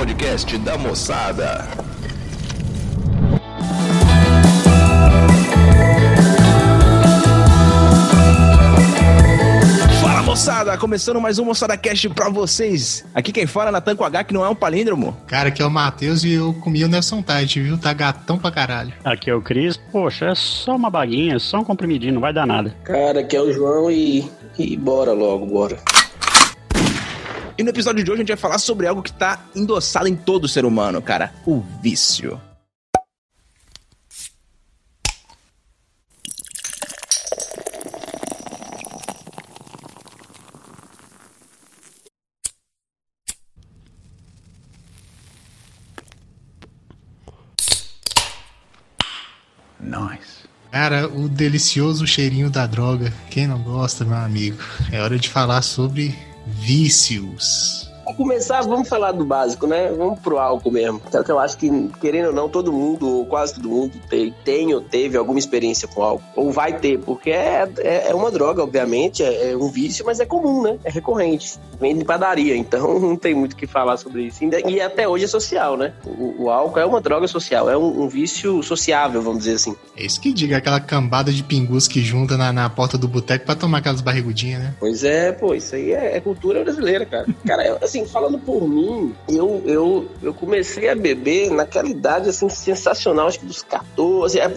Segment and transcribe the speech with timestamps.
[0.00, 1.68] podcast da moçada.
[10.00, 13.04] Fala moçada, começando mais um Moçada Cast pra vocês.
[13.14, 15.14] Aqui quem fala é Natan com H, que não é um palíndromo.
[15.26, 17.76] Cara, aqui é o Matheus e eu comi o Nelson Tide, viu?
[17.76, 18.94] Tá gatão pra caralho.
[19.04, 19.76] Aqui é o Cris.
[19.76, 22.74] Poxa, é só uma baguinha, só um comprimidinho, não vai dar nada.
[22.84, 24.26] Cara, aqui é o João e,
[24.58, 25.76] e bora logo, bora.
[27.60, 30.16] E no episódio de hoje a gente vai falar sobre algo que tá endossado em
[30.16, 32.40] todo ser humano, cara: o vício.
[50.72, 53.12] Cara, o delicioso cheirinho da droga.
[53.30, 54.56] Quem não gosta, meu amigo?
[54.90, 56.16] É hora de falar sobre
[56.58, 57.79] vícios.
[58.10, 59.88] Pra começar, vamos falar do básico, né?
[59.96, 61.00] Vamos pro álcool mesmo.
[61.06, 64.34] Então, que eu acho que, querendo ou não, todo mundo, ou quase todo mundo, tem,
[64.44, 66.24] tem ou teve alguma experiência com álcool.
[66.34, 70.18] Ou vai ter, porque é, é, é uma droga, obviamente, é, é um vício, mas
[70.18, 70.78] é comum, né?
[70.84, 71.58] É recorrente.
[71.80, 74.40] Vem de padaria, então não tem muito o que falar sobre isso.
[74.44, 75.92] E até hoje é social, né?
[76.04, 79.76] O, o álcool é uma droga social, é um, um, vício sociável, vamos dizer assim.
[79.96, 83.46] É isso que diga, aquela cambada de pingus que junta na, na porta do boteco
[83.46, 84.74] pra tomar aquelas barrigudinhas, né?
[84.80, 87.26] Pois é, pô, isso aí é, é cultura brasileira, cara.
[87.46, 93.26] Cara, assim, falando por mim, eu, eu, eu comecei a beber naquela idade, assim, sensacional,
[93.26, 94.40] acho que dos 14.
[94.40, 94.50] A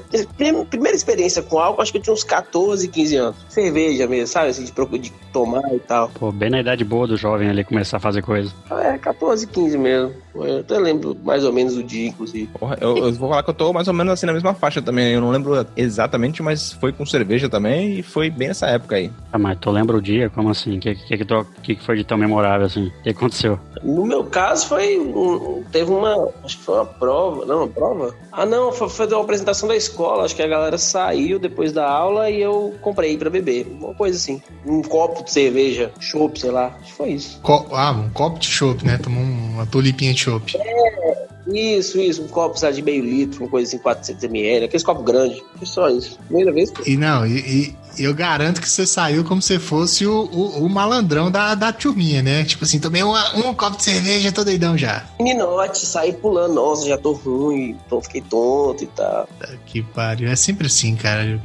[0.70, 3.36] primeira experiência com álcool, acho que eu tinha uns 14, 15 anos.
[3.50, 4.50] Cerveja mesmo, sabe?
[4.50, 6.10] Assim, de, de tomar e tal.
[6.10, 8.52] Pô, bem na idade boa do jovem ali começar a fazer coisa.
[8.72, 10.14] É, 14, 15 mesmo.
[10.36, 12.48] Eu até lembro mais ou menos o dia, inclusive.
[12.48, 14.82] Porra, eu, eu, vou falar que eu tô mais ou menos assim na mesma faixa
[14.82, 15.14] também.
[15.14, 19.12] Eu não lembro exatamente, mas foi com cerveja também e foi bem nessa época aí.
[19.32, 20.30] Ah, mas tu lembra o dia?
[20.30, 20.78] Como assim?
[20.78, 22.88] O que, que, que, que, foi de tão memorável assim?
[22.88, 23.33] O que aconteceu?
[23.84, 25.00] No meu caso, foi.
[25.00, 26.30] Um, teve uma.
[26.44, 27.46] Acho que foi uma prova.
[27.46, 28.16] Não, uma prova?
[28.32, 30.24] Ah, não, foi, foi uma apresentação da escola.
[30.24, 33.68] Acho que a galera saiu depois da aula e eu comprei pra beber.
[33.68, 34.42] Uma coisa assim.
[34.66, 36.76] Um copo de cerveja, chopp, sei lá.
[36.80, 37.40] Acho que foi isso.
[37.42, 38.98] Co ah, um copo de chopp, né?
[38.98, 40.58] Tomou uma tulipinha de chopp.
[40.58, 41.34] É.
[41.48, 45.42] Isso, isso, um copo sabe, de meio litro, uma coisa assim, 400ml, aqueles copos grandes.
[45.58, 46.18] Foi só isso.
[46.28, 46.72] Primeira vez.
[46.86, 50.70] E não, e, e, eu garanto que você saiu como se fosse o, o, o,
[50.70, 52.44] malandrão da, da turminha, né?
[52.44, 55.04] Tipo assim, tomei uma, um copo de cerveja, tô doidão já.
[55.20, 59.28] Meninote, saí pulando, nossa, já tô ruim, tô, fiquei tonto e tal.
[59.66, 61.42] Que pariu, é sempre assim, cara.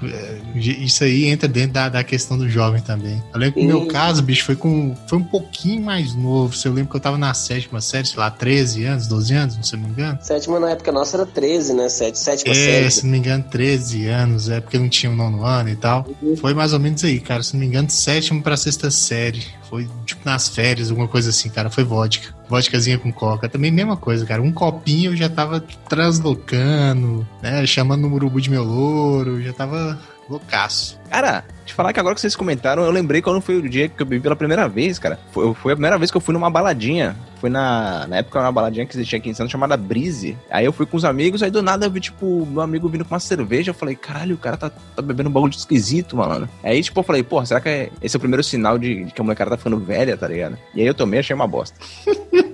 [0.54, 3.22] Isso aí entra dentro da, da questão do jovem também.
[3.32, 6.54] Eu lembro que no meu caso, bicho, foi com foi um pouquinho mais novo.
[6.64, 9.62] Eu lembro que eu tava na sétima série, sei lá, 13 anos, 12 anos, não
[9.62, 10.18] sei me engano.
[10.20, 11.88] Sétima na época nossa era 13, né?
[11.88, 12.90] Sétima é, série.
[12.90, 15.76] se não me engano, 13 anos, é porque não tinha o um nono ano e
[15.76, 16.06] tal.
[16.22, 16.36] Uhum.
[16.40, 17.42] Foi mais ou menos aí, cara.
[17.42, 19.44] Se não me engano, sétima pra sexta série.
[19.68, 21.70] Foi tipo nas férias, alguma coisa assim, cara.
[21.70, 22.34] Foi vodka.
[22.48, 23.48] Vodkazinha com coca.
[23.48, 24.42] Também mesma coisa, cara.
[24.42, 27.66] Um copinho eu já tava translocando, né?
[27.66, 29.42] Chamando o urubu de meu louro.
[29.42, 29.98] Já tava
[30.28, 30.97] loucaço.
[31.10, 34.00] Cara, te falar que agora que vocês comentaram, eu lembrei quando foi o dia que
[34.02, 35.18] eu bebi pela primeira vez, cara.
[35.30, 37.16] Foi, foi a primeira vez que eu fui numa baladinha.
[37.40, 40.36] Foi na, na época uma baladinha que existia aqui em Santos chamada Brise.
[40.50, 43.04] Aí eu fui com os amigos, aí do nada eu vi, tipo, meu amigo vindo
[43.04, 43.70] com uma cerveja.
[43.70, 46.48] Eu falei, caralho, o cara tá, tá bebendo um bagulho esquisito, mano.
[46.64, 49.12] Aí, tipo, eu falei, pô, será que é, esse é o primeiro sinal de, de
[49.12, 50.58] que a molecada tá ficando velha, tá ligado?
[50.74, 51.78] E aí eu tomei achei uma bosta.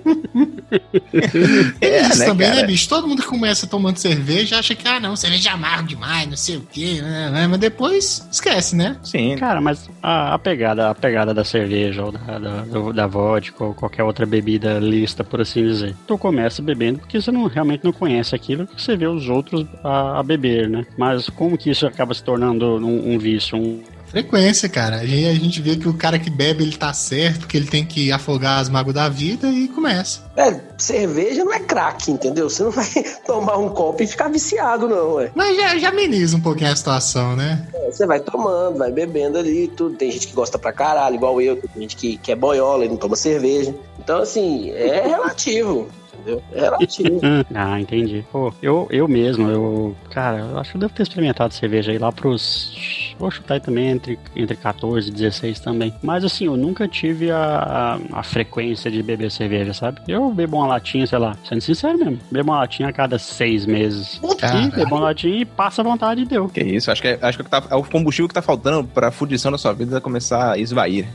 [1.81, 2.61] é, isso né, também, né, cara?
[2.61, 2.87] né, bicho?
[2.87, 6.57] Todo mundo que começa tomando cerveja acha que, ah, não, cerveja amargo demais, não sei
[6.57, 7.29] o quê, né?
[7.31, 8.97] né mas depois esquece, né?
[9.03, 9.35] Sim.
[9.37, 13.73] Cara, mas a, a pegada, a pegada da cerveja ou da, da, da vodka ou
[13.73, 15.95] qualquer outra bebida lista, por assim dizer.
[16.07, 19.65] Tu começa bebendo porque você não, realmente não conhece aquilo que você vê os outros
[19.83, 20.85] a, a beber, né?
[20.97, 23.81] Mas como que isso acaba se tornando um, um vício, um,
[24.15, 24.95] frequência, cara.
[24.95, 27.67] A gente, a gente vê que o cara que bebe, ele tá certo, que ele
[27.67, 30.21] tem que afogar as mágoas da vida e começa.
[30.37, 32.49] É, cerveja não é crack, entendeu?
[32.49, 32.85] Você não vai
[33.27, 35.31] tomar um copo e ficar viciado, não, ué.
[35.35, 37.67] Mas já, já ameniza um pouquinho a situação, né?
[37.73, 39.97] É, você vai tomando, vai bebendo ali tudo.
[39.97, 41.57] Tem gente que gosta pra caralho, igual eu.
[41.57, 43.75] Tem gente que, que é boiola e não toma cerveja.
[43.99, 45.89] Então, assim, é relativo
[46.19, 46.43] entendeu?
[46.53, 47.19] É relativo.
[47.53, 48.25] ah, entendi.
[48.31, 49.95] Pô, eu, eu mesmo, eu.
[50.09, 53.15] Cara, eu acho que eu devo ter experimentado cerveja aí lá pros.
[53.17, 55.93] Vou chutar aí também entre, entre 14 e 16 também.
[56.01, 60.01] Mas assim, eu nunca tive a, a, a, frequência de beber cerveja, sabe?
[60.07, 63.65] Eu bebo uma latinha, sei lá, sendo sincero mesmo, bebo uma latinha a cada seis
[63.65, 64.19] meses.
[64.37, 64.67] Caramba.
[64.67, 66.49] E bebo uma latinha e passa a vontade e deu.
[66.49, 69.11] Que isso, acho que, é, acho que tá, é o combustível que tá faltando pra
[69.11, 71.07] fudição da sua vida começar a esvair.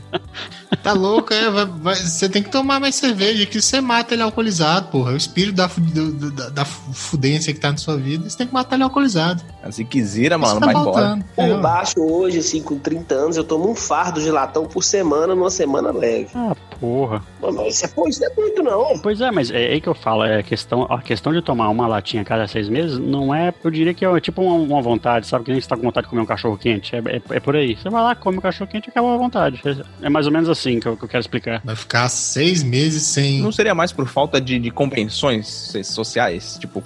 [0.83, 1.49] tá louco, é?
[1.49, 5.13] Vai, vai, você tem que tomar mais cerveja, que você mata ele alcoolizado, porra.
[5.13, 8.75] O espírito da, da, da fudência que tá na sua vida, você tem que matar
[8.75, 9.41] ele alcoolizado.
[9.63, 11.19] Assim que zira, mano, tá vai embora.
[11.35, 11.57] Por é.
[11.57, 15.49] baixo, hoje, assim, com 30 anos, eu tomo um fardo de latão por semana, numa
[15.49, 16.29] semana leve.
[16.35, 17.21] Ah, Porra.
[17.39, 18.99] Mas isso é, pô, isso não é muito, não.
[18.99, 21.69] Pois é, mas é aí que eu falo, é a questão, a questão de tomar
[21.69, 24.81] uma latinha a cada seis meses não é, eu diria que é tipo uma, uma
[24.81, 25.45] vontade, sabe?
[25.45, 26.95] Que nem você tá com vontade de comer um cachorro quente.
[26.95, 27.75] É, é, é por aí.
[27.75, 29.61] Você vai lá, come um cachorro quente e acaba a vontade.
[29.63, 31.61] É, é mais ou menos assim que eu, que eu quero explicar.
[31.63, 33.41] Vai ficar seis meses sem.
[33.41, 36.57] Não seria mais por falta de, de convenções sociais?
[36.59, 36.81] Tipo,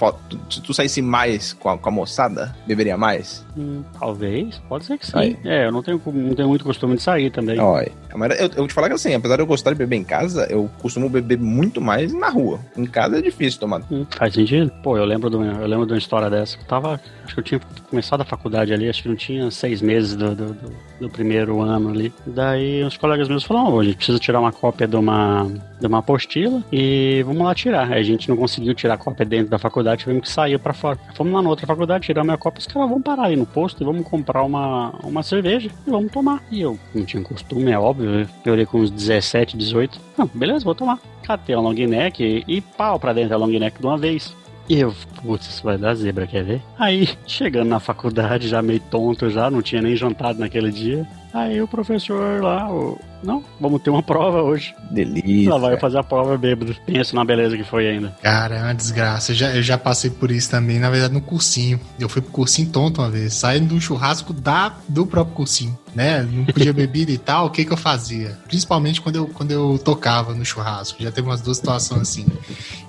[0.49, 3.45] se tu saísse mais com a, com a moçada, beberia mais?
[3.57, 5.17] Hum, talvez, pode ser que sim.
[5.17, 5.37] Aí.
[5.45, 7.57] É, eu não tenho, não tenho muito costume de sair também.
[7.59, 9.84] Olha, mas eu, eu vou te falar que assim, apesar de eu gostar de beber
[9.93, 12.59] em casa, eu costumo beber muito mais na rua.
[12.75, 13.81] Em casa é difícil tomar.
[13.91, 14.71] Hum, faz sentido?
[14.81, 16.57] Pô, eu lembro, do, eu lembro de uma história dessa.
[16.57, 19.81] Eu tava, acho que eu tinha começado a faculdade ali, acho que não tinha seis
[19.81, 22.13] meses do, do, do, do primeiro ano ali.
[22.25, 25.47] Daí uns colegas meus falaram, oh, a gente precisa tirar uma cópia de uma,
[25.79, 27.91] de uma apostila e vamos lá tirar.
[27.91, 30.73] Aí a gente não conseguiu tirar a cópia dentro da faculdade, tivemos que sair para
[30.73, 30.99] fora.
[31.15, 33.81] Fomos lá na outra faculdade, tiramos a cópia, os caras vão parar ali no posto
[33.81, 36.43] e vamos comprar uma, uma cerveja e vamos tomar.
[36.51, 39.99] E eu não tinha costume, é óbvio, eu olhei com uns 17, 18.
[40.17, 40.99] Não, beleza, vou tomar.
[41.23, 44.35] Catei a long neck e, e pau pra dentro da long neck de uma vez.
[44.67, 46.61] E eu, putz, isso vai dar zebra, quer ver?
[46.77, 51.07] Aí, chegando na faculdade, já meio tonto já, não tinha nem jantado naquele dia.
[51.35, 52.97] Aí o professor lá, o...
[53.21, 54.73] não, vamos ter uma prova hoje.
[54.89, 55.49] Delícia.
[55.49, 56.73] Lá vai fazer a prova bêbado.
[56.85, 58.15] Pensa na beleza que foi ainda.
[58.23, 59.33] Cara, é uma desgraça.
[59.33, 61.77] Eu já, eu já passei por isso também, na verdade, no cursinho.
[61.99, 66.23] Eu fui pro cursinho tonto uma vez, saindo do churrasco da, do próprio cursinho, né?
[66.23, 68.37] Não podia beber e tal, o que que eu fazia?
[68.47, 71.03] Principalmente quando eu, quando eu tocava no churrasco.
[71.03, 72.25] Já teve umas duas situações assim.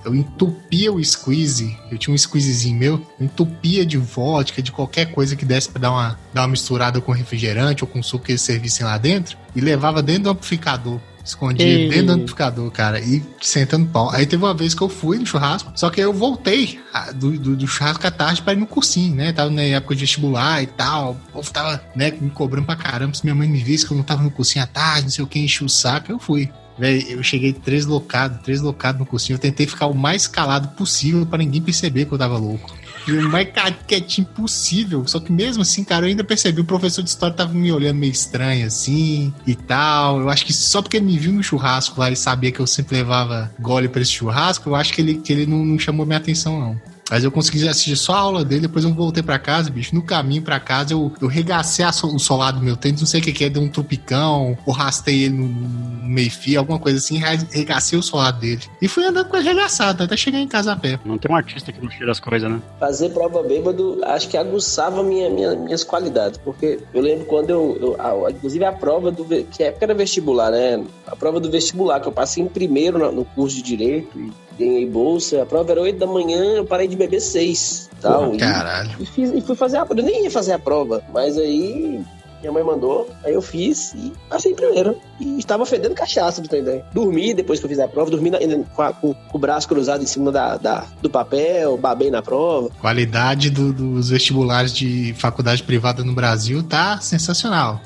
[0.04, 5.06] Eu entupia o squeeze, eu tinha um squeezezinho meu, eu entupia de vodka, de qualquer
[5.06, 8.42] coisa que desse pra dar uma, dar uma misturada com refrigerante ou com suco eles
[8.42, 11.00] servissem lá dentro e levava dentro do amplificador.
[11.24, 11.88] Escondia e...
[11.88, 14.10] dentro do amplificador, cara, e sentando pau.
[14.10, 16.78] Aí teve uma vez que eu fui no churrasco, só que eu voltei
[17.16, 19.32] do, do, do churrasco à tarde pra ir no cursinho, né?
[19.32, 21.12] Tava na época de vestibular e tal.
[21.28, 23.12] O povo tava, né, me cobrando pra caramba.
[23.14, 25.24] Se minha mãe me visse que eu não tava no cursinho à tarde, não sei
[25.24, 26.48] o que, enchi o saco, eu fui.
[26.78, 29.34] Véi, eu cheguei deslocado, deslocado no cursinho.
[29.34, 32.72] Eu tentei ficar o mais calado possível para ninguém perceber que eu tava louco
[33.12, 33.48] o mais
[33.86, 35.06] quietinho possível.
[35.06, 37.96] Só que mesmo assim, cara, eu ainda percebi o professor de história tava me olhando
[37.96, 40.20] meio estranho assim e tal.
[40.20, 42.66] Eu acho que só porque ele me viu no churrasco lá e sabia que eu
[42.66, 46.06] sempre levava gole para esse churrasco, eu acho que ele, que ele não, não chamou
[46.06, 46.95] minha atenção, não.
[47.10, 49.94] Mas eu consegui assistir só a aula dele, depois eu voltei para casa, bicho.
[49.94, 53.20] No caminho para casa, eu, eu regacei a, o solado do meu tênis, não sei
[53.20, 56.98] o que, que é, deu um tropicão, ou rastei ele no, no meio-fio, alguma coisa
[56.98, 57.18] assim,
[57.50, 58.62] regacei o solado dele.
[58.82, 60.98] E fui andando com ele regaçado, até chegar em casa a pé.
[61.04, 62.60] Não tem um artista que não tira as coisas, né?
[62.80, 67.96] Fazer prova bêbado, acho que aguçava minha, minha, minhas qualidades, porque eu lembro quando eu,
[68.00, 70.82] eu a, inclusive a prova do, que época era vestibular, né?
[71.06, 74.32] A prova do vestibular, que eu passei em primeiro no, no curso de Direito, e
[74.58, 75.42] ganhei bolsa.
[75.42, 77.90] A prova era 8 da manhã, eu parei de beber 6.
[78.00, 78.90] Tal, Porra, caralho.
[79.00, 80.00] E, fiz, e, fui fazer a prova.
[80.00, 82.04] Eu nem ia fazer a prova, mas aí
[82.40, 84.96] minha mãe mandou, aí eu fiz e passei primeiro.
[85.18, 86.84] E estava fedendo cachaça, pra ter ideia.
[86.92, 90.02] Dormi depois que eu fiz a prova, dormi na, com, com, com, o braço cruzado
[90.02, 92.70] em cima da, da, do papel, babei na prova.
[92.80, 97.80] Qualidade do, dos vestibulares de faculdade privada no Brasil tá sensacional.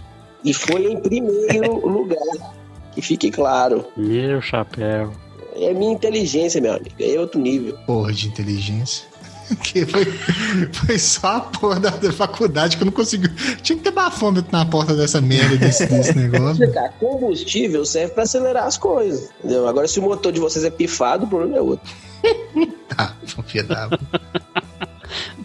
[0.44, 2.19] E foi em primeiro lugar,
[2.93, 3.87] que fique claro.
[3.96, 5.12] Meu chapéu.
[5.60, 6.94] É minha inteligência, meu amigo.
[6.98, 7.76] É outro nível.
[7.86, 9.10] Porra de inteligência.
[9.62, 10.04] que foi,
[10.72, 13.28] foi só a porra da, da, faculdade que eu não consegui.
[13.62, 16.66] Tinha que ter bafômetro na porta dessa merda desse, desse negócio.
[16.98, 19.30] Combustível serve para acelerar as coisas.
[19.38, 19.66] Entendeu?
[19.66, 21.90] Agora, se o motor de vocês é pifado, o problema é outro.
[22.88, 23.88] tá, confia da.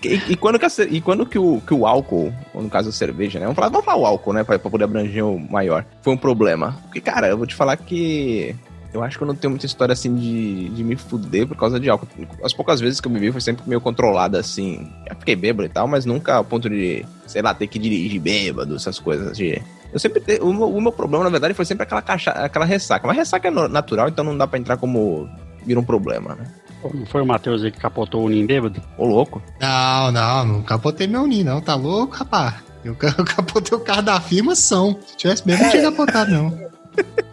[0.04, 2.90] E, e, quando, que, a, e quando que, o, que o álcool, ou no caso
[2.90, 3.46] a cerveja, né?
[3.46, 4.44] Vamos falar, vamos falar o álcool, né?
[4.44, 5.84] Pra, pra poder abranger o maior.
[6.04, 6.78] Foi um problema.
[6.84, 8.56] Porque, cara, eu vou te falar que
[8.96, 11.78] eu acho que eu não tenho muita história assim de, de me fuder por causa
[11.80, 12.08] de álcool.
[12.42, 14.90] As poucas vezes que eu bebi foi sempre meio controlada assim.
[15.06, 18.22] Eu fiquei bêbado e tal, mas nunca ao ponto de, sei lá, ter que dirigir
[18.22, 19.62] bêbado, essas coisas de.
[19.92, 20.42] Eu sempre te...
[20.42, 23.06] o, meu, o meu problema, na verdade, foi sempre aquela caixa, aquela ressaca.
[23.06, 25.30] Mas ressaca é natural, então não dá pra entrar como
[25.66, 26.46] vira um problema, né?
[26.94, 28.82] Não foi o Matheus aí que capotou o Nin bêbado?
[28.98, 29.42] Ô, louco.
[29.60, 31.60] Não, não, não capotei meu Nin, não.
[31.60, 32.56] Tá louco, rapaz?
[32.84, 34.98] Eu, eu capotei o carro da firma são.
[35.06, 36.66] Se tivesse mesmo, não tinha capotado, não.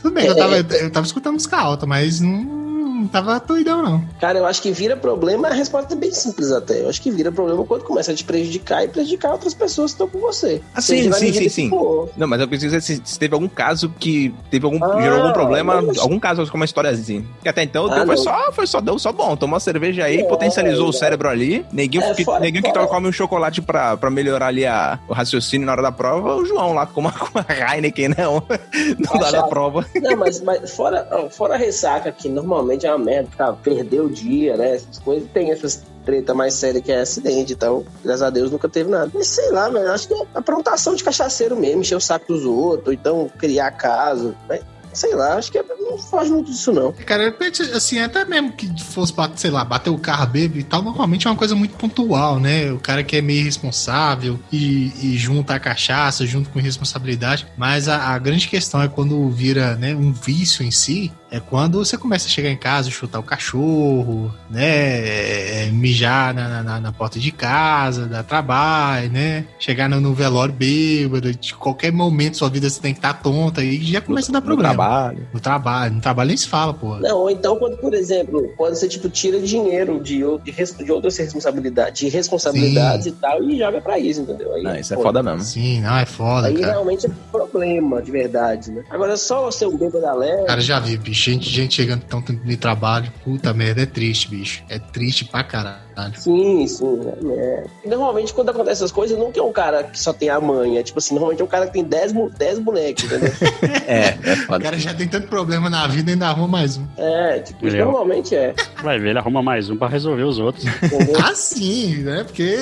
[0.00, 4.04] Tudo bem, eu tava, eu tava escutando música alta, mas não, não tava doidão, não.
[4.20, 6.82] Cara, eu acho que vira problema, a resposta é bem simples até.
[6.82, 10.02] Eu acho que vira problema quando começa a te prejudicar e prejudicar outras pessoas que
[10.02, 10.60] estão com você.
[10.74, 11.70] Ah, sim, sim, sim, sim.
[12.16, 15.20] Não, mas eu preciso dizer se, se, teve algum caso que teve algum, ah, gerou
[15.20, 15.98] algum problema, mas...
[15.98, 17.26] algum caso com uma história assim.
[17.42, 19.36] Que até então ah, foi, só, foi só, deu só bom.
[19.36, 21.64] Tomou uma cerveja aí, é, potencializou é, o cérebro ali.
[21.72, 22.86] Neguinho, é, que, fora, neguinho fora.
[22.86, 26.36] que come um chocolate pra, pra melhorar ali a, o raciocínio na hora da prova,
[26.36, 28.16] o João lá com uma, com uma Heineken, né?
[28.98, 29.86] Na hora da prova.
[30.00, 34.10] Não, mas, mas fora, fora a ressaca, que normalmente é uma merda, tá, perdeu o
[34.10, 34.76] dia, né?
[34.76, 38.68] Essas coisas, tem essas treta mais séria que é acidente, então, graças a Deus nunca
[38.68, 39.10] teve nada.
[39.14, 42.44] Mas sei lá, velho, acho que é aprontação de cachaceiro mesmo, encher o saco dos
[42.44, 44.60] outros, ou então criar caso, né?
[44.92, 46.92] sei lá, acho que é, não faz muito disso, não.
[46.92, 47.34] Cara,
[47.74, 51.30] assim, até mesmo que fosse, sei lá, bater o carro bêbado e tal, normalmente é
[51.30, 52.70] uma coisa muito pontual, né?
[52.72, 57.46] O cara que é meio irresponsável e, e junta a cachaça junto com responsabilidade.
[57.56, 61.82] Mas a, a grande questão é quando vira né, um vício em si, é quando
[61.82, 64.68] você começa a chegar em casa, chutar o cachorro, né?
[64.68, 69.46] É, é, mijar na, na, na, porta de casa, dar trabalho, né?
[69.58, 73.20] Chegar no, no, velório bêbado, de qualquer momento sua vida você tem que estar tá
[73.20, 74.74] tonta e já começa a dar problema.
[74.74, 75.28] No trabalho.
[75.32, 75.94] No trabalho.
[75.94, 76.96] No trabalho nem se fala, pô.
[76.96, 81.16] Não, ou então quando, por exemplo, quando você, tipo, tira dinheiro de, de, de outras
[81.16, 83.10] responsabilidades, de responsabilidades Sim.
[83.10, 84.52] e tal, e joga pra isso, entendeu?
[84.52, 85.40] Aí, não, isso é pô, é foda mesmo.
[85.40, 86.72] Sim, não, é foda, Aí cara.
[86.72, 88.84] realmente é problema, de verdade, né?
[88.90, 90.44] Agora, só ser um bêbado alegre...
[90.44, 93.12] Cara, já vi, bicho gente, gente chegando tão tempo de trabalho.
[93.24, 94.62] Puta merda, é triste, bicho.
[94.68, 95.82] É triste pra caralho.
[96.16, 97.00] Sim, sim.
[97.30, 97.64] É.
[97.86, 100.78] Normalmente, quando acontece essas coisas, nunca é um cara que só tem a mãe.
[100.78, 103.32] É tipo assim, normalmente é um cara que tem 10 dez bonecos, entendeu?
[103.86, 104.58] é, é foda.
[104.58, 106.86] O cara já tem tanto problema na vida e ainda arruma mais um.
[106.96, 107.84] É, tipo, Meu.
[107.84, 108.54] normalmente é.
[108.82, 110.64] Vai ver, ele arruma mais um pra resolver os outros.
[111.22, 112.24] ah, sim, né?
[112.24, 112.56] Porque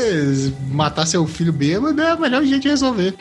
[0.68, 3.14] matar seu filho bêbado é o melhor jeito de resolver.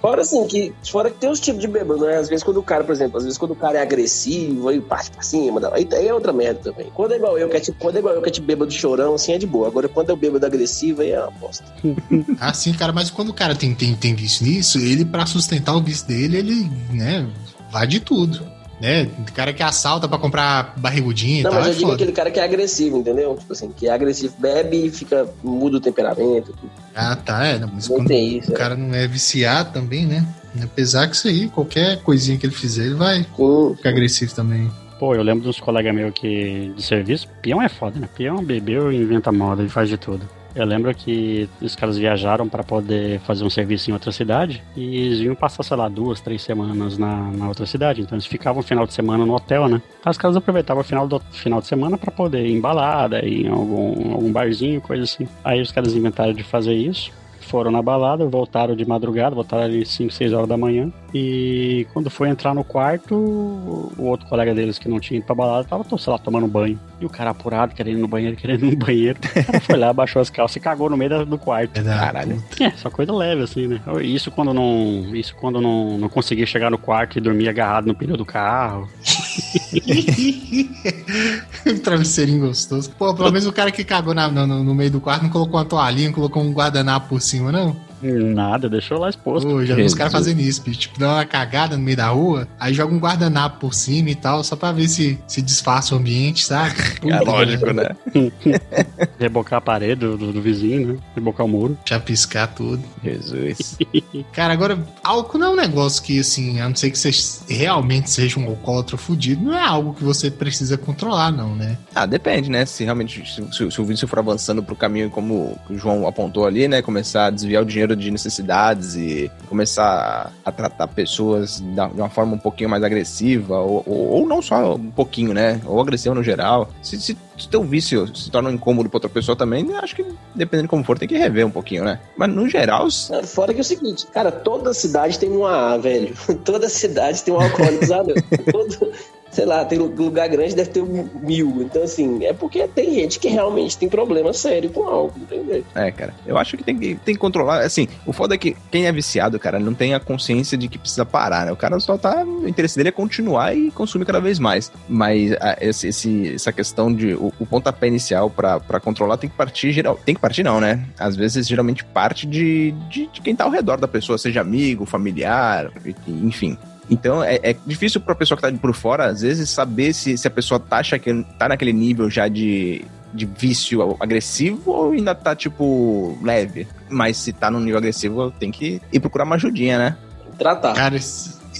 [0.00, 2.16] Fora assim, que, fora que tem os tipos de bêbado, né?
[2.16, 4.81] Às vezes quando o cara, por exemplo, às vezes quando o cara é agressivo, aí
[4.82, 6.90] parte pra cima, aí, aí é outra merda também.
[6.94, 8.70] Quando é igual eu, que é tipo, quando é igual eu que é tipo bêbado
[8.70, 9.68] chorão, assim, é de boa.
[9.68, 11.64] Agora, quando é o bêbado agressivo, aí é uma bosta.
[12.40, 15.74] ah, sim, cara, mas quando o cara tem, tem, tem vício nisso, ele, pra sustentar
[15.74, 17.28] o vício dele, ele, né,
[17.70, 18.52] vai de tudo.
[18.80, 19.08] Né?
[19.32, 21.60] Cara que assalta pra comprar barrigudinho Não, e tal.
[21.60, 21.94] mas eu é digo foda.
[21.94, 23.36] aquele cara que é agressivo, entendeu?
[23.36, 26.52] Tipo assim, que é agressivo, bebe e fica, muda o temperamento.
[26.52, 26.68] Tudo.
[26.92, 27.60] Ah, tá, é.
[27.60, 28.56] Mas não quando isso, o é.
[28.56, 30.26] cara não é viciado também, né?
[30.60, 33.74] Apesar que isso aí, qualquer coisinha que ele fizer, ele vai Sim.
[33.76, 34.70] ficar agressivo também.
[34.98, 38.08] Pô, eu lembro dos colegas meus que de serviço, peão é foda, né?
[38.14, 40.28] Peão bebeu e inventa moda, ele faz de tudo.
[40.54, 44.98] Eu lembro que os caras viajaram para poder fazer um serviço em outra cidade e
[44.98, 48.02] eles iam passar, sei lá, duas, três semanas na, na outra cidade.
[48.02, 49.80] Então eles ficavam o final de semana no hotel, né?
[50.06, 53.46] Os caras aproveitavam o final, do, final de semana para poder ir em balada, ir
[53.46, 55.26] em algum, algum barzinho, coisa assim.
[55.42, 57.10] Aí os caras inventaram de fazer isso
[57.42, 60.90] foram na balada, voltaram de madrugada, voltaram ali 5, 6 horas da manhã.
[61.14, 65.34] E quando foi entrar no quarto, o outro colega deles que não tinha ido pra
[65.34, 66.78] balada tava, sei lá, tomando banho.
[67.00, 69.18] E o cara apurado, querendo ir no banheiro, querendo ir no banheiro.
[69.18, 71.78] O cara foi lá, baixou as calças e cagou no meio do quarto.
[71.78, 72.42] É Caralho.
[72.60, 73.80] É, só coisa leve, assim, né?
[74.02, 75.14] Isso quando não.
[75.14, 78.88] Isso quando não, não conseguia chegar no quarto e dormir agarrado no pneu do carro.
[81.66, 82.90] um travesseirinho gostoso.
[82.98, 85.58] Pô, pelo menos o cara que cagou na, no, no, meio do quarto não colocou
[85.58, 87.76] uma toalhinha, colocou um guardanapo por cima, não?
[88.02, 89.48] Nada, deixou lá exposto.
[89.48, 90.80] Pô, já vi os caras fazendo isso, bicho.
[90.80, 94.14] Tipo, dá uma cagada no meio da rua, aí joga um guardanapo por cima e
[94.14, 96.74] tal, só pra ver se, se disfarça o ambiente, sabe?
[97.04, 97.90] é lógico, né?
[99.18, 100.98] Rebocar a parede do, do, do, vizinho, né?
[101.14, 101.78] Rebocar o muro.
[101.84, 102.82] Já piscar tudo.
[103.04, 103.78] Jesus.
[104.32, 107.10] Cara, agora, álcool não é um negócio que, assim, a não ser que você
[107.48, 111.78] realmente seja um alcoólatra fudido, não é algo que você precisa controlar, não, né?
[111.94, 112.66] Ah, depende, né?
[112.66, 116.46] Se realmente, se, se, se o vício for avançando pro caminho como o João apontou
[116.46, 116.82] ali, né?
[116.82, 122.34] Começar a desviar o dinheiro de necessidades e começar a tratar pessoas de uma forma
[122.34, 125.60] um pouquinho mais agressiva, ou, ou, ou não só um pouquinho, né?
[125.66, 126.70] Ou agressiva no geral.
[126.82, 130.04] Se, se, se teu vício se torna um incômodo pra outra pessoa também, acho que
[130.34, 132.00] dependendo de como for, tem que rever um pouquinho, né?
[132.16, 132.88] Mas no geral.
[133.24, 136.14] Fora que é o seguinte, cara, toda cidade tem um AA, velho.
[136.44, 138.14] toda cidade tem um alcoólico, sabe?
[138.50, 138.92] Todo,
[139.32, 141.62] sei lá, tem lugar grande, deve ter mil.
[141.62, 145.64] Então, assim, é porque tem gente que realmente tem problema sério com álcool, entendeu?
[145.74, 146.14] É, cara.
[146.26, 147.60] Eu acho que tem que, tem que controlar.
[147.62, 150.78] Assim, o foda é que quem é viciado, cara, não tem a consciência de que
[150.78, 151.52] precisa parar, né?
[151.52, 152.22] O cara só tá.
[152.24, 154.70] O interesse dele é continuar e consumir cada vez mais.
[154.86, 157.14] Mas a, esse, esse, essa questão de.
[157.14, 159.98] O, o pontapé inicial para controlar tem que partir geral.
[160.04, 160.84] Tem que partir, não, né?
[160.98, 164.84] Às vezes, geralmente, parte de, de, de quem tá ao redor da pessoa, seja amigo,
[164.84, 165.70] familiar,
[166.06, 166.58] enfim.
[166.90, 170.26] Então é, é difícil pra pessoa que tá por fora, às vezes, saber se, se
[170.26, 175.34] a pessoa tá, que tá naquele nível já de, de vício agressivo ou ainda tá,
[175.34, 176.66] tipo, leve.
[176.88, 179.96] Mas se tá no nível agressivo, tem que ir procurar uma ajudinha, né?
[180.38, 180.74] Tratar.
[180.74, 180.98] Cara,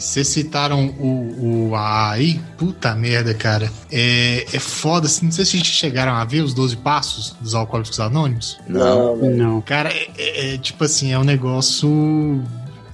[0.02, 3.71] vocês citaram o, o AI, puta merda, cara.
[3.91, 7.37] É, é foda, assim, não sei se a gente chegaram a ver os 12 passos
[7.41, 8.59] dos Alcoólicos Anônimos.
[8.67, 9.31] Não, não.
[9.31, 9.61] não.
[9.61, 12.43] Cara, é, é, é tipo assim, é um negócio.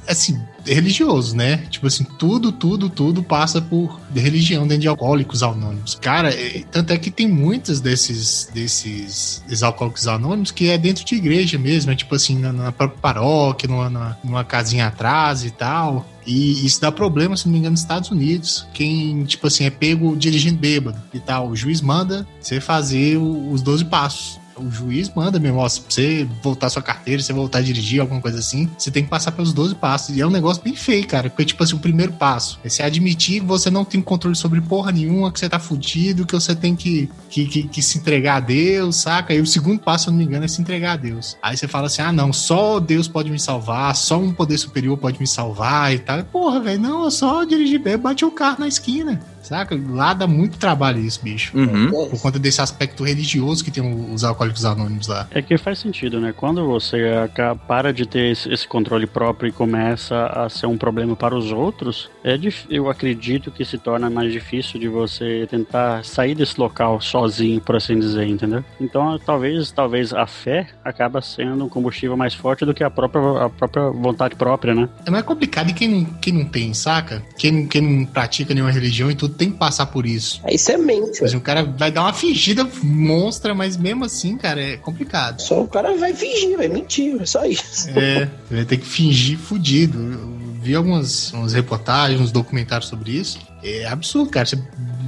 [0.06, 0.38] Assim,
[0.74, 1.58] religioso, né?
[1.70, 5.96] Tipo assim, tudo, tudo, tudo passa por religião dentro de alcoólicos anônimos.
[6.00, 11.04] Cara, é, tanto é que tem muitos desses, desses, desses alcoólicos anônimos que é dentro
[11.04, 15.50] de igreja mesmo, é tipo assim, na, na própria paróquia, numa, numa casinha atrás e
[15.50, 16.06] tal.
[16.26, 18.66] E isso dá problema, se não me engano, nos Estados Unidos.
[18.74, 21.48] Quem, tipo assim, é pego dirigindo bêbado e tal.
[21.48, 26.28] O juiz manda você fazer os 12 passos O juiz manda mesmo, ó, se você
[26.42, 29.32] voltar sua carteira, se você voltar a dirigir, alguma coisa assim, você tem que passar
[29.32, 30.16] pelos 12 passos.
[30.16, 31.30] E é um negócio bem feio, cara.
[31.30, 34.60] Porque, tipo assim, o primeiro passo é você admitir que você não tem controle sobre
[34.60, 38.36] porra nenhuma, que você tá fudido, que você tem que, que, que, que se entregar
[38.36, 39.34] a Deus, saca?
[39.34, 41.36] E o segundo passo, se eu não me engano, é se entregar a Deus.
[41.42, 44.96] Aí você fala assim: ah, não, só Deus pode me salvar, só um poder superior
[44.96, 46.22] pode me salvar e tal.
[46.24, 49.20] Porra, velho, não, eu só dirigir bem, bate o carro na esquina.
[49.48, 49.78] Saca?
[49.88, 51.56] Lá dá muito trabalho isso, bicho.
[51.56, 51.90] Uhum.
[51.90, 55.26] Por conta desse aspecto religioso que tem os alcoólicos anônimos lá.
[55.30, 56.34] É que faz sentido, né?
[56.36, 61.16] Quando você acaba, para de ter esse, controle próprio e começa a ser um problema
[61.16, 66.04] para os outros, é dif- eu acredito que se torna mais difícil de você tentar
[66.04, 68.62] sair desse local sozinho, por assim dizer, entendeu?
[68.78, 73.46] Então, talvez, talvez a fé acaba sendo um combustível mais forte do que a própria,
[73.46, 74.88] a própria vontade própria, né?
[75.06, 77.22] É mais complicado e quem não, quem não tem, saca?
[77.38, 80.40] Quem, quem não pratica nenhuma religião e tudo tem que passar por isso.
[80.44, 84.36] Aí isso é mente, assim, o cara vai dar uma fingida monstra, mas mesmo assim,
[84.36, 85.40] cara, é complicado.
[85.40, 87.88] Só o cara vai fingir, vai mentir, é só isso.
[87.90, 89.98] É, vai ter que fingir fudido.
[89.98, 93.38] Eu vi algumas, umas reportagens, uns documentários sobre isso.
[93.62, 94.44] É absurdo, cara.
[94.44, 94.56] Você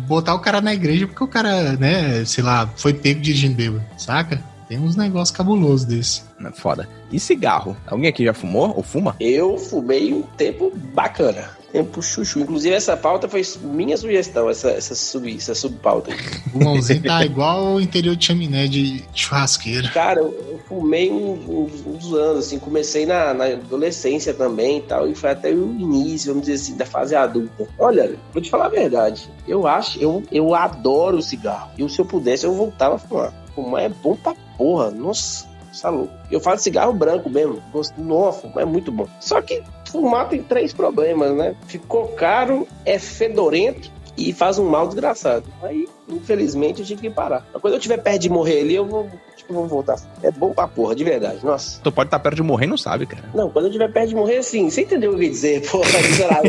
[0.06, 3.84] botar o cara na igreja porque o cara, né, sei lá, foi pego dirigindo bêbado,
[3.99, 4.42] saca?
[4.68, 6.22] Tem uns negócios cabulosos desse.
[6.54, 6.88] Foda.
[7.10, 7.76] E cigarro?
[7.87, 9.16] Alguém aqui já fumou ou fuma?
[9.18, 11.50] Eu fumei um tempo bacana.
[11.73, 12.41] Tempo chuchu.
[12.41, 16.11] Inclusive, essa pauta foi minha sugestão, essa, essa, sub, essa subpauta.
[16.53, 19.89] O mãozinho tá igual o interior de chaminé de churrasqueira.
[19.91, 25.15] Cara, eu, fumei uns, uns- anos, assim, comecei na, na adolescência também e tal, e
[25.15, 27.69] foi até o início, vamos dizer assim, da fase adulta.
[27.79, 31.71] Olha, vou te falar a verdade, eu acho, eu, eu adoro cigarro.
[31.77, 33.33] E se eu pudesse, eu voltava a fumar.
[33.55, 35.47] Fumar é bom pra porra, nossa,
[35.81, 36.12] tá louco.
[36.31, 39.09] Eu falo cigarro branco mesmo, gosto, nossa, fumar é muito bom.
[39.21, 41.54] Só que fumar tem três problemas, né?
[41.66, 45.44] Ficou caro, é fedorento e faz um mal desgraçado.
[45.62, 47.47] Aí, infelizmente, eu tive que parar.
[47.52, 49.09] Mas quando eu estiver perto de morrer ali, eu vou,
[49.49, 49.97] eu vou voltar.
[50.23, 51.44] É bom pra porra, de verdade.
[51.44, 51.80] Nossa.
[51.82, 53.25] Tu pode estar perto de morrer e não sabe, cara.
[53.35, 55.70] Não, quando eu estiver perto de morrer, assim, você entendeu o que eu ia dizer?
[55.70, 55.88] Porra,
[56.28, 56.40] lá,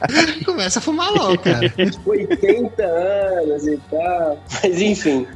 [0.44, 1.60] Começa a fumar logo, cara.
[2.04, 4.38] 80 anos e tal.
[4.62, 5.26] Mas enfim.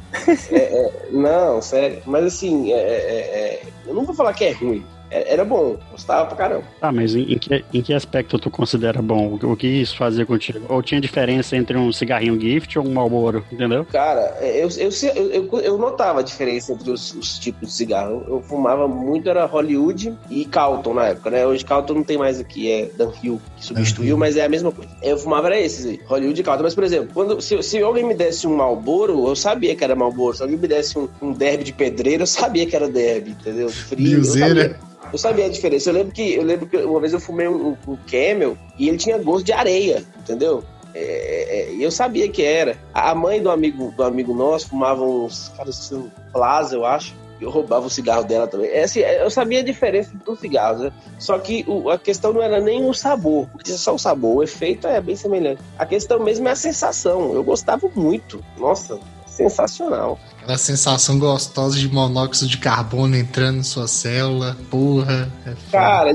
[0.51, 2.01] É, é, não, sério.
[2.05, 4.83] Mas assim, é, é, é, eu não vou falar que é ruim.
[5.15, 6.63] É- Era bom, gostava pra caramba.
[6.79, 9.37] Tá, mas em, em que, em que aspecto tu considera bom?
[9.41, 10.59] O, o que isso fazia contigo?
[10.69, 13.85] Ou tinha diferença entre um cigarrinho gift ou um Marlboro, entendeu?
[13.85, 17.73] Cara, é, eu, eu, eu, eu, eu notava a diferença entre os, os tipos de
[17.73, 18.23] cigarro.
[18.27, 21.45] Eu, eu fumava muito, era Hollywood e Calton na época, né?
[21.45, 24.91] Hoje Calton não tem mais aqui, é Dunhill, que substituiu, mas é a mesma coisa.
[25.01, 26.63] Eu fumava era esses aí, Hollywood e Calton.
[26.63, 29.95] Mas, por exemplo, quando, se, se alguém me desse um Marlboro, eu sabia que era
[29.95, 30.35] Marlboro.
[30.35, 33.69] Se alguém me desse um, um derby de pedreiro, eu sabia que era derby, entendeu?
[33.69, 34.05] Frio.
[34.05, 34.61] Eu Milzeira.
[34.63, 34.79] sabia.
[35.11, 35.89] Eu sabia a diferença.
[35.89, 38.97] Eu lembro que eu lembro que uma vez eu fumei um, um Camel e ele
[38.97, 40.63] tinha gosto de areia, entendeu?
[40.93, 42.77] É, é, E eu sabia que era.
[42.93, 47.13] A mãe do amigo do amigo nosso fumava uns, cara, assim, Plaza, eu acho.
[47.41, 48.69] Eu roubava o cigarro dela também.
[48.69, 50.91] É, assim, eu sabia a diferença dos cigarros, né?
[51.19, 54.37] Só que o- a questão não era nem o sabor, porque é só o sabor,
[54.37, 55.61] o efeito é bem semelhante.
[55.77, 57.33] A questão mesmo é a sensação.
[57.33, 58.41] Eu gostava muito.
[58.57, 58.97] Nossa,
[59.35, 60.19] sensacional.
[60.41, 64.55] Aquela sensação gostosa de monóxido de carbono entrando em sua célula.
[64.69, 65.31] Porra.
[65.45, 65.53] É.
[65.71, 66.13] Cara,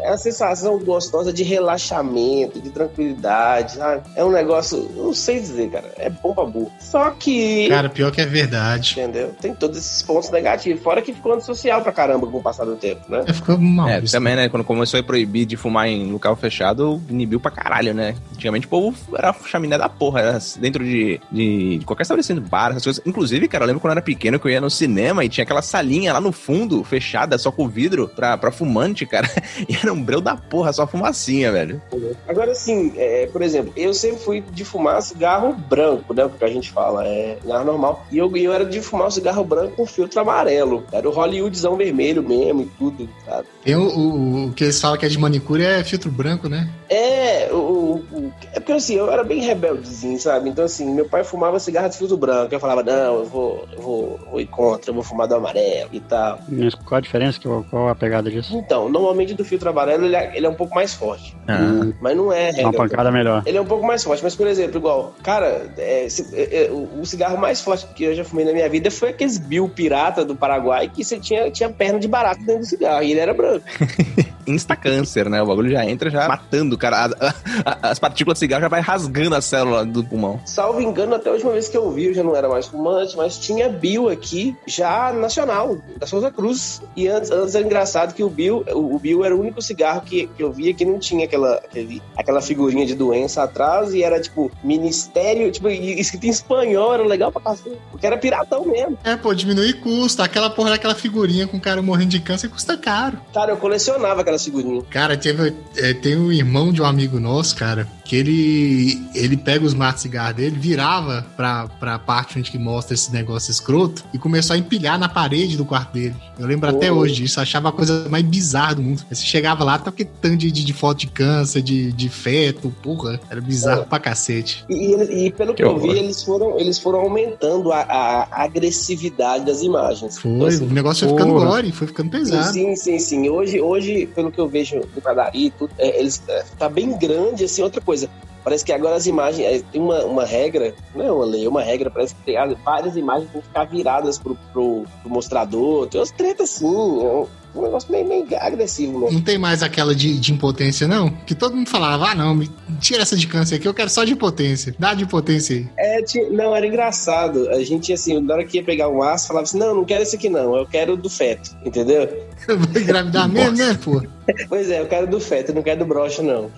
[0.00, 4.02] é uma sensação gostosa de relaxamento, de tranquilidade, sabe?
[4.14, 5.92] É um negócio, eu não sei dizer, cara.
[5.96, 6.72] É bom pra burro.
[6.78, 7.68] Só que.
[7.68, 8.92] Cara, pior que é verdade.
[8.92, 9.34] Entendeu?
[9.40, 10.82] Tem todos esses pontos negativos.
[10.82, 13.24] Fora que ficou antissocial pra caramba com o passar do tempo, né?
[13.26, 13.88] É, ficou mal.
[13.88, 14.12] É, isso.
[14.12, 14.48] também, né?
[14.48, 18.14] Quando começou a proibir de fumar em local fechado, inibiu pra caralho, né?
[18.32, 22.70] Antigamente o povo era chaminé da porra, era dentro de, de, de qualquer estabelecimento, bar,
[22.70, 23.02] essas coisas.
[23.06, 25.44] Inclusive, cara, eu lembro quando eu era pequeno que eu ia no cinema e tinha
[25.44, 29.28] aquela salinha lá no fundo, fechada, só com vidro, pra, pra fumante, cara.
[29.68, 31.80] E era um breu da porra, só fumacinha, velho.
[32.26, 36.26] Agora, assim, é, por exemplo, eu sempre fui de fumar cigarro branco, né?
[36.28, 38.06] Porque a gente fala, é cigarro normal.
[38.10, 40.84] E eu, eu era de fumar o cigarro branco com filtro amarelo.
[40.92, 43.46] Era o Hollywoodzão vermelho mesmo e tudo, sabe?
[43.64, 46.68] Tem o, o, o que eles falam que é de manicure é filtro branco, né?
[46.88, 50.48] É, o, o- o- é porque assim, eu era bem rebeldezinho, sabe?
[50.48, 52.54] Então, assim, meu pai fumava cigarro de filtro branco.
[52.54, 55.90] Eu falava, não, eu vou, eu vou, vou ir contra, eu vou fumar do amarelo
[55.92, 56.38] e tal.
[56.48, 57.38] Mas Qual a diferença?
[57.40, 58.56] Qual a pegada disso?
[58.56, 61.36] Então, normalmente do filtro amarelo ele é, ele é um pouco mais forte.
[61.48, 62.50] Hum, Mas não é.
[62.50, 62.72] uma regra.
[62.72, 63.42] pancada melhor.
[63.46, 66.70] Ele é um pouco mais forte, mas por exemplo, igual, cara, é, se- é, é,
[66.70, 69.68] o, o cigarro mais forte que eu já fumei na minha vida foi aqueles Bill
[69.68, 73.20] pirata do Paraguai que você tinha, tinha perna de barato dentro do cigarro e ele
[73.20, 73.64] era branco.
[74.46, 75.42] insta-câncer, né?
[75.42, 77.04] O bagulho já entra já matando cara.
[77.20, 80.40] A- a- as partículas de cigarro já vai rasgando a célula do pulmão.
[80.46, 83.16] Salvo engano, até a última vez que eu vi, eu já não era mais fumante,
[83.16, 86.80] mas tinha Bill aqui, já nacional, da Souza Cruz.
[86.96, 90.00] E antes, antes era engraçado que o Bill, o, o Bill era o único cigarro
[90.02, 94.02] que, que eu via que não tinha aquela, aquele, aquela figurinha de doença atrás e
[94.02, 97.76] era tipo Ministério, tipo, escrito em espanhol, era legal pra cacete.
[97.90, 98.98] Porque era piratão mesmo.
[99.04, 100.24] É, pô, diminuir custa.
[100.24, 103.18] Aquela porra daquela figurinha com o cara morrendo de câncer custa caro.
[103.32, 104.82] Cara, eu colecionava aquela figurinha.
[104.90, 109.64] Cara, teve, é, tem um irmão de um amigo nosso, cara, que ele ele pega
[109.64, 114.02] os matos de cigarro dele, virava pra, pra parte onde que mostra esse negócio escroto
[114.14, 116.14] e começou a empilhar na parede do quarto dele.
[116.38, 116.96] Eu lembro até Oh.
[116.96, 119.04] hoje disso, achava a coisa mais bizarra do mundo.
[119.10, 122.74] Você chegava lá, tava aquele tanto de, de, de foto de câncer, de, de feto,
[122.82, 123.84] porra, era bizarro É.
[123.84, 124.64] pra cacete.
[124.70, 128.44] E, e e pelo que, Que eu vi, eles foram, eles foram aumentando a, a
[128.44, 130.18] agressividade das imagens.
[130.18, 132.52] Foi, Então, assim, o negócio foi ficando gore, foi ficando pesado.
[132.52, 133.28] Sim, sim, sim.
[133.28, 136.96] Hoje, hoje pelo que eu vejo do padaria e tudo, é, eles, é, tá bem
[136.98, 137.97] grande, assim, outra coisa.
[138.44, 141.48] Parece que agora as imagens, é, tem uma, uma regra, não é uma lei, é
[141.48, 145.86] uma regra, parece que tem ah, várias imagens vão ficar viradas pro, pro, pro mostrador,
[145.86, 149.18] tem umas tretas assim, é um, um negócio meio, meio agressivo mesmo.
[149.18, 151.10] Não tem mais aquela de, de impotência, não?
[151.10, 154.04] Que todo mundo falava, ah, não, me tira essa de câncer aqui, eu quero só
[154.04, 154.74] de impotência.
[154.78, 155.68] Dá de impotência aí.
[155.76, 157.50] É, não, era engraçado.
[157.50, 160.02] A gente, assim, na hora que ia pegar um aço, falava assim, não, não quero
[160.02, 162.08] esse aqui não, eu quero do feto, entendeu?
[162.48, 164.02] Eu vou engravidar mesmo, né, pô?
[164.48, 166.50] Pois é, eu quero do feto, não quero do brocha, não.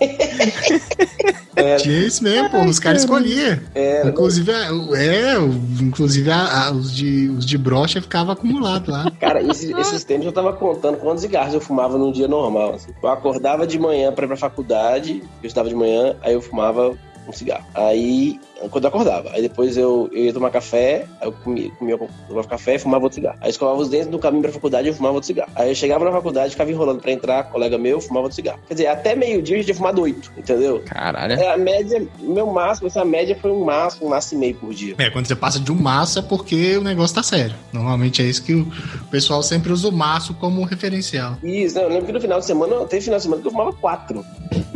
[1.56, 2.64] Era, Tinha isso mesmo, pô.
[2.64, 3.59] Os caras escolhiam.
[3.74, 4.09] era.
[4.09, 8.88] Inclusive, a- o- é, o- inclusive a- a- os, de, os de brocha ficavam acumulados
[8.88, 9.11] lá.
[9.20, 12.74] Cara, esses, esses tempos eu tava contando quantos cigarros eu fumava num dia normal.
[12.74, 12.90] assim.
[13.02, 16.96] Eu acordava de manhã pra ir pra faculdade, eu estudava de manhã, aí eu fumava
[17.28, 17.64] um cigarro.
[17.74, 21.99] Aí, quando eu acordava, aí depois eu, eu ia tomar café, aí eu comia, comia
[22.29, 23.38] tomava café e fumava outro cigarro.
[23.40, 25.51] Aí escovava os dentes no caminho pra faculdade eu fumava outro cigarro.
[25.55, 28.61] Aí eu chegava na faculdade, ficava enrolando pra entrar, colega meu, fumava outro cigarro.
[28.68, 30.83] Quer dizer, até meio-dia eu já tinha fumado oito, entendeu?
[30.85, 31.35] Caralho.
[31.35, 34.75] É, a média, meu máximo, essa média foi um máximo, um máximo e meio por
[34.75, 34.94] dia.
[34.99, 37.55] É, quando você passa de um maço é porque o negócio tá sério.
[37.73, 38.70] Normalmente é isso que o
[39.11, 41.37] pessoal sempre usa o maço como referencial.
[41.42, 41.85] Isso, né?
[41.85, 44.25] eu lembro que no final de semana, teve final de semana que eu fumava quatro.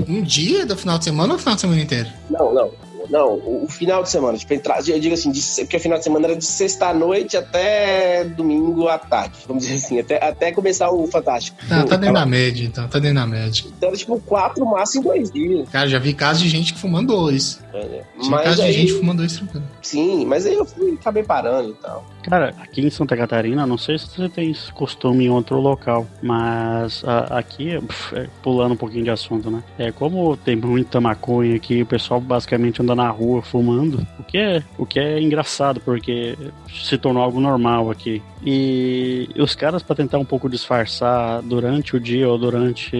[0.08, 2.08] Um dia do final de semana ou o final de semana inteiro?
[2.30, 2.70] Não, não.
[3.10, 5.98] Não, o, o final de semana, tipo, entrar, eu digo assim, de, porque o final
[5.98, 10.22] de semana era de sexta à noite até domingo à tarde, vamos dizer assim, até,
[10.24, 11.56] até começar o Fantástico.
[11.68, 12.88] Tá, tá dentro Então, da média, então.
[12.88, 13.64] Tá dentro da média.
[13.76, 15.68] Então era tipo quatro, máximo dois dias.
[15.68, 17.60] Cara, já vi casos de gente que fumando dois.
[17.72, 18.02] né?
[18.18, 19.64] Tinha Mas casos de aí, gente fumando dois tranquilo.
[19.82, 22.04] sim, mas aí eu fui, acabei parando e tal.
[22.24, 26.06] Cara, aqui em Santa Catarina, não sei se você tem esse costume em outro local,
[26.22, 29.62] mas a- aqui, pf, é, pulando um pouquinho de assunto, né?
[29.78, 34.38] É como tem muita maconha aqui, o pessoal basicamente anda na rua fumando, o que
[34.38, 36.34] é, o que é engraçado, porque
[36.82, 38.22] se tornou algo normal aqui.
[38.46, 42.94] E os caras, pra tentar um pouco disfarçar durante o dia ou durante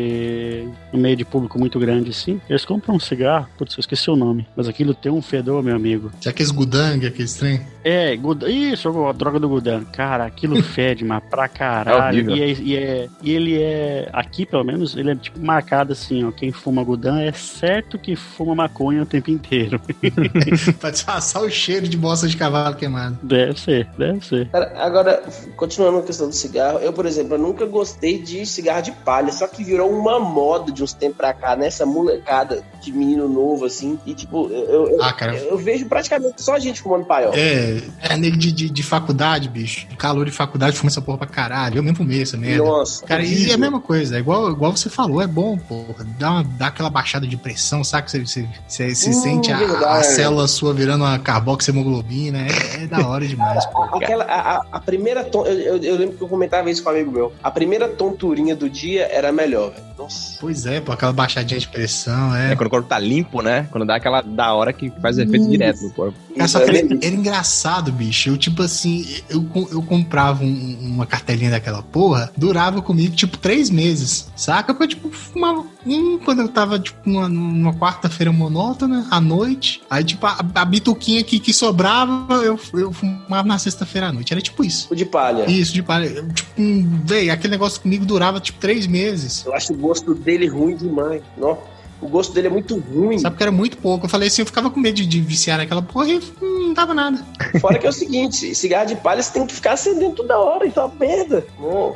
[0.92, 4.16] um meio de público muito grande assim, eles compram um cigarro, putz, eu esqueci o
[4.16, 6.10] nome, mas aquilo tem um fedor, meu amigo.
[6.20, 7.60] Será que esse gudang, aqueles trem?
[7.84, 9.84] É, Gudan, isso, a droga do Gudan.
[9.84, 12.30] Cara, aquilo fede, mas pra caralho.
[12.30, 12.36] horrível.
[12.36, 16.24] e, é, e, é- e ele é, aqui pelo menos, ele é tipo marcado assim,
[16.24, 16.30] ó.
[16.32, 19.80] Quem fuma Gudan é certo que fuma maconha o tempo inteiro.
[20.80, 23.18] pra disfarçar o cheiro de bosta de cavalo queimado.
[23.22, 24.48] deve ser, deve ser.
[24.50, 25.22] Cara, agora,
[25.56, 29.32] continuando a questão do cigarro, eu, por exemplo, eu nunca gostei de cigarro de palha,
[29.32, 33.64] só que virou uma moda de uns tempos pra cá, nessa molecada de menino novo,
[33.64, 35.34] assim, e tipo, eu, eu, Ah, cara.
[35.36, 37.32] eu vejo praticamente só gente fumando paiol.
[37.34, 39.03] É, é nego de, de, de faculdade,
[39.50, 39.86] bicho.
[39.88, 41.78] De calor de faculdade, fuma essa porra pra caralho.
[41.78, 42.64] Eu mesmo fumei essa merda.
[42.64, 46.06] Nossa, Cara, e é a mesma coisa, é igual, igual você falou, é bom, porra.
[46.18, 48.10] Dá, uma, dá aquela baixada de pressão, sabe?
[48.10, 49.58] Você, você, você, você Hum, sente a,
[49.98, 52.38] a célula sua virando uma carboxiemoglobina.
[52.46, 53.82] É, é da hora demais, pô.
[53.96, 56.92] Aquela, a, a- primeira ton, eu, eu, eu lembro que eu comentava isso com um
[56.92, 57.32] amigo meu.
[57.42, 59.84] A primeira tonturinha do dia era a melhor, velho.
[59.98, 60.36] Nossa.
[60.40, 62.56] Pois é, pô, aquela baixadinha de pressão, É é.
[62.56, 63.68] quando o corpo tá limpo, né?
[63.70, 66.18] Quando dá aquela da hora que faz efeito direto no corpo.
[66.34, 68.28] Cara, Isso só que é era, engraçado, bicho.
[68.30, 73.70] Eu, tipo assim, eu, eu comprava um- uma cartelinha daquela porra, durava comigo, tipo, três
[73.70, 74.74] meses, saca?
[74.74, 79.80] Porque eu, tipo, fumava um quando eu tava, tipo, numa, numa quarta-feira monótona, à noite.
[79.88, 84.32] Aí, tipo, a, a bituquinha que, que sobrava, eu, eu fumava na sexta-feira à noite.
[84.32, 84.88] Era tipo isso.
[84.90, 85.48] O de palha.
[85.48, 86.06] Isso, de palha.
[86.06, 89.44] Eu, Tipo, um, véi, aquele negócio comigo durava, tipo, três meses.
[89.46, 91.22] Eu acho o gosto dele ruim demais.
[91.36, 91.60] Nossa,
[92.04, 93.18] o gosto dele é muito ruim.
[93.18, 94.06] Sabe que era muito pouco.
[94.06, 96.74] Eu falei assim, eu ficava com medo de, de viciar naquela porra e hum, não
[96.74, 97.24] dava nada.
[97.60, 100.66] Fora que é o seguinte, cigarro de palha você tem que ficar acendendo toda hora,
[100.66, 101.46] então é uma merda.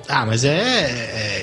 [0.08, 0.58] Ah, mas é,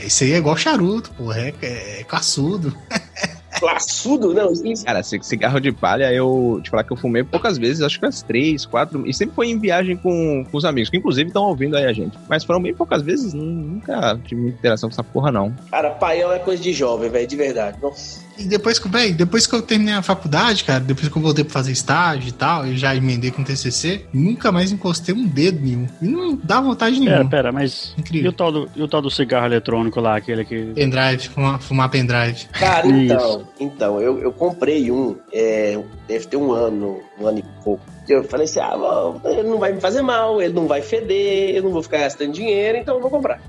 [0.01, 1.39] é- Isso aí é igual charuto, porra.
[1.39, 2.75] É, é, é caçudo.
[3.59, 4.51] Classudo, não.
[4.51, 7.97] Isso, Cara, ci- cigarro de palha, eu te falar que eu fumei poucas vezes, acho
[7.97, 11.29] que umas três, quatro, e sempre foi em viagem com, com os amigos, que inclusive
[11.29, 12.17] estão ouvindo aí a gente.
[12.27, 15.53] Mas foram bem poucas vezes, nu- nunca tive muita interação com essa porra, não.
[15.71, 17.77] cara, paião é coisa de jovem, velho, de verdade.
[17.81, 18.19] Nossa.
[18.37, 21.43] E depois que, véi, depois que eu terminei a faculdade, cara, depois que eu voltei
[21.43, 25.59] pra fazer estágio e tal, eu já emendei com TCC, nunca mais encostei um dedo
[25.61, 25.87] nenhum.
[26.01, 27.29] E não dá vontade Pera, nenhuma.
[27.29, 27.93] pera, mas.
[27.97, 28.29] E Incrível.
[28.29, 30.65] o, tal do, e o tal do cigarro eletrônico lá, aquele que.
[30.73, 32.45] Pendrive, fumar, fumar pendrive.
[32.51, 33.13] Cara, Isso.
[33.13, 37.83] então, então eu, eu comprei um, é, deve ter um ano, um ano e pouco.
[38.07, 41.55] Eu falei assim, ah, bom, ele não vai me fazer mal, ele não vai feder,
[41.55, 43.41] eu não vou ficar gastando dinheiro, então eu vou comprar.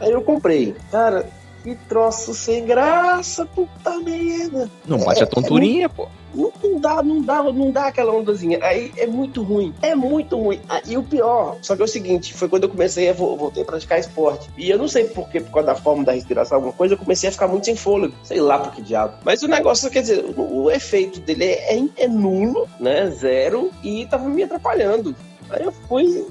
[0.00, 0.74] Aí eu comprei.
[0.90, 1.26] Cara,
[1.62, 4.70] que troço sem graça, puta merda.
[4.86, 6.08] Não bate a tonturinha, pô.
[6.34, 8.58] Não, dá, não dá, não dá aquela ondazinha.
[8.62, 9.74] Aí é muito ruim.
[9.82, 10.60] É muito ruim.
[10.68, 13.34] Ah, e o pior, só que é o seguinte, foi quando eu comecei a vo-
[13.36, 14.48] voltei a praticar esporte.
[14.56, 16.98] E eu não sei por quê, por causa da forma da respiração, alguma coisa, eu
[16.98, 18.14] comecei a ficar muito sem fôlego.
[18.22, 19.14] Sei lá por que diabo.
[19.24, 23.10] Mas o negócio, quer dizer, o, o efeito dele é, é- é nulo, né?
[23.10, 25.16] Zero, e tava me atrapalhando.
[25.50, 26.26] Aí eu fui,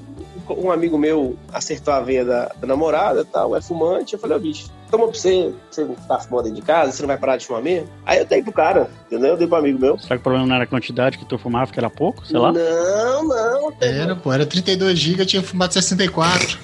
[0.50, 4.13] um amigo meu acertou a veia da, da namorada tal, é fumante.
[4.13, 7.02] Eu falei, ô bicho, toma pra você, você não tá fumando dentro de casa, você
[7.02, 7.89] não vai parar de fumar mesmo?
[8.06, 9.32] Aí eu dei pro cara, entendeu?
[9.32, 9.97] Eu dei pro amigo meu.
[10.00, 12.26] Será que o problema não era a quantidade que tu fumava, que era pouco?
[12.26, 12.52] Sei lá.
[12.52, 13.73] Não, não.
[13.82, 16.60] Era, pô, era 32 GB, eu tinha fumado 64.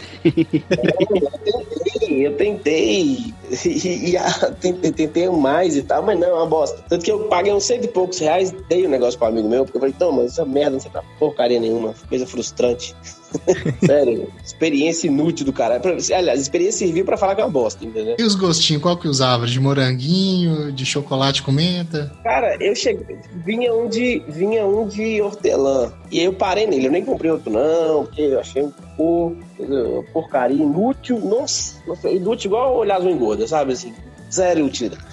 [2.13, 3.33] tentei, eu tentei,
[3.65, 6.83] e, e, ah, tentei, tentei mais e tal, mas não, é uma bosta.
[6.87, 9.65] Tanto que eu paguei uns cento e poucos reais, dei o negócio pro amigo meu,
[9.65, 12.95] porque eu falei, toma, essa merda não serve pra porcaria nenhuma, coisa frustrante.
[13.85, 15.81] Sério, experiência inútil do cara.
[16.15, 18.15] Aliás, experiência serviu pra falar que é uma bosta, entendeu?
[18.19, 19.45] E os gostinhos, qual que usava?
[19.45, 22.11] De moranguinho, de chocolate com menta?
[22.23, 23.17] Cara, eu cheguei.
[23.45, 25.91] Vinha um de, vinha um de hortelã.
[26.11, 26.87] E aí eu parei nele.
[26.87, 31.19] Eu nem comprei outro, não, porque eu achei um uma porcaria inútil.
[31.19, 33.73] Nossa, inútil igual olhar azul engorda, sabe?
[33.73, 33.93] Assim,
[34.31, 35.12] zero utilidade.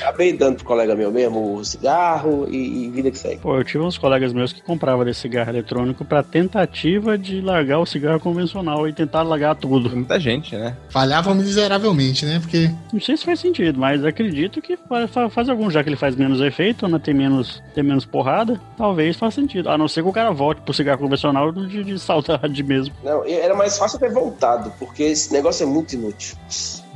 [0.00, 3.38] Acabei dando pro colega meu mesmo o cigarro e, e vida que segue.
[3.40, 7.78] Pô, eu tive uns colegas meus que compravam desse cigarro eletrônico pra tentativa de largar
[7.78, 9.90] o cigarro convencional e tentar largar tudo.
[9.90, 10.76] Muita gente, né?
[10.90, 12.38] Falhavam miseravelmente, né?
[12.40, 15.88] Porque Não sei se faz sentido, mas acredito que fa- fa- faz algum, já que
[15.88, 16.98] ele faz menos efeito, né?
[16.98, 19.68] Tem menos, tem menos porrada, talvez faça sentido.
[19.70, 22.94] A não ser que o cara volte pro cigarro convencional de, de saudade mesmo.
[23.02, 26.36] Não, era mais fácil ter voltado, porque esse negócio é muito inútil.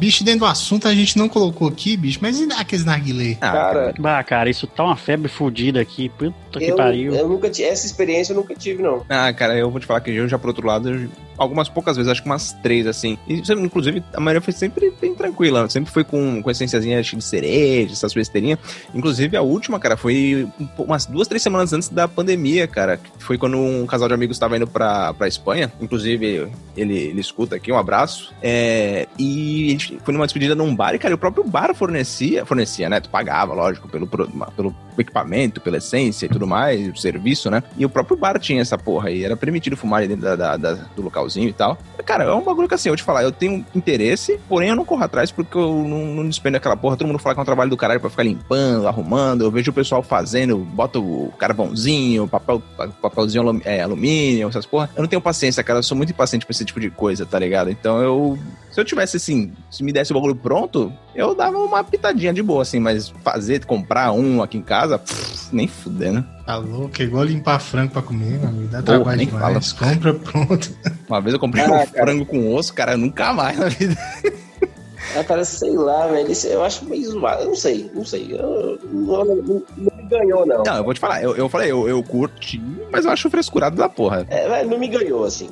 [0.05, 3.39] Bicho, dentro do assunto a gente não colocou aqui, bicho, mas e aqueles narguilé?
[3.41, 6.11] Ah, Cara, Bah, cara, isso tá uma febre fodida aqui.
[6.11, 7.15] Puta que eu, pariu.
[7.15, 7.69] eu nunca tive.
[7.69, 9.03] Essa experiência eu nunca tive, não.
[9.09, 11.97] Ah, cara, eu vou te falar que eu já, por outro lado, eu- algumas poucas
[11.97, 13.17] vezes, acho que umas três, assim.
[13.27, 15.69] E, inclusive, a maioria foi sempre bem tranquila.
[15.71, 18.59] Sempre foi com, com essênciazinha de cereja, essas besteirinhas.
[18.95, 23.01] Inclusive, a última, cara, foi um umas duas, três semanas antes da pandemia, cara.
[23.19, 25.73] Foi quando um casal de amigos estava indo pra, pra Espanha.
[25.81, 28.33] Inclusive, ele, ele escuta aqui, um abraço.
[28.43, 32.89] É, e gente foi numa despedida num bar e, cara, o próprio bar fornecia, fornecia,
[32.89, 33.01] né?
[33.01, 37.63] Tu pagava, lógico, pelo, pelo equipamento, pela essência e tudo mais, o serviço, né?
[37.77, 40.57] E o próprio bar tinha essa porra aí, era permitido fumar ali dentro da, da-
[40.57, 41.77] da- do localzinho e tal.
[42.05, 44.85] Cara, é um bagulho que assim, eu te falar, eu tenho interesse, porém eu não
[44.85, 46.97] corro atrás porque eu não, não despendo aquela porra.
[46.99, 49.43] Todo mundo fala que é um trabalho do caralho pra ficar limpando, arrumando.
[49.43, 52.63] Eu vejo o pessoal fazendo, bota o carvãozinho, papel,
[53.01, 54.91] papelzinho é, alumínio, essas porra.
[54.95, 57.39] Eu não tenho paciência, cara, eu sou muito impaciente pra esse tipo de coisa, tá
[57.39, 57.71] ligado?
[57.71, 58.39] Então eu.
[58.75, 62.43] Se eu tivesse assim, se me desse o bagulho pronto, eu dava uma pitadinha de
[62.43, 66.25] boa, assim, mas fazer, comprar um aqui em casa, pff, nem fudendo.
[66.45, 68.67] Tá louco, é igual limpar frango pra comer, meu amigo.
[68.67, 69.73] Dá Porra, trabalho nem demais.
[69.73, 70.77] Compra pronto.
[71.09, 71.87] Uma vez eu comprei Ah, um cara.
[71.87, 73.97] frango com osso, cara, nunca mais na vida.
[75.17, 76.33] Ah, cara, sei lá, velho.
[76.47, 77.43] Eu acho meio zoado.
[77.43, 78.33] Eu não sei, não sei.
[78.33, 80.65] Eu, não, não- não me ganhou, não.
[80.65, 82.61] Não, eu vou te falar, eu, eu falei, eu, eu curti,
[82.91, 84.27] mas eu acho frescurado da porra.
[84.29, 85.49] É, velho, não me ganhou, assim.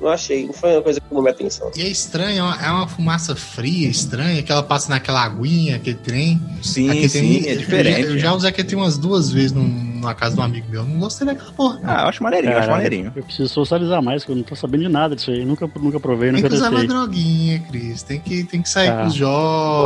[0.00, 1.70] Não achei, não foi uma coisa que chamou minha atenção.
[1.76, 5.76] E é estranho, é uma, é uma fumaça fria, estranha, que ela passa naquela aguinha,
[5.76, 6.40] aquele trem.
[6.62, 8.00] Sim, Aqui sim, tem- é diferente.
[8.02, 10.44] Eu já, eu já usei aqui tem umas duas vezes num, numa casa de um
[10.44, 10.84] amigo meu.
[10.84, 11.80] Não gostei daquela porra.
[11.84, 13.12] Ah, eu acho maneirinho, eu acho maneirinho.
[13.16, 15.44] Eu preciso socializar mais, que eu não tô sabendo de nada disso aí.
[15.44, 16.88] Nunca, nunca provei, tem nunca que usar uma testei.
[16.96, 18.02] droguinha, Cris.
[18.02, 19.00] Tem que, tem que sair Tá.
[19.02, 19.30] com os Porra,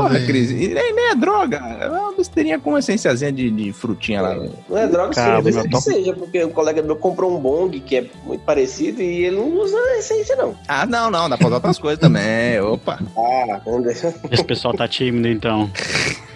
[0.08, 0.26] jovens.
[0.26, 4.34] Cris, e nem, nem é droga, é uma besteirinha com essenciazinha de, de frutinha lá.
[4.68, 7.40] Não é droga, sim, Cara, talvez meu que seja, porque um colega meu comprou um
[7.40, 10.54] bong que é muito parecido e ele não usa essência, não.
[10.68, 12.60] Ah, não, não, dá pra usar outras coisas também.
[12.60, 13.60] Opa, Ah.
[14.30, 15.70] Esse pessoal tá tímido, então.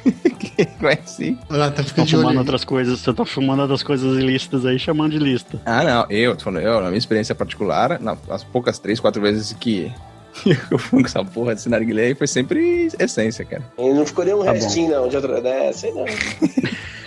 [0.78, 1.36] conheci.
[1.50, 3.00] Olha, tá Tá ficando olho fumando outras coisas.
[3.00, 5.60] Você tá fumando outras coisas ilícitas aí, chamando de lista.
[5.64, 9.20] Ah, não, eu, tô falando, eu, na minha experiência particular, na- nas poucas três, quatro
[9.20, 9.92] vezes que
[10.70, 13.62] eu fui com essa porra de narguilé aí, foi sempre essência, cara.
[13.78, 15.38] Ele não ficou nem um Tá restinho, não, de outra.
[15.48, 16.04] É, sei não.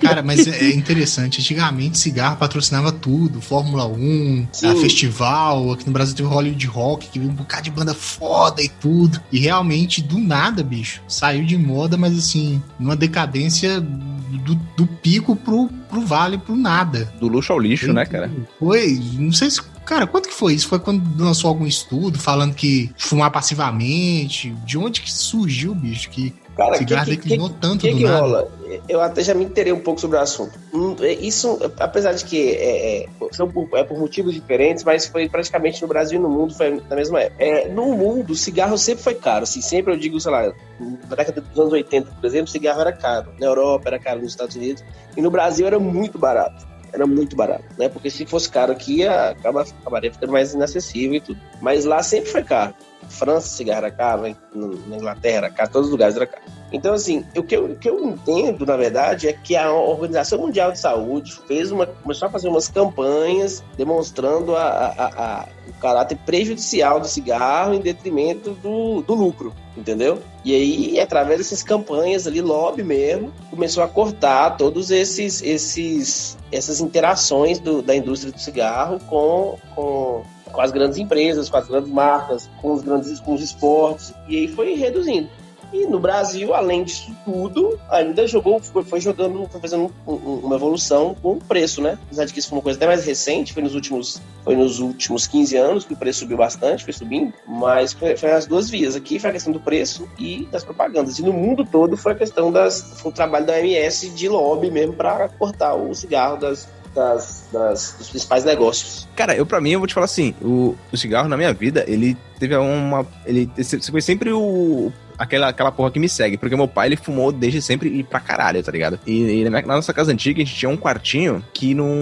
[0.00, 1.40] Cara, mas é interessante.
[1.40, 3.40] Antigamente, cigarro patrocinava tudo.
[3.40, 4.66] Fórmula 1, Sim.
[4.66, 5.72] a festival.
[5.72, 8.68] Aqui no Brasil teve o Hollywood Rock, que veio um bocado de banda foda e
[8.68, 9.20] tudo.
[9.30, 15.34] E realmente, do nada, bicho, saiu de moda, mas assim, numa decadência do, do pico
[15.34, 17.12] pro, pro vale, pro nada.
[17.18, 18.30] Do luxo ao lixo, né, cara?
[18.58, 19.60] Foi, não sei se.
[19.84, 20.68] Cara, quanto que foi isso?
[20.68, 24.54] Foi quando lançou algum estudo falando que fumar passivamente?
[24.64, 26.08] De onde que surgiu, bicho?
[26.10, 28.20] Que Cara, cigarro que, que, declinou tanto que, do que nada.
[28.20, 28.48] rola?
[28.86, 30.58] Eu até já me interei um pouco sobre o assunto.
[30.74, 35.06] Hum, é, Isso, apesar de que é, é, são por, é por motivos diferentes, mas
[35.06, 37.42] foi praticamente no Brasil e no mundo foi na mesma época.
[37.42, 39.44] É, no mundo, o cigarro sempre foi caro.
[39.44, 42.92] Assim, sempre eu digo, sei lá, na década dos anos 80, por exemplo, cigarro era
[42.92, 43.32] caro.
[43.40, 44.84] Na Europa era caro, nos Estados Unidos.
[45.16, 46.68] E no Brasil era muito barato.
[46.92, 47.88] Era muito barato, né?
[47.88, 51.40] Porque se fosse caro aqui, acaba, acabaria ficando mais inacessível e tudo.
[51.62, 52.74] Mas lá sempre foi caro.
[53.10, 54.22] França, cigarro era caro,
[54.54, 56.42] na Inglaterra era caro, todos os lugares era caro.
[56.72, 60.38] Então, assim, o que, eu, o que eu entendo, na verdade, é que a Organização
[60.38, 65.72] Mundial de Saúde fez uma, começou a fazer umas campanhas demonstrando a, a, a, o
[65.80, 70.20] caráter prejudicial do cigarro em detrimento do, do lucro, entendeu?
[70.44, 76.80] E aí, através dessas campanhas ali, lobby mesmo, começou a cortar todos esses, esses essas
[76.80, 81.90] interações do, da indústria do cigarro com, com com as grandes empresas, com as grandes
[81.90, 85.28] marcas, com os grandes com os esportes, e aí foi reduzindo.
[85.72, 90.56] E no Brasil, além disso tudo, ainda jogou, foi, jogando, foi fazendo um, um, uma
[90.56, 91.96] evolução com o preço, né?
[92.06, 94.80] Apesar de que isso foi uma coisa até mais recente, foi nos últimos, foi nos
[94.80, 98.68] últimos 15 anos que o preço subiu bastante, foi subindo, mas foi, foi as duas
[98.68, 98.96] vias.
[98.96, 101.20] Aqui foi a questão do preço e das propagandas.
[101.20, 104.72] E no mundo todo foi a questão das, foi o trabalho da OMS de lobby
[104.72, 109.08] mesmo para cortar o cigarro das, das, das, dos principais negócios.
[109.14, 111.84] Cara, eu pra mim, eu vou te falar assim, o, o cigarro na minha vida,
[111.86, 113.06] ele teve uma.
[113.24, 113.50] Ele
[113.90, 114.92] foi sempre o.
[115.20, 118.18] Aquela, aquela porra que me segue, porque meu pai ele fumou desde sempre e pra
[118.20, 118.98] caralho, tá ligado?
[119.06, 121.94] E, e na, nossa casa antiga a gente tinha um quartinho que não,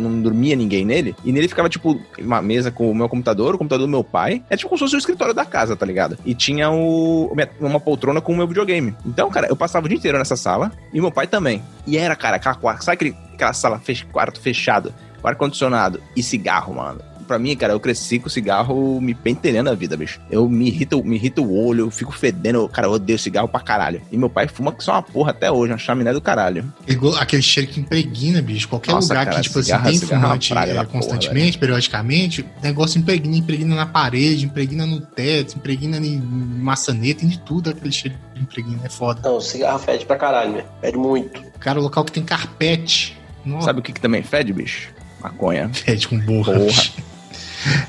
[0.00, 3.58] não dormia ninguém nele, e nele ficava tipo uma mesa com o meu computador, o
[3.58, 6.18] computador do meu pai, é tipo como se fosse o escritório da casa, tá ligado?
[6.24, 8.94] E tinha o, uma poltrona com o meu videogame.
[9.06, 11.62] Então, cara, eu passava o dia inteiro nessa sala e meu pai também.
[11.86, 17.11] E era, cara, aquela, sabe aquele, aquela sala, fech, quarto fechado, ar-condicionado e cigarro, mano.
[17.32, 20.20] Pra mim, cara, eu cresci com cigarro me pentelhando a vida, bicho.
[20.30, 22.68] Eu me irrito, me irrita o olho, eu fico fedendo.
[22.68, 24.02] Cara, eu odeio cigarro pra caralho.
[24.12, 26.70] E meu pai fuma que só uma porra até hoje, uma chaminé do caralho.
[26.86, 28.68] Igual Aquele cheiro que impregna, bicho.
[28.68, 30.84] Qualquer Nossa, lugar cara, que, tipo assim, cigarro- tem cigarro é uma fumante é, da
[30.84, 37.24] porra, constantemente, periodicamente, o negócio impregna, impregna na parede, impregna no teto, impregna em maçaneta,
[37.24, 38.78] em de tudo aquele cheiro de impregna.
[38.84, 39.22] É foda.
[39.24, 40.64] Não, o cigarro fede pra caralho, né?
[40.82, 41.42] Fede muito.
[41.58, 43.16] Cara, o local que tem carpete.
[43.42, 44.90] Nossa, Sabe o que, que também fede, bicho?
[45.22, 45.68] Maconha.
[45.72, 46.52] fede com borra.
[46.54, 46.82] Porra.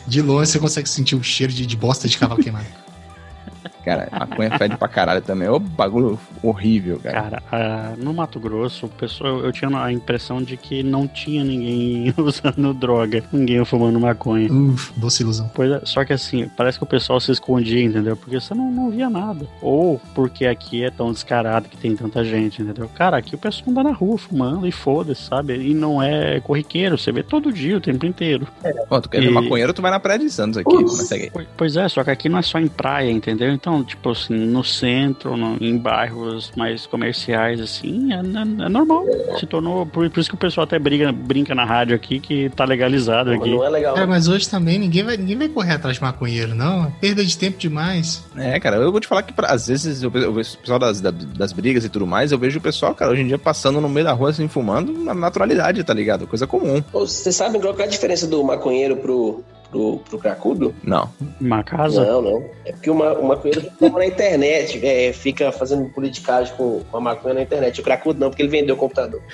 [0.07, 2.82] De longe você consegue sentir o cheiro de, de bosta de cavalo queimado.
[3.83, 5.47] Cara, maconha fede pra caralho também.
[5.49, 7.21] Ô bagulho horrível, cara.
[7.21, 11.43] Cara, ah, no Mato Grosso, o pessoal, eu tinha a impressão de que não tinha
[11.43, 14.51] ninguém usando droga, ninguém fumando maconha.
[14.51, 15.49] Uf, doce ilusão.
[15.53, 18.15] Pois é, só que assim, parece que o pessoal se escondia, entendeu?
[18.15, 19.45] Porque você não, não via nada.
[19.61, 22.89] Ou porque aqui é tão descarado que tem tanta gente, entendeu?
[22.95, 25.55] Cara, aqui o pessoal anda na rua fumando e foda-se, sabe?
[25.57, 28.47] E não é corriqueiro, você vê todo dia, o tempo inteiro.
[28.87, 30.69] Pô, tu quer ver E- maconheiro, tu vai na Praia de Santos aqui.
[31.57, 33.51] Pois é, só que aqui não é só em praia, entendeu?
[33.51, 39.05] Então, tipo assim, no centro, no- em bairros mais comerciais, assim, é, é- é normal.
[39.39, 39.85] Se tornou.
[39.85, 43.31] Por, por isso que o pessoal até briga, brinca na rádio aqui que tá legalizado
[43.31, 43.49] Não, aqui.
[43.49, 43.95] não é legal.
[43.95, 46.85] Cara, mas hoje também ninguém vai, ninguém vai correr atrás de maconheiro, não.
[46.85, 48.23] É perda de tempo demais.
[48.35, 50.79] É, cara, eu vou te falar que pra- às vezes eu, eu vejo o pessoal
[50.79, 53.37] das, da- das brigas e tudo mais, eu vejo o pessoal, cara, hoje em dia
[53.37, 56.27] passando no meio da rua assim, fumando na naturalidade, tá ligado?
[56.27, 56.83] Coisa comum.
[56.91, 60.73] Você sabe qual é a diferença do maconheiro pro, pro, pro cracudo?
[60.83, 61.09] Não.
[61.41, 62.05] Uma casa.
[62.05, 62.43] Não, não.
[62.63, 66.97] É porque o ma- o maconheiro fica na internet, é, fica fazendo politicagem com com
[66.97, 67.81] a maconha na internet.
[67.81, 69.21] O cracudo não, porque ele vendeu o computador.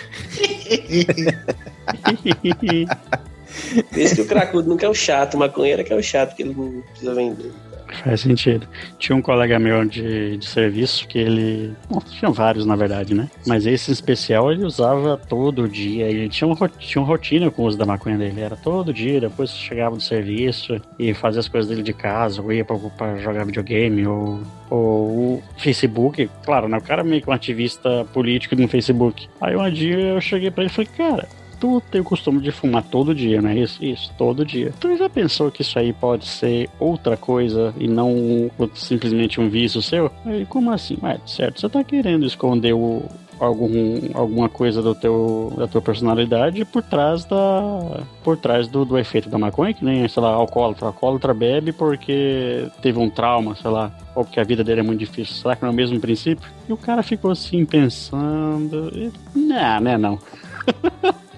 [3.89, 6.03] Por isso que o cracudo nunca é o chato, o maconheiro é que é o
[6.03, 7.51] chato, porque ele não precisa vender.
[8.03, 8.67] Faz sentido.
[8.97, 11.73] Tinha um colega meu de, de serviço que ele.
[11.89, 13.29] Bom, tinha vários, na verdade, né?
[13.47, 16.05] Mas esse especial ele usava todo dia.
[16.05, 18.41] Ele tinha, ro- tinha uma rotina com o uso da maconha dele.
[18.41, 22.53] Era todo dia, depois chegava do serviço e fazia as coisas dele de casa, ou
[22.53, 26.29] ia pra, pra jogar videogame, ou, ou o Facebook.
[26.45, 26.77] Claro, né?
[26.77, 29.27] O cara é meio que um ativista político no Facebook.
[29.41, 31.27] Aí um dia eu cheguei pra ele e falei, cara.
[31.59, 33.83] Tu tem o costume de fumar todo dia, não é isso?
[33.83, 34.73] Isso, todo dia.
[34.79, 39.81] Tu já pensou que isso aí pode ser outra coisa e não simplesmente um vício
[39.81, 40.11] seu?
[40.25, 40.97] Aí, como assim?
[41.03, 43.03] Ué, certo, você tá querendo esconder o,
[43.39, 48.97] algum, alguma coisa do teu, da tua personalidade por trás da por trás do, do
[48.97, 50.87] efeito da maconha, que nem, sei lá, alcoólatra.
[50.87, 54.99] Alcoólatra bebe porque teve um trauma, sei lá, ou porque a vida dele é muito
[54.99, 55.35] difícil.
[55.35, 56.49] Será que não é o mesmo princípio?
[56.67, 58.91] E o cara ficou assim pensando.
[58.93, 60.19] E, não, né, não.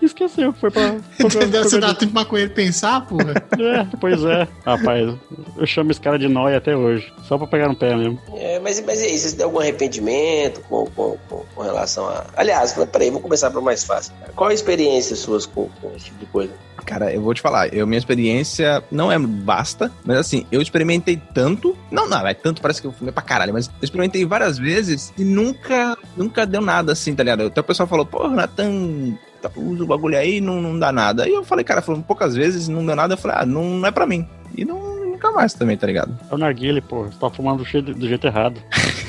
[0.00, 0.96] Esqueceu, foi pra.
[1.18, 1.64] Entendeu?
[1.64, 3.34] Você dá tempo maconheiro pensar, porra?
[3.58, 4.46] É, pois é.
[4.64, 5.14] Rapaz,
[5.56, 7.12] eu chamo esse cara de nóia até hoje.
[7.24, 8.20] Só pra pegar no pé mesmo.
[8.34, 12.24] É, mas, mas e aí, vocês têm algum arrependimento com, com, com, com relação a.
[12.36, 14.12] Aliás, peraí, vamos começar pelo mais fácil.
[14.34, 16.52] Qual a experiência suas com, com esse tipo de coisa?
[16.84, 21.20] Cara, eu vou te falar, eu, minha experiência não é vasta, mas assim, eu experimentei
[21.34, 21.76] tanto.
[21.90, 25.12] Não, não, é tanto, parece que eu fumei pra caralho, mas eu experimentei várias vezes
[25.18, 27.46] e nunca, nunca deu nada assim, tá ligado?
[27.46, 29.16] Até o pessoal falou, pô, Nathan,
[29.48, 31.24] tá, usa o bagulho aí não, não dá nada.
[31.24, 33.88] Aí eu falei, cara, falando poucas vezes, não deu nada, eu falei, ah, não, não
[33.88, 34.26] é pra mim.
[34.56, 36.16] E não, nunca mais também, tá ligado?
[36.30, 37.04] É o narguile, pô.
[37.04, 38.60] Você tá fumando do jeito, do jeito errado.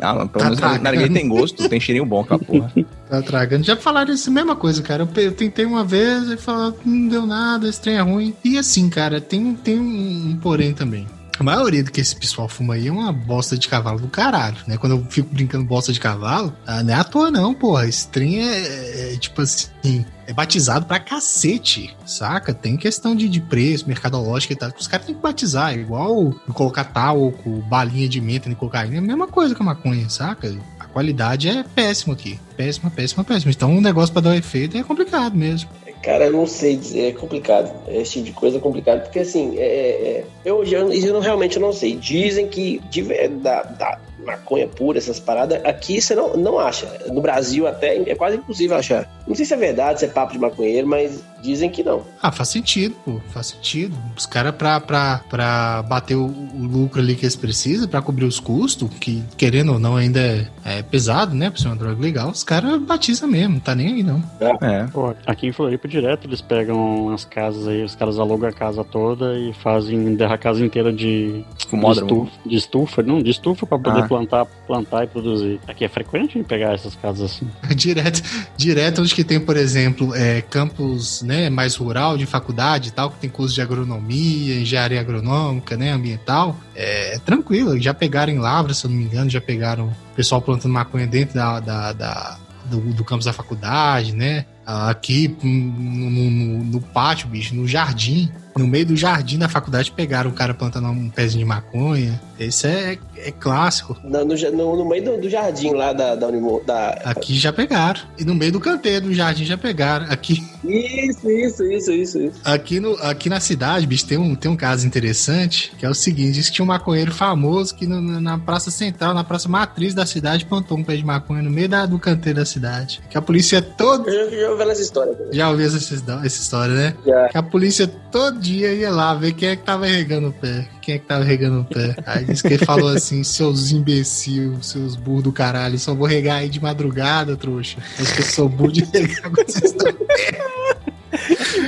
[0.00, 2.72] Não, mas pelo menos tá narguilé tem gosto, tem cheirinho bom, aquela porra.
[3.08, 3.64] Tá tragando.
[3.64, 5.04] Já falaram isso, mesma coisa, cara.
[5.04, 8.34] Eu, eu tentei uma vez e falaram, não deu nada, esse trem é ruim.
[8.44, 11.06] E assim, cara, tem, tem um, um porém também.
[11.38, 14.56] A maioria do que esse pessoal fuma aí é uma bosta de cavalo do caralho,
[14.66, 14.76] né?
[14.76, 17.86] Quando eu fico brincando bosta de cavalo, ah, não é à toa não, porra.
[17.86, 22.54] Esse trem é, é, é, tipo assim, é batizado pra cacete, saca?
[22.54, 24.70] Tem questão de, de preço, mercadológico e tal.
[24.78, 28.98] Os caras têm que batizar, é igual colocar talco, balinha de menta de cocaína, é
[28.98, 30.56] a mesma coisa que a maconha, saca?
[30.80, 32.40] A qualidade é péssima aqui.
[32.56, 33.52] Péssima, péssima, péssima.
[33.52, 35.68] Então um negócio pra dar um efeito é complicado mesmo.
[36.06, 37.68] Cara, eu não sei dizer, é complicado.
[37.88, 41.58] Esse tipo de coisa é complicado, porque assim, é, é, eu, eu, eu não, realmente
[41.58, 41.96] não sei.
[41.96, 46.86] Dizem que de, da, da maconha pura, essas paradas, aqui você não, não acha.
[47.12, 49.10] No Brasil até é quase impossível achar.
[49.26, 52.02] Não sei se é verdade, se é papo de maconheiro, mas dizem que não.
[52.22, 53.96] Ah, faz sentido, pô, faz sentido.
[54.16, 58.24] Os caras, pra, pra, pra bater o, o, lucro ali que eles precisam, pra cobrir
[58.24, 62.00] os custos, que querendo ou não ainda é, é pesado, né, pra ser uma droga
[62.00, 64.22] legal, os caras batizam mesmo, não tá nem aí não.
[64.60, 64.86] É.
[64.88, 68.84] Pô, aqui em Floripa direto eles pegam as casas aí, os caras alugam a casa
[68.84, 73.66] toda e fazem derra a casa inteira de, de estufa, de estufa, não, de estufa
[73.66, 74.08] pra poder ah.
[74.08, 75.60] plantar, plantar e produzir.
[75.66, 77.48] Aqui é frequente pegar essas casas assim.
[77.74, 78.22] direto,
[78.56, 83.10] direto onde que tem, por exemplo, é, campos, né, mais rural, de faculdade e tal,
[83.10, 87.78] que tem curso de agronomia, engenharia agronômica, né, ambiental, é, é tranquilo.
[87.80, 91.34] Já pegaram em Lavra, se eu não me engano, já pegaram pessoal plantando maconha dentro
[91.34, 94.44] da, da, da do, do campus da faculdade, né?
[94.64, 100.30] Aqui no, no, no, pátio, bicho, no jardim, no meio do jardim da faculdade, pegaram
[100.30, 102.20] o cara plantando um pezinho de maconha.
[102.38, 103.96] Esse é, é clássico.
[104.04, 106.28] No, no, no meio do, do, jardim lá da, da,
[106.66, 108.00] da, Aqui já pegaram.
[108.18, 110.06] E no meio do canteiro do jardim já pegaram.
[110.10, 110.44] Aqui.
[110.62, 112.40] Isso, isso, isso, isso, isso.
[112.44, 115.94] Aqui, no, aqui na cidade, bicho, tem um, tem um caso interessante, que é o
[115.94, 119.94] seguinte: diz que tinha um maconheiro famoso que no, na praça central, na praça matriz
[119.94, 123.00] da cidade, plantou um pé de maconha no meio da, do canteiro da cidade.
[123.08, 124.10] Que a polícia toda.
[124.10, 125.16] Eu já, já ouvi essa história.
[125.32, 126.94] Já ouvi essa, essa história, né?
[127.06, 127.28] Já.
[127.28, 130.68] Que a polícia todo dia ia lá ver quem é que tava regando o pé.
[130.80, 131.96] Quem é que tava regando o pé.
[132.06, 136.38] Aí disse que ele falou assim: seus imbecil, seus burros do caralho, só vou regar
[136.38, 137.78] aí de madrugada, trouxa.
[137.98, 139.92] Acho que eu sou burro de regar quando vocês estão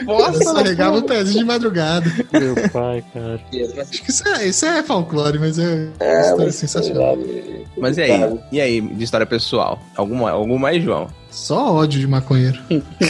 [0.06, 2.06] Nossa, só regava o pezinho de madrugada.
[2.32, 3.40] Meu pai, cara.
[3.80, 7.18] Acho que isso é, isso é folclore, mas é, é história mas sensacional.
[7.76, 8.40] Mas e aí?
[8.52, 9.80] E aí, de história pessoal?
[9.96, 11.08] Alguma, alguma aí, João?
[11.30, 12.58] Só ódio de maconheiro.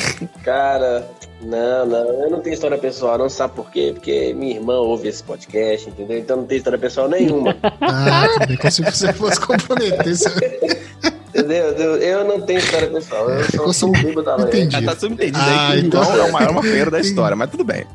[0.43, 1.07] Cara,
[1.41, 3.93] não, não, eu não tenho história pessoal, não sabe por quê?
[3.95, 6.18] Porque minha irmã ouve esse podcast, entendeu?
[6.18, 7.57] Então não tem história pessoal nenhuma.
[7.80, 10.14] ah, bem, como se você fosse comprometer.
[11.28, 11.97] Entendeu?
[11.99, 13.30] Eu não tenho história pessoal.
[13.30, 14.84] Eu sou, sou um bêbado da Entendi.
[14.84, 16.03] tá subentendido ah, aí que então...
[16.03, 17.86] é o maior maconheiro da história, mas tudo bem.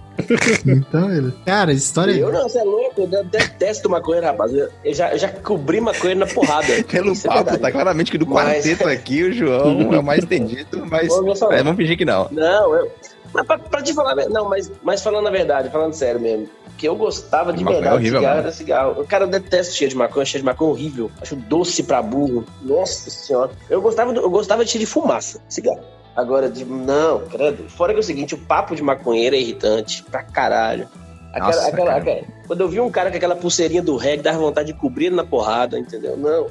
[0.65, 1.33] Então, ele...
[1.45, 2.13] cara, história.
[2.13, 4.53] Eu não, você é louco, eu detesto maconheiro, rapaz.
[4.53, 6.67] Eu, eu, já, eu já cobri maconheiro na porrada.
[6.87, 8.63] Pelo Isso é papo, é tá claramente que do mas...
[8.63, 11.09] quarteto aqui o João é o mais entendido, mas
[11.51, 12.29] é, vamos fingir que não.
[12.31, 12.91] Não, eu.
[13.34, 16.88] Mas pra, pra te falar, não, mas, mas falando a verdade, falando sério mesmo, que
[16.88, 19.01] eu gostava de verdade é horrível, cigarro, era cigarro.
[19.01, 21.11] O cara detesta cheiro de maconha, cheiro de maconha é horrível.
[21.21, 22.45] Acho doce pra burro.
[22.61, 23.51] Nossa senhora.
[23.69, 25.81] Eu gostava, eu gostava de cheiro de fumaça, cigarro.
[26.15, 27.67] Agora, de, não, credo.
[27.69, 30.88] Fora que é o seguinte, o papo de maconheiro é irritante pra caralho.
[31.34, 34.38] Aquela, Nossa, aquela, aquela, quando eu vi um cara com aquela pulseirinha do reggae, dava
[34.38, 36.15] vontade de cobrir ele na porrada, entendeu?
[36.15, 36.47] Não.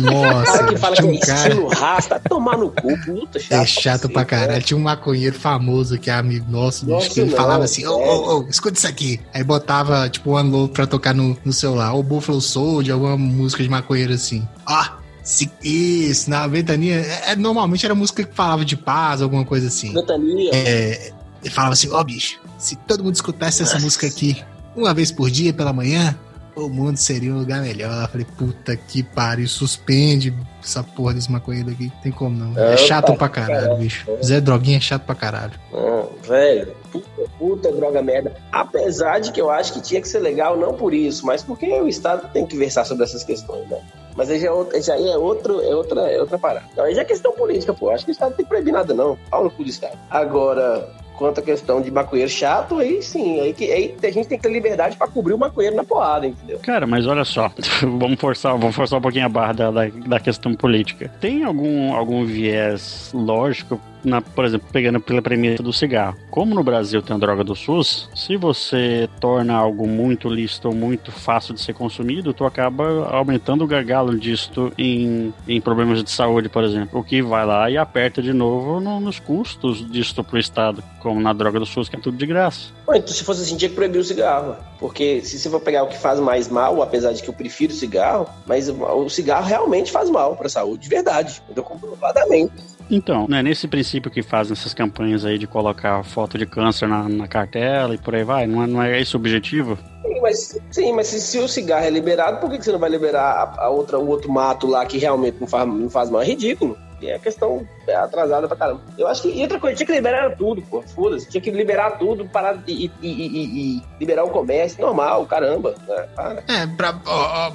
[0.00, 1.48] Nossa, cara que fala que é um cara...
[1.48, 3.60] estilo rasta, tomar no cu, puta, chato.
[3.60, 4.52] É chato pra caralho.
[4.52, 4.60] Né?
[4.60, 7.96] Tinha um maconheiro famoso que é amigo nosso, Nossa, que ele não, falava assim: ô,
[7.96, 9.20] ô, ô, escuta isso aqui.
[9.34, 11.94] Aí botava, tipo, o Unload pra tocar no, no celular.
[11.94, 14.46] Ou Buffalo Soldier, alguma música de maconheiro assim.
[14.68, 14.84] Ó,
[15.20, 17.00] se, isso, na ventania.
[17.00, 19.92] É, é, normalmente era música que falava de paz, alguma coisa assim.
[19.92, 20.50] Ventania?
[20.54, 21.12] É.
[21.42, 24.42] Ele falava assim: ó, oh, bicho, se todo mundo escutasse essa música aqui
[24.74, 26.18] uma vez por dia pela manhã,
[26.56, 28.08] o mundo seria um lugar melhor.
[28.08, 31.92] Falei, puta que pariu, suspende essa porra desse maconheiro aqui.
[32.02, 32.58] Tem como não.
[32.58, 34.06] É, é chato tá, pra caralho, caralho, bicho.
[34.24, 35.52] Zé Droguinha é chato pra caralho.
[35.70, 38.34] Não, velho, puta, puta droga merda.
[38.50, 41.66] Apesar de que eu acho que tinha que ser legal, não por isso, mas porque
[41.66, 43.78] o Estado tem que versar sobre essas questões, né?
[44.16, 46.66] Mas aí já, é, já é, outro, é, outra, é outra parada.
[46.78, 47.90] Aí já é questão política, pô.
[47.90, 49.18] Acho que o Estado não tem que proibir nada, não.
[49.28, 49.98] Pau no cu do Estado.
[50.08, 54.38] Agora, quanto à questão de maconheiro chato, aí sim, aí, que, aí a gente tem
[54.38, 56.58] que ter liberdade para cobrir o maconheiro na porrada, entendeu?
[56.60, 57.50] Cara, mas olha só,
[57.82, 61.10] vamos forçar, vamos forçar um pouquinho a barra da, da, da questão política.
[61.20, 66.16] Tem algum, algum viés lógico na, por exemplo, pegando pela premissa do cigarro.
[66.30, 70.74] Como no Brasil tem a droga do SUS, se você torna algo muito lícito ou
[70.74, 76.10] muito fácil de ser consumido, tu acaba aumentando o gargalo disto em, em problemas de
[76.10, 77.00] saúde, por exemplo.
[77.00, 81.20] O que vai lá e aperta de novo no, nos custos disto pro Estado, como
[81.20, 82.72] na droga do SUS, que é tudo de graça.
[82.88, 84.56] Então se fosse assim, tinha que proibir o cigarro.
[84.78, 87.72] Porque se você for pegar o que faz mais mal, apesar de que eu prefiro
[87.72, 91.42] o cigarro, mas o cigarro realmente faz mal para a saúde, de verdade.
[91.48, 92.52] Então, comprovadamente.
[92.90, 96.88] Então, não é nesse princípio que fazem essas campanhas aí de colocar foto de câncer
[96.88, 98.46] na, na cartela e por aí vai?
[98.46, 99.78] Não é, não é esse o objetivo?
[100.02, 102.78] Sim, mas, sim, mas se, se o cigarro é liberado, por que, que você não
[102.78, 106.10] vai liberar a, a outra, o outro mato lá que realmente não faz, não faz
[106.10, 106.22] mal?
[106.22, 106.76] É ridículo.
[107.00, 108.80] E é questão atrasada pra caramba.
[108.96, 109.28] Eu acho que.
[109.28, 110.80] E outra coisa, tinha que liberar tudo, pô.
[110.80, 111.28] Foda-se.
[111.28, 114.80] Tinha que liberar tudo, parar e, e, e, e liberar o comércio.
[114.80, 115.74] Normal, caramba.
[115.86, 116.42] Né?
[116.48, 116.94] É, pra,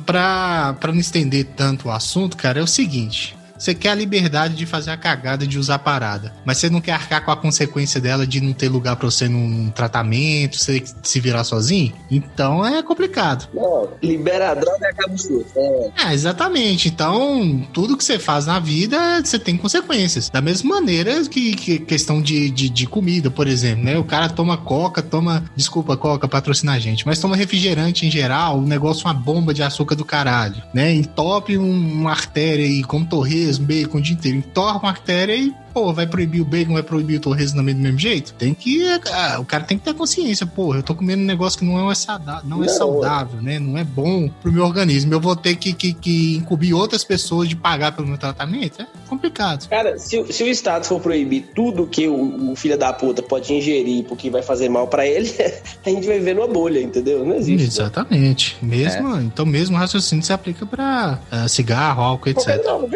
[0.06, 3.39] pra, pra não estender tanto o assunto, cara, é o seguinte.
[3.60, 6.80] Você quer a liberdade de fazer a cagada de usar a parada, mas você não
[6.80, 10.82] quer arcar com a consequência dela de não ter lugar para você num tratamento, você
[11.04, 11.94] se virar sozinho?
[12.10, 13.50] Então é complicado.
[13.54, 15.52] Não, libera a droga e acaba o surto.
[15.58, 15.92] É.
[16.06, 16.88] é, exatamente.
[16.88, 20.30] Então, tudo que você faz na vida, você tem consequências.
[20.30, 23.98] Da mesma maneira que, que questão de, de, de, comida, por exemplo, né?
[23.98, 25.44] O cara toma coca, toma.
[25.54, 29.54] Desculpa, coca, patrocina a gente, mas toma refrigerante em geral, o negócio é uma bomba
[29.54, 30.94] de açúcar do caralho, né?
[30.94, 35.36] Entope um, uma artéria aí, como torresmo mesmo, bacon o dia inteiro, entorna uma artéria
[35.36, 38.34] e pô, vai proibir o bacon, vai proibir o torresmo também do mesmo jeito?
[38.34, 38.84] Tem que.
[39.12, 41.90] Ah, o cara tem que ter consciência, pô, eu tô comendo um negócio que não
[41.90, 43.60] é saudável, não, não é saudável, né?
[43.60, 45.14] Não é bom pro meu organismo.
[45.14, 48.82] Eu vou ter que, que, que incumbir outras pessoas de pagar pelo meu tratamento?
[48.82, 49.68] É complicado.
[49.68, 53.54] Cara, se, se o Estado for proibir tudo que o, o filho da puta pode
[53.54, 55.30] ingerir porque vai fazer mal para ele,
[55.86, 57.26] a gente vai viver numa bolha, entendeu?
[57.26, 57.58] Não existe.
[57.58, 57.64] Né?
[57.64, 58.58] Exatamente.
[58.62, 58.78] Né?
[58.78, 59.22] Mesmo, é.
[59.22, 62.64] Então, mesmo raciocínio se aplica pra uh, cigarro, álcool, etc.
[62.64, 62.88] Não,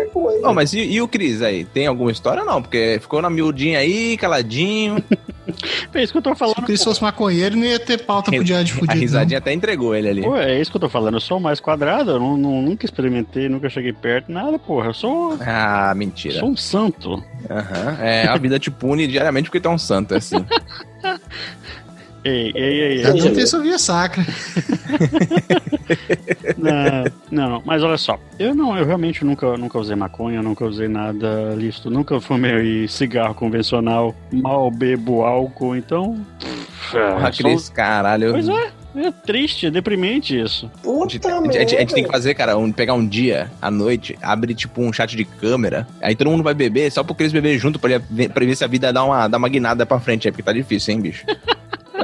[0.41, 1.65] não, mas e, e o Cris aí?
[1.65, 2.43] Tem alguma história?
[2.43, 5.03] Não, porque ficou na miudinha aí, caladinho.
[5.93, 6.55] é isso que eu tô falando.
[6.55, 8.91] Se o Cris fosse maconheiro, não ia ter pauta pro dia de fudido.
[8.91, 9.43] A risadinha não.
[9.43, 10.22] até entregou ele ali.
[10.22, 11.16] Pô, é isso que eu tô falando.
[11.16, 14.88] Eu sou mais quadrado, eu não, não, nunca experimentei, nunca cheguei perto, nada, porra.
[14.88, 15.38] Eu sou.
[15.41, 16.39] Ah, mentira.
[16.39, 17.24] Sou um santo.
[17.49, 17.97] Aham.
[17.97, 18.03] Uhum.
[18.03, 20.43] É, a vida te pune diariamente porque tu é um santo, é assim.
[22.24, 23.01] Ei, ei, ei.
[23.01, 24.26] Cada um tem sua via sacra.
[26.57, 28.17] não, não, mas olha só.
[28.39, 33.36] Eu não, eu realmente nunca, nunca usei maconha, nunca usei nada listo, nunca fumei cigarro
[33.36, 36.26] convencional, mal bebo álcool, então.
[36.91, 38.32] Porra, Cris, caralho.
[38.32, 38.84] Pois é.
[38.95, 40.69] É triste, é deprimente isso.
[40.84, 43.49] Puta a, gente, a, gente, a, gente, tem que fazer, cara, um, pegar um dia,
[43.59, 47.24] à noite, abrir tipo um chat de câmera, aí todo mundo vai beber, só porque
[47.24, 49.99] eles beber junto pra, pra ver se a vida dá uma, dá uma guinada pra
[49.99, 51.26] frente aí, porque tá difícil, hein, bicho?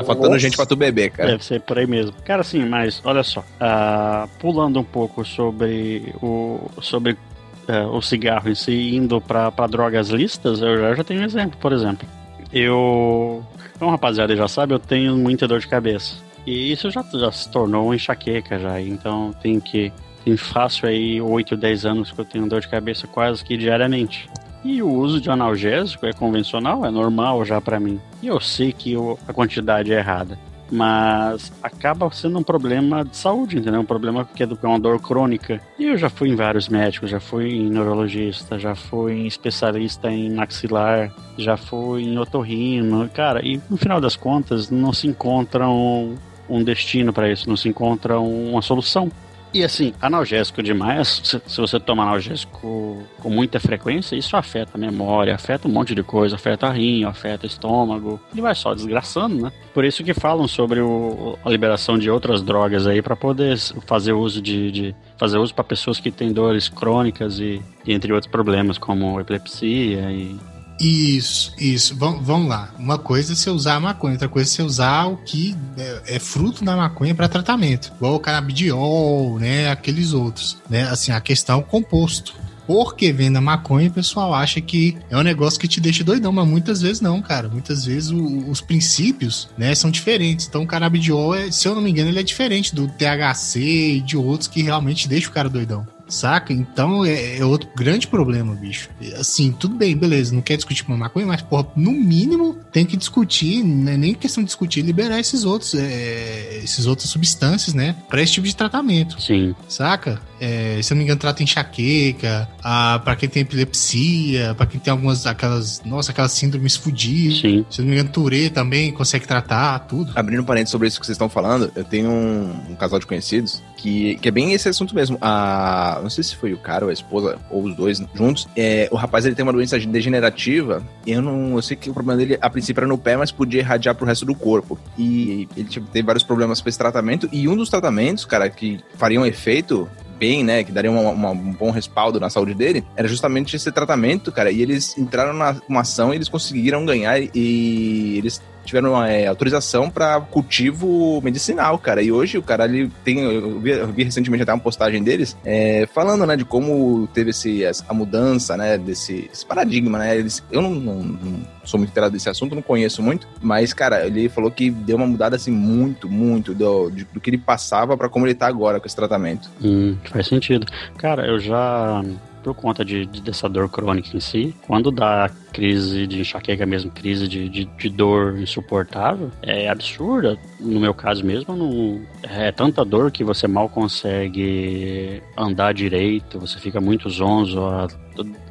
[0.09, 0.39] Faltando Nossa.
[0.39, 1.29] gente pra tu beber, cara.
[1.29, 2.13] Deve ser por aí mesmo.
[2.25, 3.41] Cara, sim, mas olha só.
[3.41, 6.59] Uh, pulando um pouco sobre o.
[6.81, 11.21] sobre uh, o cigarro em si indo pra, pra drogas listas, eu já, já tenho
[11.21, 12.09] um exemplo, por exemplo.
[12.51, 13.45] Eu.
[13.77, 16.15] Como rapaziada já sabe, eu tenho muita dor de cabeça.
[16.43, 18.81] E isso já, já se tornou uma enxaqueca já.
[18.81, 19.93] Então tem que.
[20.25, 24.27] Tem fácil aí 8, 10 anos que eu tenho dor de cabeça quase que diariamente.
[24.63, 27.99] E o uso de analgésico é convencional, é normal já para mim.
[28.21, 30.37] E eu sei que eu, a quantidade é errada.
[30.71, 33.81] Mas acaba sendo um problema de saúde, entendeu?
[33.81, 35.59] Um problema que é uma dor crônica.
[35.79, 40.11] E eu já fui em vários médicos, já fui em neurologista, já fui em especialista
[40.11, 43.09] em maxilar, já fui em otorrino.
[43.09, 46.15] Cara, e no final das contas não se encontra um,
[46.47, 49.11] um destino para isso, não se encontra uma solução.
[49.51, 55.33] E assim, analgésico demais, se, você toma analgésico com muita frequência, isso afeta a memória,
[55.33, 59.41] afeta um monte de coisa, afeta a rim, afeta o estômago, e vai só desgraçando,
[59.41, 59.51] né?
[59.73, 64.13] Por isso que falam sobre o, a liberação de outras drogas aí para poder fazer
[64.13, 68.31] uso de, de fazer uso para pessoas que têm dores crônicas e, e entre outros
[68.31, 70.37] problemas como epilepsia e
[70.79, 71.95] isso, isso.
[71.95, 72.69] Vamos, vamos lá.
[72.79, 76.15] Uma coisa é você usar a maconha, outra coisa é você usar o que é,
[76.15, 77.91] é fruto da maconha para tratamento.
[77.97, 79.69] Igual o canabidiol, né?
[79.69, 80.57] Aqueles outros.
[80.69, 80.83] Né?
[80.83, 82.33] Assim, a questão é composto.
[82.65, 86.47] porque venda maconha, o pessoal acha que é um negócio que te deixa doidão, mas
[86.47, 87.49] muitas vezes não, cara.
[87.49, 90.47] Muitas vezes o, os princípios, né, são diferentes.
[90.47, 94.01] Então o canabidiol, é, se eu não me engano, ele é diferente do THC e
[94.01, 95.85] de outros que realmente deixam o cara doidão.
[96.09, 96.51] Saca?
[96.51, 98.89] Então é, é, outro grande problema, bicho.
[99.17, 102.97] Assim, tudo bem, beleza, não quer discutir com maconha, mas, porra, no mínimo tem que
[102.97, 107.95] discutir, não é nem questão de discutir, liberar esses outros, é, esses outras substâncias, né?
[108.09, 109.21] Pra esse tipo de tratamento.
[109.21, 109.55] Sim.
[109.67, 110.19] Saca?
[110.39, 114.79] É, se eu não me engano, trata enxaqueca, a, pra quem tem epilepsia, pra quem
[114.79, 117.39] tem algumas, aquelas, nossa, aquelas síndromes fudidas.
[117.39, 117.65] Sim.
[117.69, 120.11] Se eu não me engano, Tourette também consegue tratar, tudo.
[120.15, 123.05] Abrindo um parênteses sobre isso que vocês estão falando, eu tenho um, um casal de
[123.05, 125.17] conhecidos que, que é bem esse assunto mesmo.
[125.21, 128.47] A, não sei se foi o cara ou a esposa, ou os dois juntos.
[128.55, 130.83] É, o rapaz ele tem uma doença degenerativa.
[131.05, 131.55] Eu não.
[131.55, 134.05] Eu sei que o problema dele, a princípio, era no pé, mas podia irradiar pro
[134.05, 134.77] resto do corpo.
[134.97, 137.29] E ele tipo, teve vários problemas com esse tratamento.
[137.31, 139.89] E um dos tratamentos, cara, que fariam efeito
[140.19, 143.71] bem, né, que daria uma, uma, um bom respaldo na saúde dele, era justamente esse
[143.71, 144.51] tratamento, cara.
[144.51, 149.89] E eles entraram na uma ação e eles conseguiram ganhar e eles tiveram é, autorização
[149.89, 152.01] para cultivo medicinal, cara.
[152.01, 153.19] E hoje o cara ele tem.
[153.19, 157.31] Eu vi, eu vi recentemente até uma postagem deles é, falando, né, de como teve
[157.31, 160.17] esse, a mudança, né, desse paradigma, né?
[160.17, 164.05] Eles, eu não, não, não sou muito inteirado desse assunto, não conheço muito, mas, cara,
[164.05, 168.09] ele falou que deu uma mudada assim muito, muito do, do que ele passava para
[168.09, 169.49] como ele tá agora com esse tratamento.
[169.61, 170.67] Hum, faz sentido.
[170.97, 172.03] Cara, eu já
[172.43, 174.55] por conta de, de, dessa dor crônica em si.
[174.65, 180.37] Quando dá crise de enxaqueca mesmo, crise de, de, de, dor insuportável, é absurda.
[180.59, 186.59] No meu caso mesmo, não, é tanta dor que você mal consegue andar direito, você
[186.59, 187.87] fica muito zonzo, a,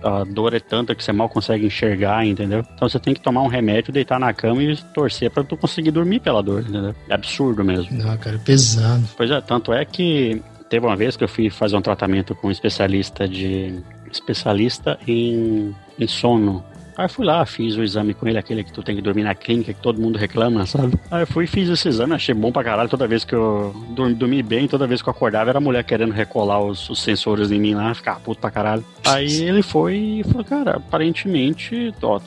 [0.03, 2.64] a dor é tanta que você mal consegue enxergar, entendeu?
[2.74, 5.91] Então você tem que tomar um remédio, deitar na cama e torcer para tu conseguir
[5.91, 6.95] dormir pela dor, entendeu?
[7.09, 7.97] É absurdo mesmo.
[7.97, 9.05] Não, cara, é pesado.
[9.16, 12.48] Pois é, tanto é que teve uma vez que eu fui fazer um tratamento com
[12.48, 16.64] um especialista de especialista em, em sono.
[16.96, 19.22] Aí eu fui lá, fiz o exame com ele, aquele que tu tem que dormir
[19.22, 20.98] na clínica, que todo mundo reclama, sabe?
[21.08, 22.88] Aí eu fui fiz esse exame, achei bom pra caralho.
[22.88, 25.84] Toda vez que eu dormi, dormi bem, toda vez que eu acordava, era a mulher
[25.84, 28.84] querendo recolar os, os sensores em mim lá, ficar puto pra caralho.
[29.06, 32.18] Aí ele foi e falou, cara, aparentemente, ó,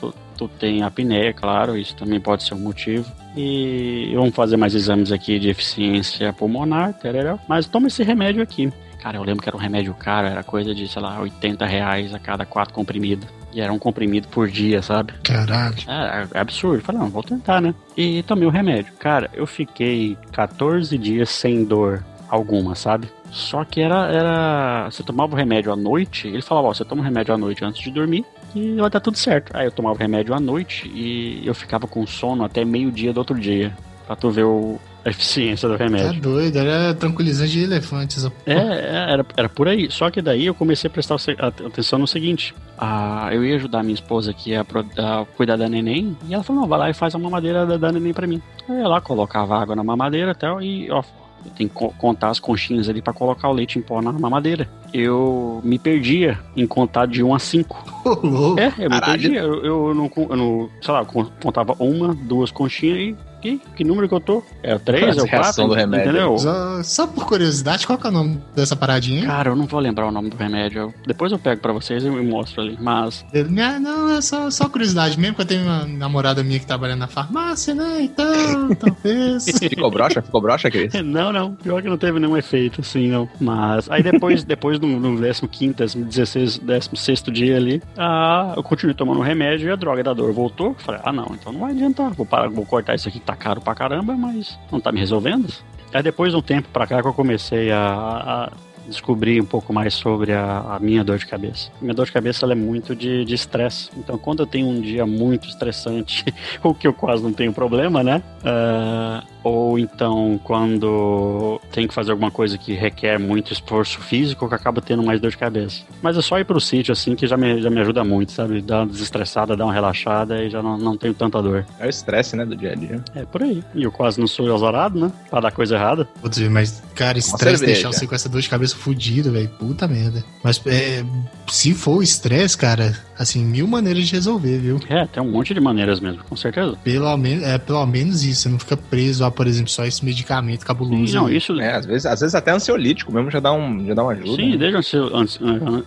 [0.48, 3.10] tu tem apneia, claro, isso também pode ser um motivo.
[3.36, 7.36] E vamos fazer mais exames aqui de eficiência pulmonar, tereré.
[7.48, 8.72] mas toma esse remédio aqui.
[9.00, 12.14] Cara, eu lembro que era um remédio caro, era coisa de, sei lá, 80 reais
[12.14, 13.26] a cada quatro comprimidos.
[13.52, 15.12] E era um comprimido por dia, sabe?
[15.24, 15.74] Caralho.
[15.88, 16.82] É, é absurdo.
[16.82, 17.74] Falei, não, vou tentar, né?
[17.96, 18.92] E tomei o remédio.
[18.98, 23.08] Cara, eu fiquei 14 dias sem dor alguma, sabe?
[23.30, 24.88] Só que era, era.
[24.90, 27.64] Você tomava o remédio à noite, ele falava, ó, você toma o remédio à noite
[27.64, 28.24] antes de dormir
[28.54, 29.56] e vai dar tudo certo.
[29.56, 33.18] Aí eu tomava o remédio à noite e eu ficava com sono até meio-dia do
[33.18, 33.76] outro dia.
[34.06, 36.14] Pra tu ver o, a eficiência do remédio.
[36.14, 38.24] Tá doido, era tranquilizante de elefantes.
[38.46, 39.90] É, é, era, era por aí.
[39.90, 43.94] Só que daí eu comecei a prestar atenção no seguinte: a, eu ia ajudar minha
[43.94, 47.14] esposa aqui a, a, cuidar da neném, e ela falou: não, vai lá e faz
[47.14, 48.40] a mamadeira da, da neném pra mim.
[48.68, 51.02] Eu ia lá, colocava água na mamadeira e tal, e ó,
[51.50, 54.68] tem que contar as conchinhas ali para colocar o leite em pó na mamadeira.
[54.92, 57.92] Eu me perdia em contar de 1 a 5.
[58.04, 59.40] Oh, é, eu me perdia.
[59.40, 64.08] Eu, eu, não, eu não, sei lá, contava uma, duas conchinhas e que, que número
[64.08, 64.42] que eu tô?
[64.62, 65.66] É o 3, é o 4?
[65.66, 66.10] do remédio.
[66.10, 66.38] Entendeu?
[66.38, 69.26] Só, só, por curiosidade, qual que é o nome dessa paradinha?
[69.26, 70.94] Cara, eu não vou lembrar o nome do remédio.
[71.06, 73.24] Depois eu pego pra vocês e mostro ali, mas...
[73.50, 76.94] Não, não é só, só curiosidade mesmo, que eu tenho uma namorada minha que trabalha
[76.96, 79.44] na farmácia, né, então, talvez...
[79.58, 80.22] ficou broxa?
[80.22, 80.92] Ficou broxa, Cris?
[81.02, 81.54] Não, não.
[81.54, 83.28] Pior que não teve nenhum efeito, assim, não.
[83.40, 89.20] Mas aí depois, depois no, no 15º, 16 16 dia ali, ah, eu continuei tomando
[89.20, 90.74] o remédio e a droga da dor voltou.
[90.78, 92.10] Falei, ah, não, então não vai adiantar.
[92.12, 95.00] Vou, parar, vou cortar isso aqui que tá caro pra caramba, mas não tá me
[95.00, 95.52] resolvendo.
[95.92, 98.52] Aí depois de um tempo pra cá que eu comecei a, a
[98.86, 101.70] descobrir um pouco mais sobre a, a, minha dor de cabeça.
[101.80, 103.90] Minha dor de cabeça é muito de estresse.
[103.96, 106.24] Então, quando eu tenho um dia muito estressante,
[106.62, 108.22] o que eu quase não tenho problema, né?
[108.40, 114.54] Uh, ou então quando tem que fazer alguma coisa que requer muito esforço físico, que
[114.54, 115.82] acaba tendo mais dor de cabeça.
[116.00, 118.60] Mas é só ir pro sítio, assim, que já me, já me ajuda muito, sabe?
[118.60, 121.64] Dá uma desestressada, dá uma relaxada e já não, não tenho tanta dor.
[121.78, 123.02] É o estresse, né, do dia a dia.
[123.14, 123.62] É por aí.
[123.74, 125.12] E eu quase não sou azarado, né?
[125.30, 126.08] Pra dar coisa errada.
[126.20, 129.48] Vou dizer, mas, cara, estresse deixar você com essa dor de cabeça fudida, velho.
[129.58, 130.24] Puta merda.
[130.42, 131.04] Mas é,
[131.48, 134.80] se for o estresse, cara, assim, mil maneiras de resolver, viu?
[134.88, 136.76] É, tem um monte de maneiras mesmo, com certeza.
[136.82, 140.04] Pelo menos, é, pelo menos isso, você não fica preso a, por exemplo, só esse
[140.04, 141.06] medicamento cabuloso.
[141.08, 141.58] Sim, não, isso.
[141.60, 144.36] É, às vezes, às vezes até ansiolítico mesmo já dá, um, já dá uma ajuda.
[144.36, 144.56] Sim, né?
[144.56, 144.76] desde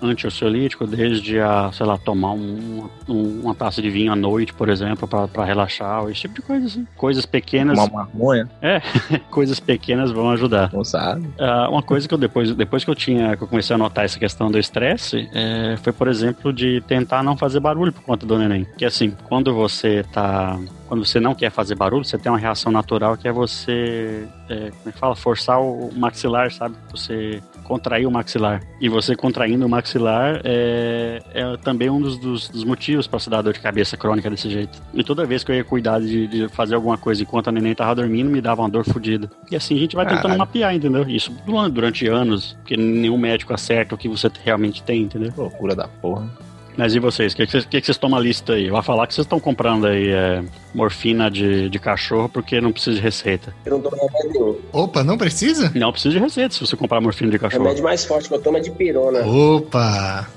[0.01, 4.69] anti-ansiolítico, desde a, sei lá, tomar um- um- uma taça de vinho à noite, por
[4.69, 6.87] exemplo, pra, pra relaxar, esse tipo de coisa assim.
[6.95, 8.49] Coisas pequenas, Uma marronha,
[9.29, 10.69] coisas pequenas vão ajudar.
[10.73, 11.27] não sabe.
[11.39, 14.05] Ah, uma coisa que eu depois, depois que eu tinha, que eu comecei a notar
[14.05, 18.25] essa questão do estresse, é, foi, por exemplo, de tentar não fazer barulho por conta
[18.25, 18.65] do neném.
[18.77, 20.59] Que assim, quando você tá.
[20.87, 24.27] Quando você não quer fazer barulho, você tem uma reação natural que é você.
[24.47, 25.15] é, como é que fala?
[25.15, 26.75] Forçar o maxilar, sabe?
[26.91, 28.61] Você contrair o maxilar.
[28.79, 33.29] E você contraindo o maxilar é, é também um dos, dos, dos motivos para se
[33.29, 34.81] dar dor de cabeça crônica desse jeito.
[34.93, 37.75] E toda vez que eu ia cuidar de, de fazer alguma coisa enquanto a neném
[37.75, 39.29] tava dormindo, me dava uma dor fodida.
[39.51, 40.39] E assim a gente vai tentando Caralho.
[40.39, 41.09] mapear, entendeu?
[41.09, 45.33] Isso durante, durante anos, porque nenhum médico acerta o que você realmente tem, entendeu?
[45.35, 46.29] Loucura da porra.
[46.77, 47.33] Mas e vocês?
[47.33, 48.69] O que, que, vocês- que, que vocês tomam a lista aí?
[48.69, 52.95] Vai falar que vocês estão comprando aí é, morfina de, de cachorro porque não precisa
[52.97, 53.53] de receita.
[53.65, 54.57] Eu não tomo remédio nenhum.
[54.73, 55.71] Opa, não precisa?
[55.75, 57.63] Não precisa de receita se você comprar morfina de O cachorro.
[57.63, 59.25] remédio mais forte que eu tomo é de pirona.
[59.25, 60.27] Opa!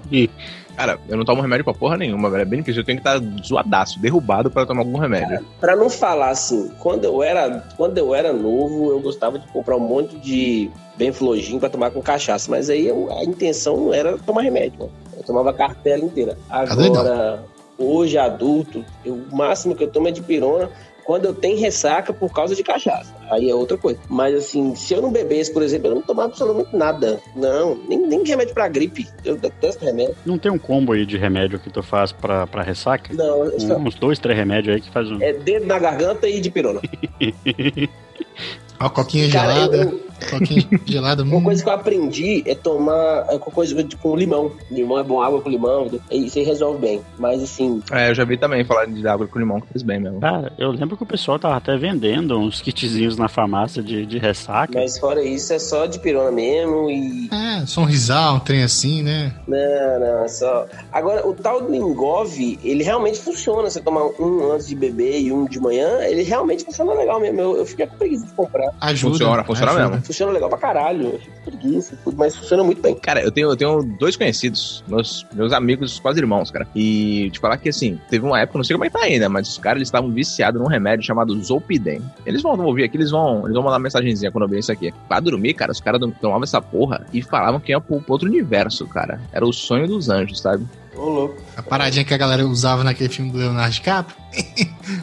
[0.75, 2.41] Cara, eu não tomo remédio pra porra nenhuma, velho.
[2.41, 2.81] É bem difícil.
[2.81, 5.45] Eu tenho que estar zoadaço, derrubado pra tomar algum remédio.
[5.59, 9.75] Pra não falar assim, quando eu era, quando eu era novo, eu gostava de comprar
[9.75, 14.17] um monte de Benflogin pra tomar com cachaça, mas aí eu- a intenção não era
[14.17, 14.89] tomar remédio, né?
[15.17, 16.37] Eu tomava a cartela inteira.
[16.47, 16.61] Tá.
[16.61, 17.43] Agora,
[17.77, 20.69] hoje adulto, eu- o máximo que eu tomo é de pirona
[21.03, 23.13] quando eu tenho ressaca por causa de cachaça.
[23.29, 23.99] Aí é outra coisa.
[24.07, 27.19] Mas assim, se eu não bebesse, por exemplo, eu não tomava absolutamente nada.
[27.35, 29.07] Não, nem, nem remédio pra gripe.
[29.25, 30.15] Eu detesto remédio.
[30.25, 33.13] Não tem um combo aí de remédio que tu faz pra, pra ressaca?
[33.13, 35.21] Não, eu só- Uns dois, três remédios aí que faz um.
[35.21, 36.81] é dedo na garganta e de pirona.
[38.79, 39.77] Ó, coquinha Cara, eu- gelada.
[39.77, 39.99] eu,
[40.29, 41.23] Coquinha gelada.
[41.23, 41.43] Uma hum.
[41.43, 44.51] coisa que eu aprendi é tomar é, com coisa com limão.
[44.69, 47.01] Limão é bom, água com limão, e isso aí resolve bem.
[47.17, 49.99] Mas assim, É, eu já vi também falar de água com limão, que fez bem
[49.99, 50.19] mesmo.
[50.19, 54.17] Cara, eu lembro que o pessoal tava até vendendo uns kitzinhos na farmácia de, de
[54.17, 54.73] ressaca.
[54.73, 57.29] mas fora isso é só de pirona mesmo e.
[57.31, 59.33] É, sonrisal, um trem assim, né?
[59.47, 60.65] Não, não, é só.
[60.91, 63.69] Agora, o tal do Engov, ele realmente funciona.
[63.69, 67.39] Você tomar um antes de beber e um de manhã, ele realmente funciona legal mesmo.
[67.39, 68.69] Eu, eu fiquei com preguiça de comprar.
[68.79, 69.11] Ajuda.
[69.13, 69.89] Funciona, funciona ajuda.
[69.89, 70.05] mesmo.
[70.11, 71.13] Funciona legal pra caralho.
[71.13, 72.95] Eu fico preguiça, tudo, mas funciona muito bem.
[72.95, 76.67] Cara, eu tenho, eu tenho dois conhecidos, meus, meus amigos, quase irmãos, cara.
[76.75, 79.29] E te falar que assim, teve uma época, não sei como é que tá ainda,
[79.29, 82.01] mas os caras eles estavam viciados num remédio chamado Zolpidem.
[82.25, 84.71] Eles vão ouvir aqui, eles vão, eles vão mandar uma mensagenzinha quando eu ver isso
[84.71, 84.93] aqui.
[85.07, 88.27] Pra dormir, cara, os caras tomavam essa porra e falavam que ia pro, pro outro
[88.27, 89.21] universo, cara.
[89.31, 90.67] Era o sonho dos anjos, sabe?
[90.93, 91.41] Ô, louco.
[91.55, 94.17] A paradinha que a galera usava naquele filme do Leonardo DiCaprio.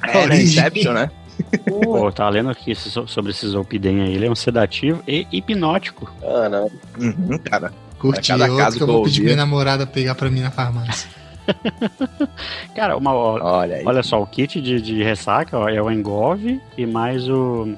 [0.07, 0.43] É, né?
[0.43, 1.11] Inception, né?
[1.66, 4.14] Pô, tá lendo aqui so- sobre esse Zolpidem aí.
[4.14, 6.12] Ele é um sedativo e hipnótico.
[6.22, 6.70] Ah, não.
[6.99, 7.72] Uhum, cara.
[7.99, 9.34] Curti cada outro caso que eu vou pedir ouvia.
[9.34, 11.11] minha namorada pegar pra mim na farmácia.
[12.74, 13.12] Cara, uma.
[13.14, 13.84] Olha aí.
[13.86, 17.74] Olha só, o kit de, de ressaca ó, é o Engove e mais o.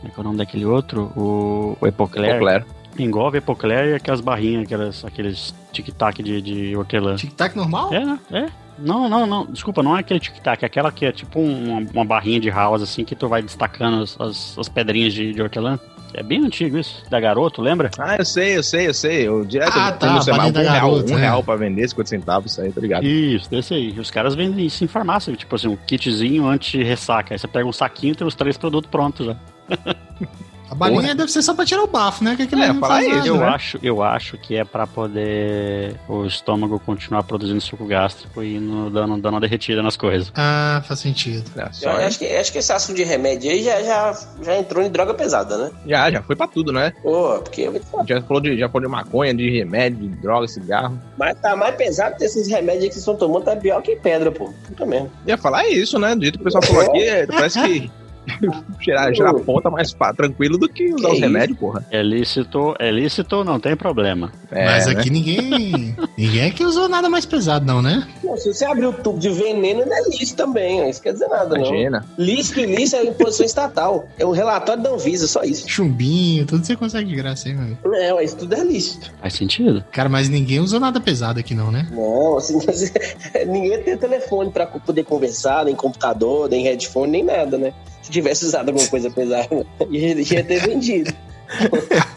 [0.00, 1.12] Como é que é o nome daquele outro?
[1.16, 2.38] O, o Epocler.
[2.38, 2.64] Claro.
[3.02, 7.16] Engove, Epocler e aquelas barrinhas, aquelas, aqueles tic-tac de, de hortelã.
[7.16, 7.92] Tic-tac normal?
[7.92, 8.18] É, né?
[8.30, 8.46] É.
[8.78, 9.44] Não, não, não.
[9.46, 12.48] Desculpa, não é aquele tic-tac, é aquela que é tipo um- uma, uma barrinha de
[12.50, 15.78] house, assim, que tu vai destacando as, as, as pedrinhas de, de hortelã.
[16.12, 17.04] É bem antigo isso.
[17.08, 17.88] Da garoto, lembra?
[17.96, 19.28] Ah, eu sei, eu sei, eu sei.
[19.28, 21.20] Eu direto Ah, tá, tenho no da um real, garota, um é.
[21.20, 23.04] real pra vender, 50 centavos, isso aí, tá ligado?
[23.06, 23.90] Isso, desse aí.
[23.96, 27.32] Os caras vendem isso em farmácia, tipo assim, um kitzinho anti-ressaca.
[27.34, 29.36] Aí você pega um saquinho e tem os três produtos prontos já.
[30.70, 31.14] A balinha Porra.
[31.16, 32.36] deve ser só pra tirar o bafo, né?
[32.36, 33.26] Que aquilo É, faz isso, nada.
[33.28, 33.46] Eu né?
[33.48, 38.88] acho, eu acho que é pra poder o estômago continuar produzindo suco gástrico e no,
[38.90, 40.30] dando, dando uma derretida nas coisas.
[40.36, 41.44] Ah, faz sentido.
[41.56, 44.82] É, Eu acho, que, acho que esse assunto de remédio aí já, já, já entrou
[44.84, 45.70] em droga pesada, né?
[45.86, 46.92] já, já foi pra tudo, né?
[47.02, 50.08] Pô, porque eu vou te falar, Já falou de, já falou de maconha, de remédio,
[50.08, 50.98] de droga, cigarro.
[51.18, 54.30] mas tá mais pesado que esses remédios que vocês estão tomando, tá pior que pedra,
[54.30, 54.52] pô.
[54.68, 55.10] Puta merda.
[55.26, 56.14] Ia falar isso, né?
[56.14, 57.90] Do jeito que o pessoal falou aqui, é, parece que
[58.80, 61.84] cheirar, cheirar pó tá mais pá, tranquilo do que usar Que os remédios, porra.
[61.90, 64.32] É lícito, é lícito, não tem problema.
[64.50, 64.92] É, Mas né?
[64.92, 65.94] aqui ninguém.
[66.16, 68.06] ninguém aqui usou nada mais pesado, não, né?
[68.22, 70.88] Pô, se você abrir o tubo de veneno, não é lixo também, ó.
[70.88, 72.04] isso quer dizer nada, Imagina.
[72.16, 72.24] não.
[72.24, 74.08] Lícito e lixo é imposição estatal.
[74.18, 75.68] É um relatório da Anvisa, só isso.
[75.68, 77.94] Chumbinho, tudo você consegue de graça aí, meu amigo.
[77.94, 79.12] É, isso tudo é lícito.
[79.20, 79.84] Faz sentido.
[79.90, 81.86] Cara, mas ninguém usou nada pesado aqui, não, né?
[81.90, 82.58] Não, assim,
[83.46, 87.72] ninguém tem telefone pra poder conversar, nem computador, nem headphone, nem nada, né?
[88.10, 91.14] Se tivesse usado alguma coisa pesada, ia, ia ter vendido.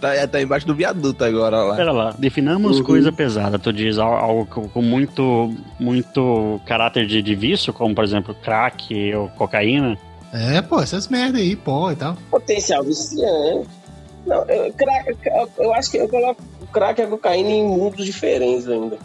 [0.00, 1.76] tá, tá embaixo do viaduto agora lá.
[1.76, 2.84] Pera lá, definamos Uhum.
[2.84, 3.58] coisa pesada.
[3.58, 9.14] Tu diz al- algo com muito, muito caráter de, de vício, como por exemplo crack
[9.14, 9.96] ou cocaína.
[10.32, 12.16] É, pô, essas merda aí, pó e tal.
[12.30, 13.68] Potencial viciante.
[14.26, 15.16] Não, eu, crack,
[15.58, 18.98] eu acho que eu coloco o crack e a cocaína em mundos diferentes ainda.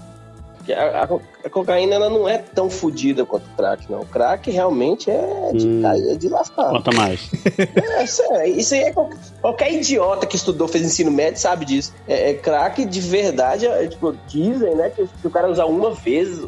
[0.72, 1.04] A, a,
[1.46, 4.02] a, cocaína ela não é tão fodida quanto o crack, não.
[4.02, 6.70] O crack realmente é de, hum, é de lascar.
[6.70, 7.30] Conta mais.
[7.58, 11.66] É, isso, é, isso aí é qualquer, qualquer, idiota que estudou, fez ensino médio, sabe
[11.66, 11.94] disso.
[12.08, 15.92] É, é crack de verdade, é, tipo, dizem, né, que, que o cara usar uma
[15.92, 16.42] vez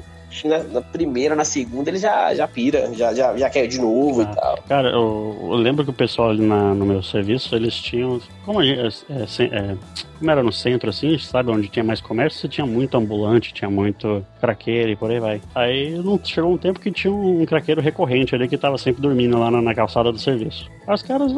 [0.43, 4.21] na, na, primeira, na segunda, ele já, já pira, já, já, já quer de novo
[4.21, 4.59] ah, e tal.
[4.67, 8.19] Cara, eu, eu, lembro que o pessoal ali na, no meu serviço, eles tinham.
[8.43, 9.77] Como, é, é, é,
[10.17, 13.69] como era no centro, assim, sabe, onde tinha mais comércio, você tinha muito ambulante, tinha
[13.69, 15.41] muito craqueiro e por aí vai.
[15.53, 19.37] Aí não, chegou um tempo que tinha um craqueiro recorrente ali que tava sempre dormindo
[19.37, 20.69] lá na, na calçada do serviço.
[20.87, 21.31] Aí os caras,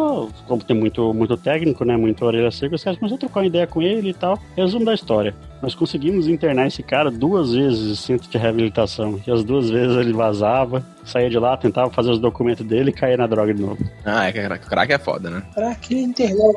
[0.47, 3.47] como tem muito, muito técnico, né, muito orelha seca, os caras começaram a trocar uma
[3.47, 4.39] ideia com ele e tal.
[4.55, 5.34] Resumo da história.
[5.61, 9.19] Nós conseguimos internar esse cara duas vezes no centro de reabilitação.
[9.25, 12.93] E as duas vezes ele vazava, saía de lá, tentava fazer os documentos dele e
[12.93, 13.78] caía na droga de novo.
[14.05, 15.43] Ah, é que crack é foda, né?
[15.55, 16.55] Crack internou,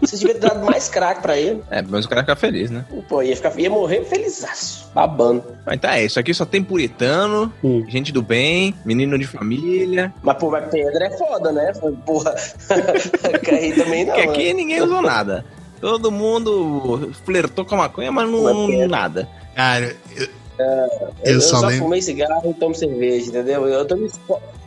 [0.00, 1.62] Você devia ter dado mais crack pra ele.
[1.70, 2.84] É, mas o cara ficar feliz, né?
[3.08, 5.44] Pô, ia, ficar, ia morrer felizaço, babando.
[5.64, 7.84] Mas então é, isso aqui só tem puritano, hum.
[7.88, 10.12] gente do bem, menino de família.
[10.22, 11.72] Mas, pô, mas Pedro é foda, né?
[12.04, 12.34] Porra,
[13.52, 14.14] aí também não.
[14.14, 14.52] Porque aqui né?
[14.54, 15.44] ninguém usou nada.
[15.80, 19.28] Todo mundo flertou com a maconha, mas não, não nada.
[19.54, 20.88] Cara, eu, é,
[21.24, 21.84] eu, eu, só, só lembro...
[21.84, 23.66] fumei cigarro e tomo cerveja, entendeu?
[23.66, 24.06] Eu, tomo,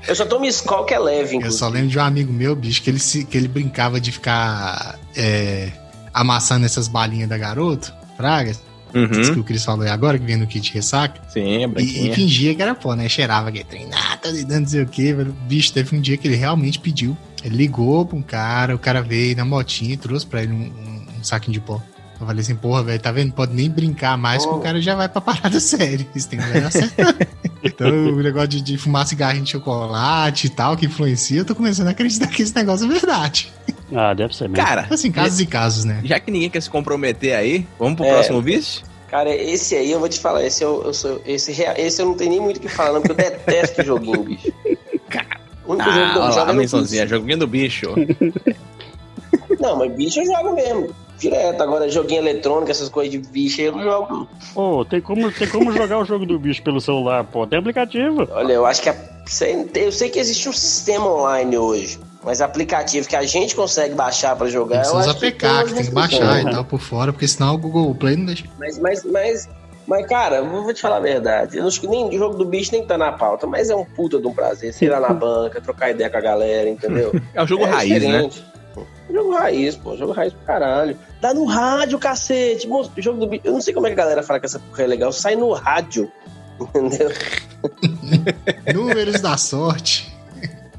[0.07, 1.47] eu só tomo Skol que é leve, inclusive.
[1.47, 4.11] Eu só lembro de um amigo meu, bicho, que ele, se, que ele brincava de
[4.11, 5.71] ficar é,
[6.13, 8.61] amassando essas balinhas da garoto, pragas.
[8.93, 9.07] Uhum.
[9.07, 11.21] que o Cris falou aí agora, que vem no kit ressaca.
[11.29, 13.07] Sim, é e, e, fingia que era pô, né?
[13.07, 15.13] Cheirava que treinar, tá dando não sei o que.
[15.47, 17.15] Bicho, teve um dia que ele realmente pediu.
[17.43, 20.55] Ele ligou pra um cara, o cara veio na motinha e trouxe pra ele um,
[20.55, 21.81] um, um saquinho de pó.
[22.19, 23.31] Eu falei assim, porra, velho, tá vendo?
[23.31, 24.49] Pode nem brincar mais, oh.
[24.49, 26.05] que o cara já vai pra parada séria.
[26.13, 26.45] Isso tem que
[27.63, 31.53] Então, o negócio de, de, fumar cigarrinho de chocolate e tal, que influencia, eu tô
[31.53, 33.51] começando a acreditar que esse negócio é verdade.
[33.93, 34.65] Ah, deve ser mesmo.
[34.65, 36.01] Cara, assim, casos e casos, né?
[36.03, 38.83] Já que ninguém quer se comprometer aí, vamos pro é, próximo vício?
[39.09, 42.13] Cara, esse aí eu vou te falar, esse eu, eu sou, esse, esse eu não
[42.13, 44.51] tenho nem muito o que falar, não, porque eu detesto joguinho, bicho.
[45.09, 47.87] Cara, o único ah, jogo que eu jogo é mençãozinha, joguinho do bicho.
[49.59, 51.61] não, mas bicho eu jogo mesmo direto.
[51.61, 54.27] Agora, joguinho eletrônico, essas coisas de bicho, eu não jogo.
[54.53, 57.45] Pô, tem como, tem como jogar o jogo do bicho pelo celular, pô.
[57.45, 58.27] Tem aplicativo.
[58.31, 58.89] Olha, eu acho que.
[58.89, 58.95] A,
[59.75, 61.99] eu sei que existe um sistema online hoje.
[62.23, 64.83] Mas aplicativo que a gente consegue baixar para jogar.
[64.83, 67.57] Tem que APK, que, que tem que baixar e tal por fora, porque senão o
[67.57, 68.43] Google Play não deixa.
[68.59, 69.49] Mas, mas, mas,
[69.87, 71.57] mas cara, vou te falar a verdade.
[71.57, 73.85] Eu acho que nem o jogo do bicho nem tá na pauta, mas é um
[73.85, 74.73] puta de um prazer.
[74.73, 77.13] Você ir lá na banca, trocar ideia com a galera, entendeu?
[77.33, 78.29] É o jogo é raiz, né?
[79.11, 79.95] Jogo raiz, pô.
[79.95, 80.97] Jogo raiz pro caralho.
[81.21, 82.67] Dá no rádio, cacete.
[82.67, 83.43] Moço, jogo do bicho.
[83.45, 85.11] Eu não sei como é que a galera fala que essa porra é legal.
[85.11, 86.11] Sai no rádio.
[86.59, 87.11] Entendeu?
[88.73, 90.18] Números da sorte.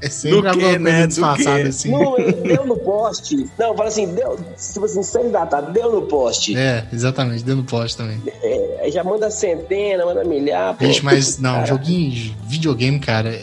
[0.01, 1.07] É sempre alguma coisa né?
[1.07, 1.91] disfarçada assim.
[1.91, 3.47] Não, deu no poste.
[3.57, 4.37] Não, fala assim, deu,
[4.73, 6.57] tipo assim, seis da tarde, deu no poste.
[6.57, 8.21] É, exatamente, deu no poste também.
[8.41, 10.75] É, já manda centena, manda milhar.
[10.75, 11.67] Bicho, mas não, cara.
[11.67, 13.39] joguinho, videogame, cara,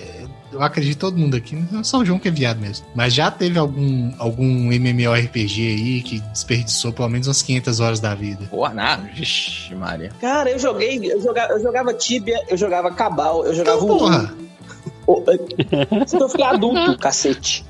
[0.53, 2.87] eu acredito todo mundo aqui, não é só o João que é viado mesmo.
[2.95, 8.15] Mas já teve algum, algum MMORPG aí que desperdiçou pelo menos umas 500 horas da
[8.15, 8.47] vida?
[8.51, 9.09] Porra, nada.
[9.15, 10.11] Vixe, Maria.
[10.21, 14.35] Cara, eu joguei, eu jogava, eu jogava Tibia, eu jogava Cabal, eu jogava então, porra.
[15.09, 17.65] Eu fiquei adulto, cacete.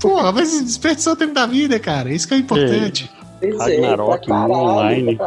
[0.00, 2.12] Porra, mas desperdiçou o tempo da vida, cara.
[2.12, 3.10] Isso que é importante.
[3.18, 3.22] É.
[3.50, 5.18] Ragnarok caralho, online.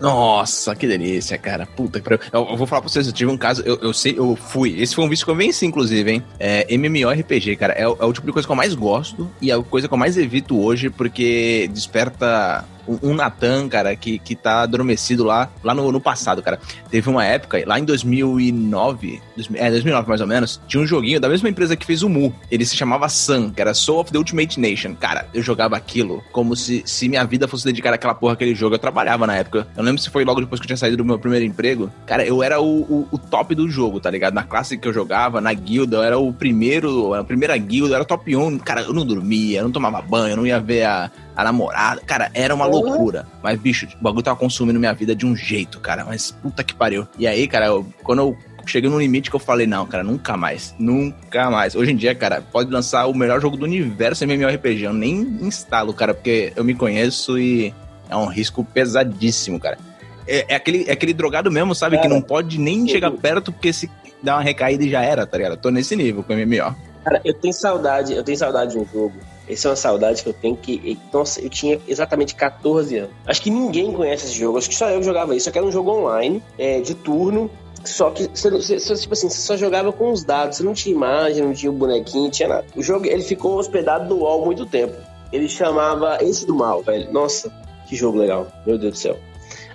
[0.00, 1.66] Nossa, que delícia, cara.
[1.66, 2.20] Puta que pariu.
[2.32, 4.80] Eu, eu, vou falar pra vocês, eu tive um caso, eu, eu sei, eu fui.
[4.80, 6.22] Esse foi um vício que eu venci, inclusive, hein?
[6.38, 7.74] É, MMORPG, cara.
[7.74, 9.94] É, é o tipo de coisa que eu mais gosto e é a coisa que
[9.94, 12.64] eu mais evito hoje porque desperta
[13.02, 16.58] um, Natan, cara, que, que tá adormecido lá, lá no, no passado, cara.
[16.90, 19.20] Teve uma época, lá em 2009,
[19.54, 22.34] é, 2009 mais ou menos, tinha um joguinho da mesma empresa que fez o Mu.
[22.50, 24.94] Ele se chamava Sun, que era Soul of the Ultimate Nation.
[24.94, 28.74] Cara, eu jogava aquilo como se, se minha vida fosse dedicada àquela porra aquele jogo.
[28.74, 29.66] Eu trabalhava na época.
[29.76, 31.90] Eu lembro se foi logo depois que eu tinha saído do meu primeiro emprego.
[32.06, 34.34] Cara, eu era o, o, o top do jogo, tá ligado?
[34.34, 37.96] Na classe que eu jogava, na guilda, eu era o primeiro, a primeira guilda, eu
[37.96, 38.58] era top 1.
[38.58, 42.00] Cara, eu não dormia, eu não tomava banho, eu não ia ver a, a namorada.
[42.04, 43.24] Cara, era uma loucura.
[43.40, 46.04] Mas, bicho, o bagulho tava consumindo minha vida de um jeito, cara.
[46.04, 47.06] Mas puta que pariu.
[47.16, 48.36] E aí, cara, eu, quando eu
[48.66, 50.74] cheguei no limite que eu falei, não, cara, nunca mais.
[50.80, 51.76] Nunca mais.
[51.76, 54.82] Hoje em dia, cara, pode lançar o melhor jogo do universo MMORPG.
[54.82, 57.72] Eu nem instalo, cara, porque eu me conheço e
[58.10, 59.78] é um risco pesadíssimo, cara.
[60.26, 61.98] É, é aquele, é aquele drogado mesmo, sabe?
[61.98, 63.88] Cara, que não pode nem chegar perto porque se
[64.20, 65.52] dá uma recaída e já era, tá ligado?
[65.52, 66.74] Eu tô nesse nível com o MMO.
[67.04, 69.14] Cara, eu tenho saudade, eu tenho saudade de um jogo
[69.48, 70.98] essa é uma saudade que eu tenho que.
[71.12, 73.10] Nossa, eu tinha exatamente 14 anos.
[73.26, 74.58] Acho que ninguém conhece esse jogo.
[74.58, 75.44] Acho que só eu jogava isso.
[75.44, 77.50] Só que era um jogo online, é, de turno.
[77.84, 80.94] Só que você, você, tipo assim, você só jogava com os dados, você não tinha
[80.94, 82.66] imagem, não tinha o bonequinho, tinha nada.
[82.76, 84.94] O jogo ele ficou hospedado no UOL muito tempo.
[85.32, 87.10] Ele chamava Esse do Mal, velho.
[87.12, 87.50] Nossa,
[87.86, 88.46] que jogo legal.
[88.66, 89.16] Meu Deus do céu.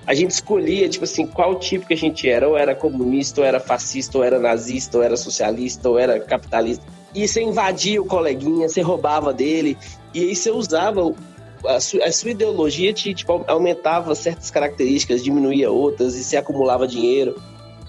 [0.06, 2.48] a gente escolhia, tipo assim, qual tipo que a gente era.
[2.48, 6.86] Ou era comunista, ou era fascista, ou era nazista, ou era socialista, ou era capitalista.
[7.14, 9.78] E você invadia o coleguinha, você roubava dele,
[10.14, 11.14] e aí você usava
[11.68, 16.88] a sua, a sua ideologia te tipo, aumentava certas características, diminuía outras e você acumulava
[16.88, 17.42] dinheiro.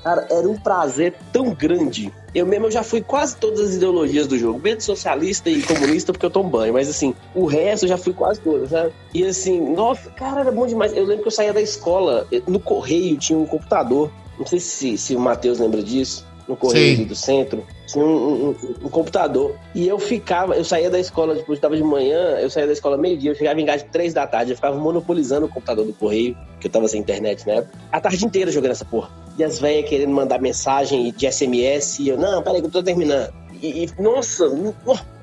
[0.03, 2.13] Cara, era um prazer tão grande.
[2.35, 6.27] Eu mesmo já fui quase todas as ideologias do jogo, menos socialista e comunista porque
[6.27, 8.93] eu tomo banho, mas assim, o resto eu já fui quase todas, sabe?
[9.15, 10.95] E assim, nossa, cara, era bom demais.
[10.95, 14.11] Eu lembro que eu saía da escola, no correio tinha um computador.
[14.39, 18.57] Não sei se, se o Matheus lembra disso no correio do centro, tinha um, um,
[18.85, 19.57] um, computador.
[19.75, 22.97] E eu ficava, eu saía da escola, depois estava de manhã, eu saía da escola
[22.97, 25.93] meio-dia, eu chegava em casa de três da tarde, eu ficava monopolizando o computador do
[25.95, 27.67] correio, que eu tava sem internet né?
[27.91, 29.11] a tarde inteira jogando essa porra.
[29.39, 32.83] E as velhas querendo mandar mensagem de SMS, e eu, não, peraí que eu tô
[32.83, 33.33] terminando.
[33.61, 34.45] E, e nossa,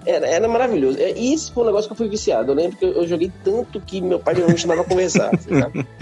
[0.06, 0.98] era, era maravilhoso.
[1.00, 2.52] É, isso foi um negócio que eu fui viciado.
[2.52, 5.86] Eu lembro que eu, eu joguei tanto que meu pai me chamava a conversar, sabe?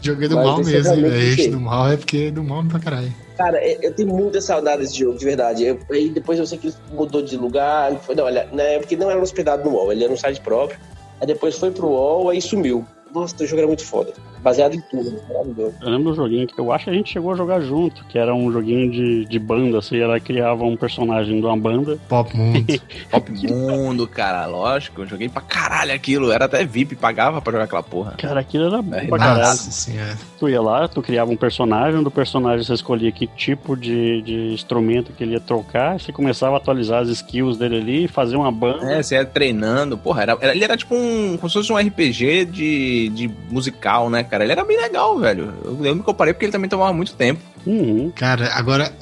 [0.00, 1.50] Joguei do Mas mal mesmo, velho.
[1.50, 3.12] do mal é porque é do mal pra caralho.
[3.36, 5.64] Cara, eu tenho muita saudade desse jogo, de verdade.
[5.64, 7.94] Eu, aí depois eu sei que ele mudou de lugar.
[8.00, 10.78] Foi, não, olha, né, porque não era hospedado no UOL, ele era um site próprio.
[11.20, 12.84] Aí depois foi pro UOL, aí sumiu.
[13.12, 14.12] Nossa, o jogo era muito foda.
[14.46, 15.74] Baseado em tudo, maravilhoso.
[15.80, 18.16] Eu lembro do joguinho que eu acho que a gente chegou a jogar junto, que
[18.16, 21.98] era um joguinho de, de banda, assim, ela criava um personagem de uma banda.
[22.08, 22.64] Pop Mundo.
[23.10, 25.02] Pop Mundo, cara, lógico.
[25.02, 26.30] Eu joguei pra caralho aquilo.
[26.30, 28.14] Era até VIP, pagava pra jogar aquela porra.
[28.18, 29.40] Cara, aquilo era bom é, pra caralho.
[29.40, 30.16] Nossa senhora.
[30.38, 34.52] Tu ia lá, tu criava um personagem, do personagem você escolhia que tipo de, de
[34.52, 38.52] instrumento que ele ia trocar, você começava a atualizar as skills dele ali, fazer uma
[38.52, 38.92] banda.
[38.92, 39.98] É, você ia treinando.
[39.98, 41.36] Porra, era, ele era tipo um.
[41.36, 44.35] como se fosse um RPG de de, musical, né, cara?
[44.44, 45.52] Ele era bem legal, velho.
[45.64, 47.40] Eu, eu me comparei porque ele também tomava muito tempo.
[47.66, 48.12] Uhum.
[48.14, 48.92] Cara, agora,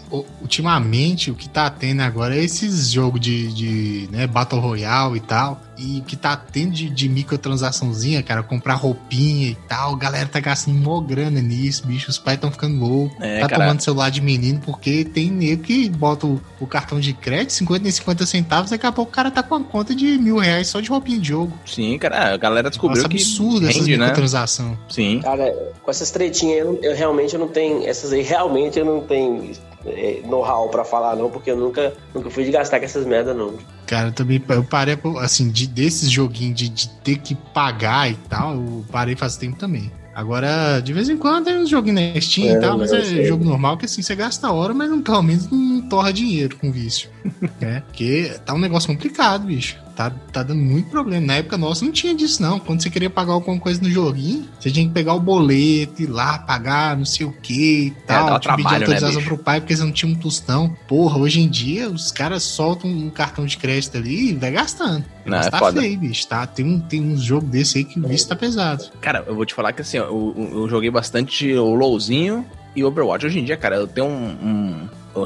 [0.41, 5.21] ultimamente, o que tá tendo agora é esses jogos de, de né, Battle Royale e
[5.21, 5.61] tal.
[5.77, 10.29] E o que tá tendo de, de microtransaçãozinha, cara, comprar roupinha e tal, a galera
[10.29, 13.17] tá gastando mó grana nisso, bicho, os pais tão ficando loucos.
[13.21, 13.65] É, tá cara...
[13.65, 17.89] tomando celular de menino, porque tem nego que bota o, o, cartão de crédito, 50
[17.89, 20.69] em 50 centavos, daqui a pouco o cara tá com uma conta de mil reais
[20.69, 21.59] só de roupinha de jogo.
[21.67, 23.97] Sim, cara, a galera descobriu Nossa, que absurdo rende, essas né?
[23.97, 24.79] microtransações.
[24.89, 25.21] Sim.
[25.23, 25.53] Cara,
[25.83, 29.53] com essas tretinhas, eu, eu realmente eu não tenho, essas aí realmente eu não tenho
[29.87, 33.37] é, know-how pra falar, não, porque eu nunca, nunca fui de gastar com essas merdas,
[33.37, 33.55] não.
[33.87, 38.15] Cara, eu também eu parei, assim, de, desses joguinhos de, de ter que pagar e
[38.29, 39.91] tal, eu parei faz tempo também.
[40.15, 43.03] Agora, de vez em quando tem uns joguinhos na Steam é, e tal, mas é
[43.03, 43.25] sei.
[43.25, 46.71] jogo normal que assim você gasta hora, mas não, pelo menos não torra dinheiro com
[46.71, 47.11] vício.
[47.61, 47.83] né?
[47.87, 51.27] Porque tá um negócio complicado, bicho tá, tá dando muito problema.
[51.27, 52.59] Na época nossa não tinha disso, não.
[52.59, 56.07] Quando você queria pagar alguma coisa no joguinho, você tinha que pegar o boleto, ir
[56.07, 58.37] lá, pagar não sei o que e é, tal.
[58.37, 60.77] É, te pedir autorização né, pro pai porque você não tinha um tostão.
[60.89, 65.05] Porra, hoje em dia os caras soltam um cartão de crédito ali e vai gastando.
[65.25, 65.81] Não, Mas é tá foda.
[65.81, 66.27] feio, bicho.
[66.27, 66.47] Tá?
[66.47, 68.85] Tem, um, tem uns jogos desse aí que o vício tá pesado.
[69.01, 73.27] Cara, eu vou te falar que assim, eu, eu joguei bastante o LOLzinho e Overwatch.
[73.27, 75.25] Hoje em dia, cara, eu tenho um, um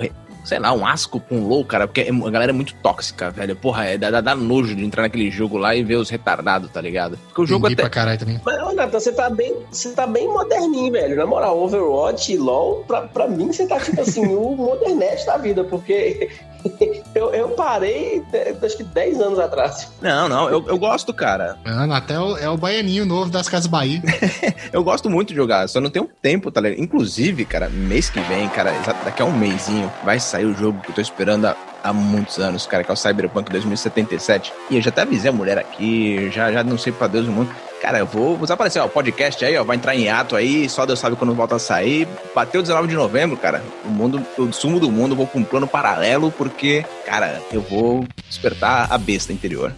[0.48, 3.54] sei lá, um asco com low, cara, porque a galera é muito tóxica, velho.
[3.54, 6.80] Porra, é, dá, dá nojo de entrar naquele jogo lá e ver os retardados, tá
[6.80, 7.18] ligado?
[7.26, 7.82] Porque o jogo Entendi até...
[7.82, 8.40] pra caralho também.
[8.42, 11.16] Mas, ô, Nathan, você tá bem, você tá bem moderninho, velho.
[11.16, 15.36] Na moral, Overwatch e LoL, pra, pra mim, você tá tipo assim, o modernete da
[15.36, 16.30] vida, porque
[17.14, 18.22] eu, eu parei,
[18.62, 19.90] acho que 10 anos atrás.
[20.00, 21.56] Não, não, eu, eu gosto, cara.
[21.64, 24.02] Mano, até o, é o baianinho novo das Casas Bahia.
[24.72, 26.80] eu gosto muito de jogar, só não tenho tempo, tá ligado?
[26.80, 28.72] Inclusive, cara, mês que vem, cara,
[29.04, 31.56] daqui a um mêsinho, vai sair o jogo que eu tô esperando há,
[31.88, 34.52] há muitos anos, cara, que é o Cyberpunk 2077.
[34.70, 37.30] E eu já até avisei a mulher aqui, já, já não sei pra Deus o
[37.30, 37.50] mundo.
[37.80, 40.84] Cara, eu vou, vou aparecer, ó, podcast aí, ó, vai entrar em ato aí, só
[40.84, 42.08] Deus sabe quando volta a sair.
[42.34, 43.62] Bateu 19 de novembro, cara.
[43.84, 48.04] O mundo, o sumo do mundo, vou com um plano paralelo, porque, cara, eu vou
[48.28, 49.72] despertar a besta interior.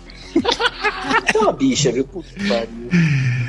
[1.34, 2.04] é uma bicha, viu?
[2.04, 2.30] Puta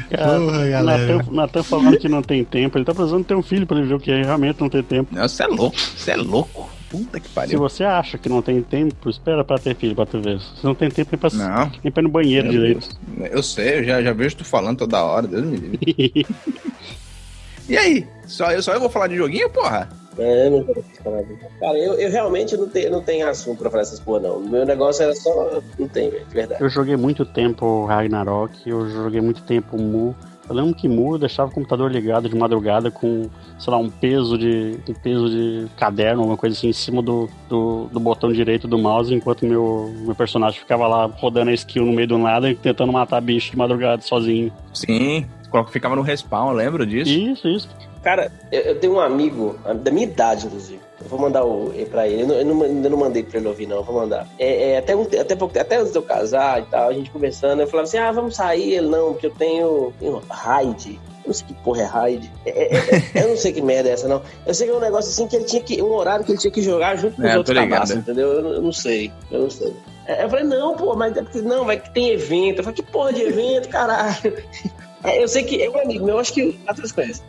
[0.09, 1.25] Porra, galera.
[1.31, 3.93] Natan falando que não tem tempo, ele tá precisando ter um filho pra ele ver
[3.93, 5.15] o que é realmente não ter tempo.
[5.15, 6.69] Não, você é louco, você é louco.
[6.91, 7.51] Puta que pariu.
[7.51, 10.41] Se você acha que não tem tempo, espera pra ter filho pra tu ver.
[10.41, 11.71] Se não tem tempo, nem pra, não.
[11.81, 12.89] nem pra ir no banheiro Meu direito.
[13.07, 13.31] Deus.
[13.31, 16.27] Eu sei, eu já, já vejo tu falando toda hora, Deus me livre.
[17.69, 18.07] e aí?
[18.27, 19.89] Só eu, só eu vou falar de joguinho, porra?
[20.17, 20.65] É, não
[21.01, 21.23] falar
[21.59, 24.41] Cara, eu, eu realmente não tenho, não tenho assunto pra falar essas porra, não.
[24.41, 25.61] Meu negócio era só.
[25.79, 26.61] Não tem, de verdade.
[26.61, 30.13] Eu joguei muito tempo Ragnarok, eu joguei muito tempo Mu.
[30.51, 34.37] Eu lembro que Mu deixava o computador ligado de madrugada com, sei lá, um peso
[34.37, 38.67] de um peso de caderno, alguma coisa assim, em cima do, do, do, botão direito
[38.67, 42.49] do mouse, enquanto meu, meu personagem ficava lá rodando a skill no meio do nada
[42.49, 44.51] e tentando matar bicho de madrugada sozinho.
[44.73, 45.25] Sim,
[45.69, 47.09] ficava no respawn, eu lembro disso.
[47.09, 47.69] Isso, isso.
[48.03, 52.07] Cara, eu, eu tenho um amigo, da minha idade, inclusive eu vou mandar o pra
[52.07, 52.23] ele.
[52.23, 53.77] Eu, não, eu não, ainda não mandei pra ele ouvir, não.
[53.77, 54.27] Eu vou mandar.
[54.37, 57.61] É, é, até, um, até, até antes de eu casar e tal, a gente conversando,
[57.61, 58.73] eu falava assim: ah, vamos sair.
[58.73, 60.99] Ele, não, porque eu tenho, tenho raid.
[61.23, 62.31] Eu não sei que porra é raid.
[62.45, 62.77] É, é,
[63.15, 64.21] é, eu não sei que merda é essa, não.
[64.45, 65.81] Eu sei que é um negócio assim que ele tinha que.
[65.81, 67.95] Um horário que ele tinha que jogar junto com os É, outros tô ligado, cabaços,
[67.95, 68.01] né?
[68.01, 68.31] entendeu?
[68.31, 69.11] Eu, eu não sei.
[69.31, 69.73] Eu não sei.
[70.07, 72.59] É, Eu falei, não, pô, mas é não, vai que tem evento.
[72.59, 74.33] Eu falei, que porra de evento, caralho?
[75.03, 77.23] É, eu sei que é um amigo meu, eu acho que o Matheus conhece.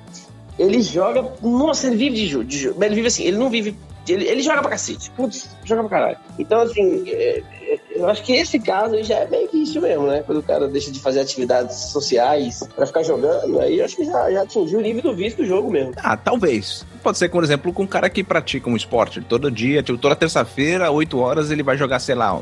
[0.59, 1.33] Ele joga.
[1.43, 2.85] Nossa, ele vive de jogo.
[2.85, 3.77] Ele vive assim, ele não vive.
[4.09, 5.11] Ele, ele joga pra cacete.
[5.13, 6.19] Putz, joga pra caralho.
[6.39, 9.81] Então, assim, é, é, eu acho que esse caso aí já é meio que isso
[9.81, 10.23] mesmo, né?
[10.27, 14.05] Quando o cara deixa de fazer atividades sociais pra ficar jogando, aí eu acho que
[14.05, 15.93] já, já atingiu o nível do vício do jogo mesmo.
[15.97, 16.85] Ah, talvez.
[17.03, 20.17] Pode ser, por exemplo, com um cara que pratica um esporte todo dia, tipo, toda
[20.17, 22.41] terça-feira, 8 horas, ele vai jogar, sei lá,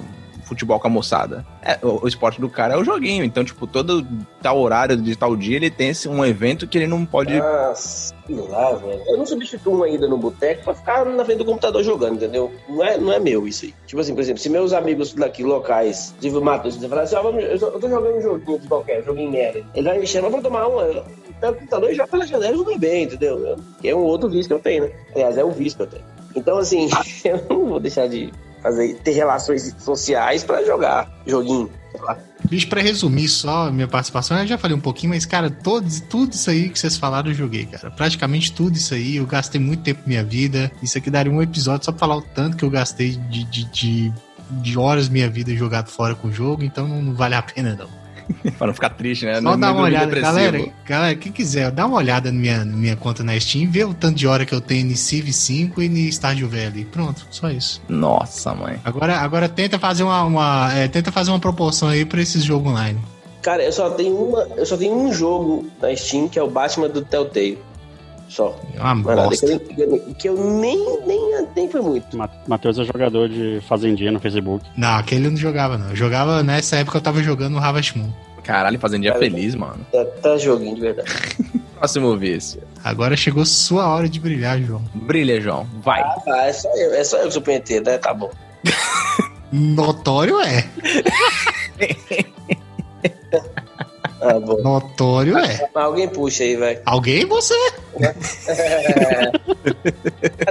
[0.51, 1.47] futebol com a moçada.
[1.63, 3.25] É, o, o esporte do cara é o joguinho.
[3.25, 4.07] Então, tipo, todo
[4.43, 7.41] tal horário de tal dia, ele tem esse- um evento que ele não pode.
[7.41, 9.01] Ah, sei lá, velho.
[9.07, 12.53] Eu não substituo uma ida no boteco pra ficar na frente do computador jogando, entendeu?
[12.69, 13.75] Não é, não é meu isso aí.
[13.87, 17.41] Tipo assim, por exemplo, se meus amigos daqui locais, Matheus, você falar assim, ó, eu,
[17.57, 19.65] eu tô jogando um joguinho de qualquer, um joguinho merda.
[19.75, 20.83] Ele vai me chamar pra tomar uma.
[20.83, 23.57] Eu o computador e jogo pela janela e tudo bem, entendeu?
[23.81, 24.91] Que é um outro vício que eu tenho, né?
[25.15, 26.05] Aliás, é um vício que eu tenho.
[26.37, 26.89] Então, assim,
[27.25, 28.31] eu não vou deixar de
[28.63, 31.71] fazer, ter relações sociais pra jogar joguinho.
[32.45, 36.33] Bicho, pra resumir só minha participação, eu já falei um pouquinho, mas, cara, todo, tudo
[36.33, 37.91] isso aí que vocês falaram eu joguei, cara.
[37.91, 40.71] Praticamente tudo isso aí, eu gastei muito tempo minha vida.
[40.83, 43.65] Isso aqui daria um episódio só pra falar o tanto que eu gastei de, de,
[43.65, 44.13] de,
[44.51, 47.77] de horas minha vida jogado fora com o jogo, então não, não vale a pena,
[47.79, 48.00] não.
[48.59, 49.35] pra não ficar triste, né?
[49.37, 50.35] Só Não- dá uma olhada, depressivo.
[50.35, 53.85] galera, galera, quem quiser, dá uma olhada na minha, na minha conta na Steam, vê
[53.85, 56.85] o tanto de hora que eu tenho em Civ 5 e em Stardew Valley.
[56.85, 57.83] Pronto, só isso.
[57.89, 58.79] Nossa, mãe.
[58.85, 62.71] Agora, agora tenta fazer uma, uma- é, tenta fazer uma proporção aí pra esses jogos
[62.73, 62.99] online.
[63.43, 64.43] Cara, eu só tenho uma.
[64.57, 67.59] Eu só tenho um jogo na Steam que é o Batman do Telltale.
[68.31, 68.57] Só.
[68.75, 69.59] É uma bosta.
[69.59, 72.17] que eu, que eu nem, nem, nem foi muito.
[72.17, 74.65] Ma- Matheus é jogador de Fazendinha no Facebook.
[74.77, 75.91] Não, aquele eu não jogava, não.
[75.91, 78.09] Eu jogava, nessa época eu tava jogando no Harvest Moon.
[78.45, 79.85] Caralho, fazendo dia Cara, feliz, mano.
[79.93, 81.11] Tá, tá joguinho de verdade.
[81.77, 82.63] Próximo vício.
[82.85, 84.83] Agora chegou sua hora de brilhar, João.
[84.95, 85.67] Brilha, João.
[85.83, 86.01] Vai.
[86.01, 87.99] Ah, tá, é só eu, é só eu que sou punheteiro, né?
[87.99, 88.31] Tá bom.
[89.53, 90.69] Notório é.
[94.23, 94.61] Ah, bom.
[94.63, 95.69] Notório é.
[95.75, 96.79] Mas alguém puxa aí, vai.
[96.85, 97.55] Alguém você?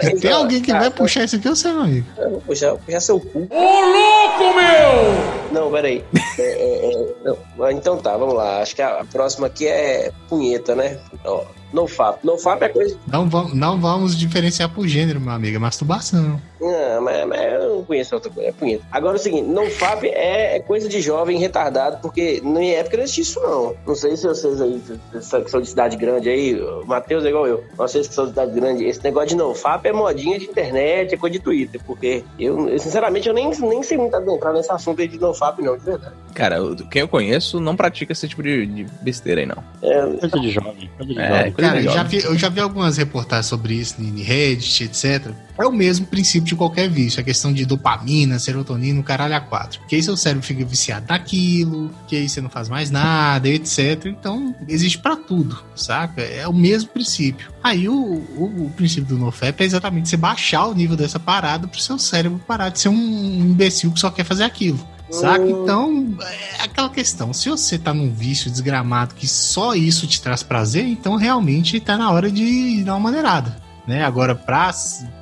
[0.01, 2.07] Se tem alguém que vai puxar isso aqui, eu sei, meu amigo.
[2.17, 3.47] Eu vou puxar, vou puxar seu cu.
[3.49, 5.51] Ô, louco, meu!
[5.51, 6.03] Não, peraí.
[6.37, 7.37] É, é, é, não.
[7.65, 8.61] Ah, Então tá, vamos lá.
[8.61, 10.97] Acho que a, a próxima aqui é punheta, né?
[11.25, 11.43] Ó,
[11.73, 12.23] no FAP.
[12.23, 12.97] No FAP é coisa.
[13.07, 15.55] Não, vamos, não vamos diferenciar por gênero, meu amigo.
[15.57, 16.39] É masturbação.
[16.59, 18.49] Não, mas, mas eu não conheço outra coisa.
[18.49, 18.83] É punheta.
[18.91, 22.77] Agora é o seguinte: no FAP é, é coisa de jovem retardado, porque na minha
[22.79, 23.75] época não existia isso, não.
[23.87, 27.47] Não sei se vocês aí, que são de cidade grande aí, o Matheus é igual
[27.47, 27.63] eu.
[27.77, 31.13] Vocês que são de cidade grande, esse negócio de não FAP é modinha de internet,
[31.13, 34.71] é coisa de Twitter, porque eu, eu, sinceramente, eu nem, nem sei muito adentrar nesse
[34.71, 36.13] assunto aí de não FAP, não, de verdade.
[36.33, 36.57] Cara,
[36.91, 39.63] quem eu conheço não pratica esse tipo de, de besteira aí, não.
[39.81, 40.89] É, Coisa de jovem.
[40.97, 41.51] Coisa de É, jovem.
[41.59, 45.31] Cara, já, vi, eu já vi algumas reportagens sobre isso em Reddit, etc.
[45.57, 47.19] É o mesmo princípio de qualquer vício.
[47.19, 49.79] A questão de dopamina, serotonina, o caralho a quatro.
[49.79, 54.05] Porque aí seu cérebro fica viciado naquilo, que aí você não faz mais nada, etc.
[54.05, 56.21] Então, existe pra tudo, saca?
[56.21, 57.51] É o mesmo princípio.
[57.61, 61.67] Aí o, o, o princípio do NoFap é exatamente você baixar o nível dessa parada
[61.67, 64.79] pro seu cérebro parar de ser um imbecil que só quer fazer aquilo.
[65.09, 65.45] Saca?
[65.45, 67.33] Então, é aquela questão.
[67.33, 71.97] Se você tá num vício desgramado que só isso te traz prazer, então realmente tá
[71.97, 73.57] na hora de dar uma maneirada.
[73.87, 74.03] Né?
[74.03, 74.71] Agora, pra,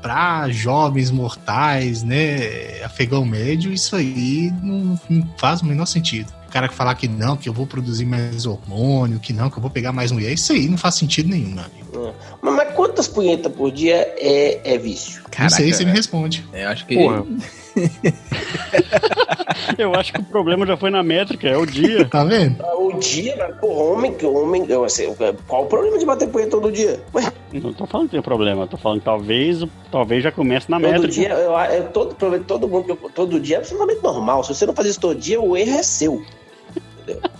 [0.01, 6.33] pra jovens mortais, né, afegão médio, isso aí não, não faz o menor sentido.
[6.47, 9.57] O cara que falar que não, que eu vou produzir mais hormônio, que não, que
[9.57, 12.13] eu vou pegar mais mulher, isso aí não faz sentido nenhum, meu amigo.
[12.41, 15.23] mas, mas quantas punhetas por dia é, é vício?
[15.39, 16.45] não sei, você me responde.
[16.51, 16.95] Eu acho que.
[16.95, 17.25] Porra.
[19.77, 22.05] Eu acho que o problema já foi na métrica, é o dia.
[22.07, 22.57] Tá vendo?
[22.63, 24.65] Ah, O dia, mas, homem, que homem.
[24.69, 25.13] Eu, assim,
[25.47, 26.99] qual o problema de bater punheta todo dia?
[27.13, 30.79] Ué, Não tô falando que tem problema, tô falando que talvez, talvez já comece na
[30.79, 31.13] todo métrica.
[31.13, 34.43] dia, eu, eu, todo, todo mundo, que eu- todo dia é absolutamente normal.
[34.43, 36.21] Se você não faz isso todo dia, o erro é seu.
[37.03, 37.21] Entendeu?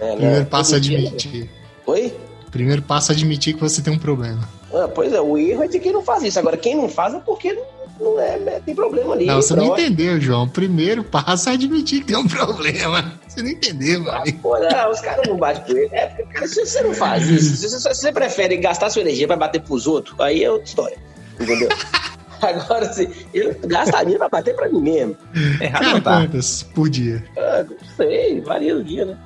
[0.00, 0.16] É, né?
[0.16, 1.50] Primeiro passo a Todo dia- admitir.
[1.86, 2.14] Oi?
[2.50, 4.48] Primeiro passo a admitir que você tem um problema.
[4.72, 6.38] Ah, pois é, o erro é de quem não faz isso.
[6.38, 7.62] Agora, quem não faz é porque não,
[8.00, 9.26] não é, é- tem problema ali.
[9.26, 10.48] Não, você não entendeu, João.
[10.48, 13.12] Primeiro passo é admitir que tem um problema.
[13.28, 14.32] Você não entendeu, vai.
[14.32, 15.88] Pô, não, os caras não batem com ele.
[15.94, 19.02] É, porque, cara, se você não faz isso, se você, se você prefere gastar sua
[19.02, 20.96] energia pra bater pros outros, aí é outra história.
[21.40, 21.68] Entendeu?
[22.42, 25.14] Agora, se eu gastaria pra bater pra mim mesmo.
[25.60, 26.20] Errado Cara, não tá.
[26.22, 27.22] quantas por dia?
[27.36, 29.16] Ah, não sei, varia do dia, né?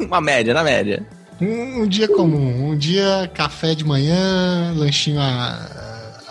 [0.00, 1.06] Uma média, na média.
[1.40, 2.70] Um, um dia comum.
[2.70, 5.58] Um dia café de manhã, lanchinho à,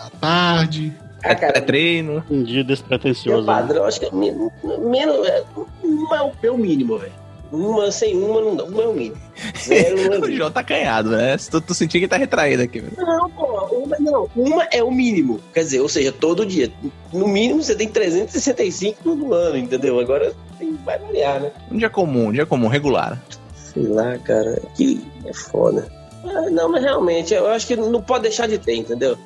[0.06, 0.92] à tarde.
[1.24, 2.22] Ah, É, cara, é treino.
[2.30, 3.40] Um dia meu despretensioso.
[3.40, 3.46] né?
[3.46, 4.50] padrão, acho que é men-
[4.80, 5.26] menos.
[5.26, 5.44] É,
[5.82, 7.12] não é o meu mínimo, velho.
[7.50, 8.64] Uma sem uma não dá.
[8.64, 9.16] Uma é o mínimo.
[9.58, 10.30] Zero é o.
[10.36, 11.34] João tá canhado, né?
[11.50, 12.80] Tô, tô sentindo que tá retraído aqui.
[12.80, 12.92] velho.
[12.98, 13.44] Não, pô,
[13.74, 14.28] uma não.
[14.36, 15.40] Uma é o mínimo.
[15.54, 16.70] Quer dizer, ou seja, todo dia.
[17.12, 19.98] No mínimo você tem 365 no ano, entendeu?
[19.98, 21.50] Agora tem, vai variar, né?
[21.70, 23.18] Um dia comum, um dia comum, regular.
[23.54, 24.60] Sei lá, cara.
[24.76, 25.88] Que é foda.
[26.24, 29.16] Ah, não, mas realmente, eu acho que não pode deixar de ter, entendeu?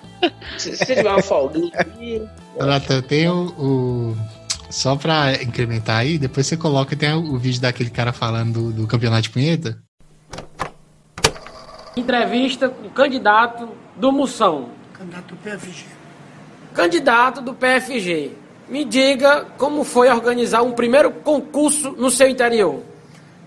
[0.59, 2.22] Se, se tiver uma folguinha aqui.
[2.59, 4.16] Renata, tem o, o-
[4.70, 8.72] Só pra incrementar aí, depois você coloca tem o, o vídeo daquele cara falando do,
[8.72, 9.79] do campeonato de punheta.
[11.96, 14.68] Entrevista com o candidato do Moção.
[14.95, 15.84] Candidato do PFG.
[16.72, 18.30] Candidato do PFG.
[18.68, 22.83] Me diga como foi organizar um primeiro concurso no seu interior.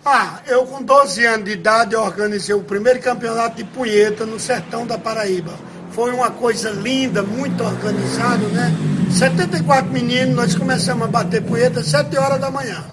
[0.08, 4.86] Ah, eu com 12 anos de idade organizei o primeiro campeonato de punheta no sertão
[4.86, 5.52] da Paraíba.
[5.94, 8.72] Foi uma coisa linda, muito organizado, né?
[9.10, 12.86] 74 meninos, nós começamos a bater punheta às 7 horas da manhã.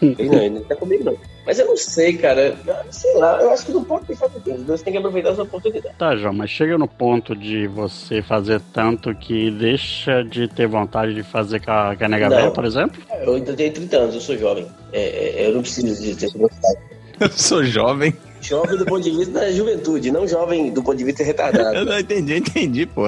[0.00, 1.16] Ele não, ele não tá comigo, não.
[1.46, 2.56] Mas eu não sei, cara.
[2.90, 4.54] Sei lá, eu acho que não pode deixar de ter.
[4.54, 5.96] Os dois têm que aproveitar as oportunidades.
[5.96, 11.14] Tá, João, mas chega no ponto de você fazer tanto que deixa de ter vontade
[11.14, 13.00] de fazer com a, com a nega por exemplo?
[13.22, 14.66] Eu ainda tenho 30 anos, eu sou jovem.
[14.92, 16.78] É, é, eu não preciso de ter essa vontade.
[17.18, 18.14] Eu sou jovem.
[18.42, 21.74] Jovem do ponto de vista da juventude, não jovem do ponto de vista retardado.
[21.78, 23.04] Eu não entendi, eu entendi, pô.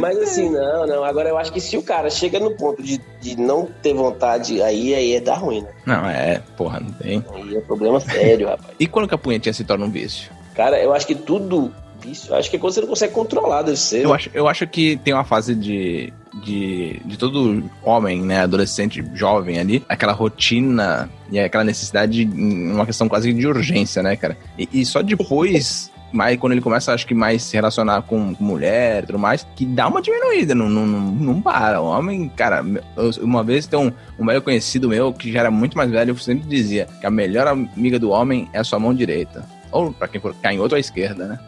[0.00, 1.04] Mas assim, não, não.
[1.04, 4.62] Agora eu acho que se o cara chega no ponto de, de não ter vontade,
[4.62, 5.68] aí, aí é dar ruim, né?
[5.86, 7.24] Não, é, porra, não tem.
[7.34, 8.74] Aí é problema sério, rapaz.
[8.78, 10.30] E quando que a punhetinha se torna um vício?
[10.54, 11.72] Cara, eu acho que tudo.
[12.02, 14.02] Vício, acho que é quando você não consegue controlar, deve ser.
[14.02, 16.10] Eu acho, eu acho que tem uma fase de,
[16.42, 23.06] de, de todo homem, né, adolescente, jovem ali, aquela rotina e aquela necessidade, uma questão
[23.06, 24.34] quase de urgência, né, cara?
[24.58, 28.44] E, e só depois, mais, quando ele começa, acho que mais se relacionar com, com
[28.44, 31.80] mulher e tudo mais, que dá uma diminuída, não, não, não, não para.
[31.80, 32.64] O homem, cara,
[32.96, 36.18] eu- uma vez tem um, um velho conhecido meu que já era muito mais velho,
[36.18, 39.44] sempre dizia que a melhor amiga do homem é a sua mão direita.
[39.72, 41.38] Ou pra quem for canhoto, à esquerda, né?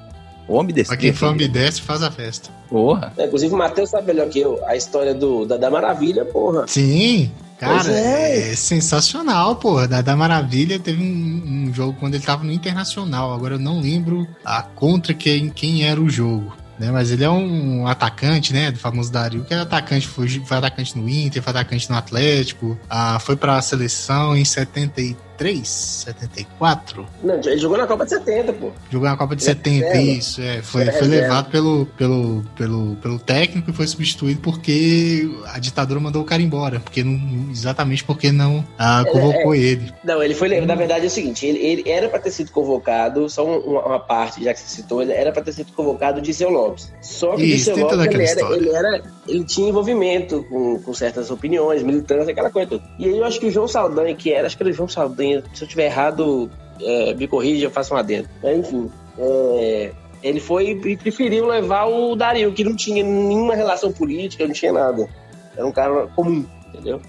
[0.48, 2.50] O homem desse Pra quem for ambidestre, faz a festa.
[2.68, 3.12] Porra.
[3.16, 6.66] É, inclusive, o Matheus sabe melhor que eu a história do, da, da Maravilha, porra.
[6.66, 7.30] Sim,
[7.66, 8.50] cara, é.
[8.50, 8.56] é.
[8.56, 9.86] sensacional, pô.
[9.86, 13.32] Da, da Maravilha teve um, um jogo quando ele tava no Internacional.
[13.32, 16.56] Agora eu não lembro a contra quem, quem era o jogo.
[16.78, 18.72] Né, mas ele é um atacante, né?
[18.72, 22.76] Do famoso Dario, que é atacante, foi, foi atacante no Inter, foi atacante no Atlético,
[22.90, 25.16] ah, foi pra seleção em 73,
[25.64, 27.06] 74.
[27.22, 28.70] Não, ele jogou na Copa de 70, pô.
[28.90, 30.02] Jogou na Copa de Ele é 70, reserva.
[30.02, 30.62] isso, é.
[30.62, 36.00] Foi, é foi levado pelo, pelo, pelo, pelo técnico e foi substituído porque a ditadura
[36.00, 36.80] mandou o cara embora.
[36.80, 39.92] Porque não, exatamente porque não ah, convocou ele.
[40.04, 40.60] Não, ele foi.
[40.60, 43.86] Na verdade é o seguinte: ele, ele era pra ter sido convocado, só um- uma,
[43.86, 46.92] uma parte, já que você citou, ele era pra ter sido convocado o Disseu Lopes.
[47.00, 49.02] Só que Isso, Disseu Lopes ele era, ele era.
[49.28, 52.82] Ele tinha envolvimento com, com certas opiniões, militância, aquela coisa toda.
[52.98, 54.88] E aí eu acho que o João Saldanha, que era, acho que era o João
[54.88, 55.21] Saldanha,
[55.52, 56.50] se eu tiver errado,
[56.80, 58.28] é, me corrija, eu faço um adendo.
[58.42, 58.90] Mas, enfim.
[59.18, 59.92] é,
[60.22, 64.72] ele foi e preferiu levar o Dario, que não tinha nenhuma relação política, não tinha
[64.72, 65.08] nada.
[65.56, 67.00] Era um cara comum, entendeu?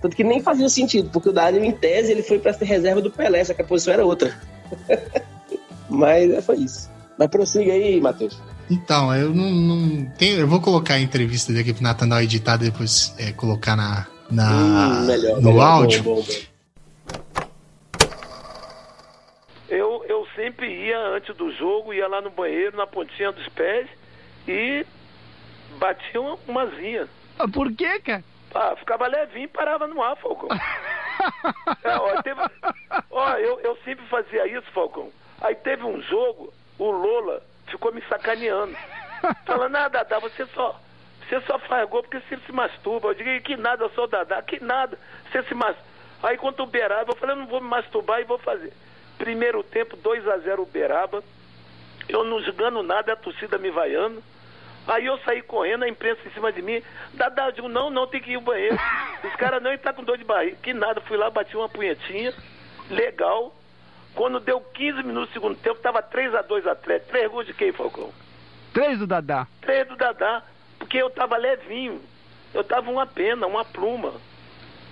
[0.00, 3.02] Tanto que nem fazia sentido, porque o Dario, em tese, ele foi pra ser reserva
[3.02, 4.34] do Pelé, só que a posição era outra.
[5.88, 6.88] Mas é, foi isso.
[7.18, 8.38] Mas prossiga aí, Matheus.
[8.70, 10.38] Então, eu não, não tenho.
[10.38, 11.82] Eu vou colocar a entrevista daqui pro
[12.22, 16.02] editada e depois é, colocar na, na, Hum, melhor, no melhor, áudio.
[16.02, 16.50] bom, bom, bom.
[19.68, 23.86] Eu, eu sempre ia antes do jogo, ia lá no banheiro, na pontinha dos pés
[24.48, 24.86] e
[25.78, 27.06] batia uma, umazinha.
[27.52, 28.24] Por quê, cara?
[28.54, 30.48] Ah, ficava levinho e parava no ar, Falcão.
[31.84, 32.40] É, ó, teve-
[33.10, 35.12] ó, eu, eu sempre fazia isso, Falcão.
[35.42, 38.74] Aí teve um jogo, o Lola ficou me sacaneando.
[39.44, 40.80] Falando, ah, Dadá, você só,
[41.28, 43.08] você só faz gol porque você se masturba.
[43.08, 44.98] Eu digo, que nada, eu sou o Dadá, que nada,
[45.30, 45.86] você se masturba.
[46.22, 48.72] Aí quando o Beraba, eu falei, eu não vou me masturbar e vou fazer.
[49.20, 51.22] Primeiro tempo, 2 a 0 Uberaba.
[52.08, 54.22] Eu não jogando nada, a torcida me vaiando.
[54.88, 56.82] Aí eu saí correndo, a imprensa em cima de mim.
[57.12, 58.78] Dadá, eu digo, não, não, tem que ir ao banheiro.
[59.22, 60.56] Os caras não, ele tá com dor de barriga.
[60.62, 62.32] Que nada, fui lá, bati uma punhetinha,
[62.88, 63.54] legal.
[64.14, 67.10] Quando deu 15 minutos do segundo tempo, tava 3 a 2 Atlético.
[67.10, 68.10] Três gols de quem, Falcão?
[68.72, 69.46] Três do Dadá.
[69.60, 70.42] Três do Dadá,
[70.78, 72.00] porque eu tava levinho.
[72.54, 74.14] Eu tava uma pena, uma pluma.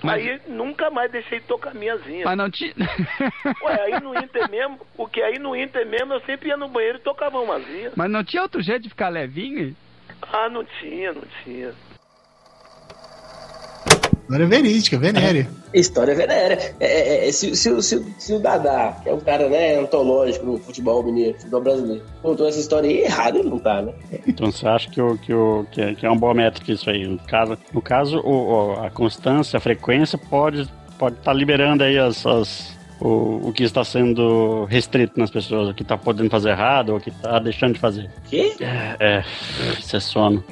[0.03, 2.25] Mas- Aí nunca mais deixei tocar minhazinha.
[2.25, 2.73] Mas não tinha.
[3.65, 6.69] Ué, aí no Inter mesmo, o que aí no Inter mesmo, eu sempre ia no
[6.69, 7.93] banheiro e tocava umazinha.
[7.97, 9.77] Mas não tinha outro jeito de ficar levinho?
[10.23, 11.73] Ah, não tinha, não tinha.
[14.31, 15.49] É verídica, venérea.
[15.73, 16.75] História venérea.
[16.81, 16.87] É,
[17.25, 19.79] é, é, se, se, o- se, o- se o Dadá, que é um cara né,
[19.79, 23.93] antológico no futebol mineiro, futebol brasileiro, contou essa história aí errado, ele não tá, né?
[24.27, 26.89] Então você acha que, o, que, o, que, é, que é uma boa métrica isso
[26.91, 27.07] aí?
[27.07, 30.69] No caso, no caso o, a constância, a frequência pode
[30.99, 35.75] pode estar liberando aí as, as- o, o que está sendo restrito nas pessoas, o
[35.75, 38.11] que está podendo fazer errado, ou o que está deixando de fazer.
[38.29, 38.53] Quê?
[38.99, 39.23] É,
[39.79, 40.43] isso é sono.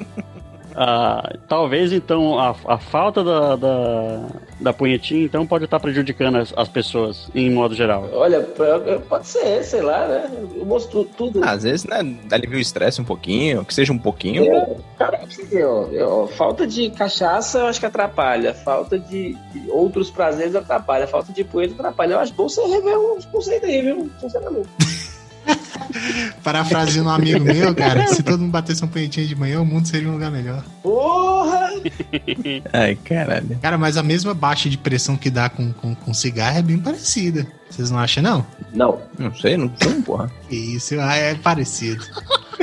[0.79, 4.21] Ah, talvez então a, a falta da, da,
[4.59, 8.07] da punhetinha então pode estar prejudicando as, as pessoas em modo geral.
[8.13, 8.41] Olha,
[9.09, 10.29] pode ser, sei lá, né?
[10.55, 11.43] Eu mostro tudo.
[11.43, 11.97] Ah, Às vezes, né,
[12.31, 14.43] alivia o estresse um pouquinho, que seja um pouquinho.
[14.53, 15.21] É, cara,
[15.65, 21.07] ó, ó, falta de cachaça eu acho que atrapalha, falta de, de outros prazeres atrapalha,
[21.07, 22.13] falta de poeira atrapalha.
[22.13, 24.11] Eu acho bom você rever uns conceitos aí, viu?
[24.19, 24.69] Sinceramente.
[26.43, 29.87] Parafraseando um amigo meu, cara, se todo mundo batesse um punhetinho de manhã, o mundo
[29.87, 30.63] seria um lugar melhor.
[30.81, 31.71] Porra!
[32.73, 33.57] Ai, caralho.
[33.61, 36.77] Cara, mas a mesma baixa de pressão que dá com, com, com cigarro é bem
[36.77, 37.47] parecida.
[37.69, 38.45] Vocês não acham, não?
[38.73, 40.31] Não, Não sei, não sei, porra.
[40.49, 42.03] Que isso, ah, é parecido.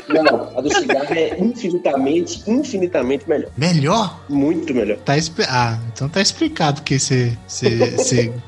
[0.09, 3.51] não, a do cigarro é infinitamente, infinitamente melhor.
[3.56, 4.20] Melhor?
[4.28, 4.97] Muito melhor.
[4.98, 5.14] Tá
[5.48, 7.36] ah, então tá explicado porque você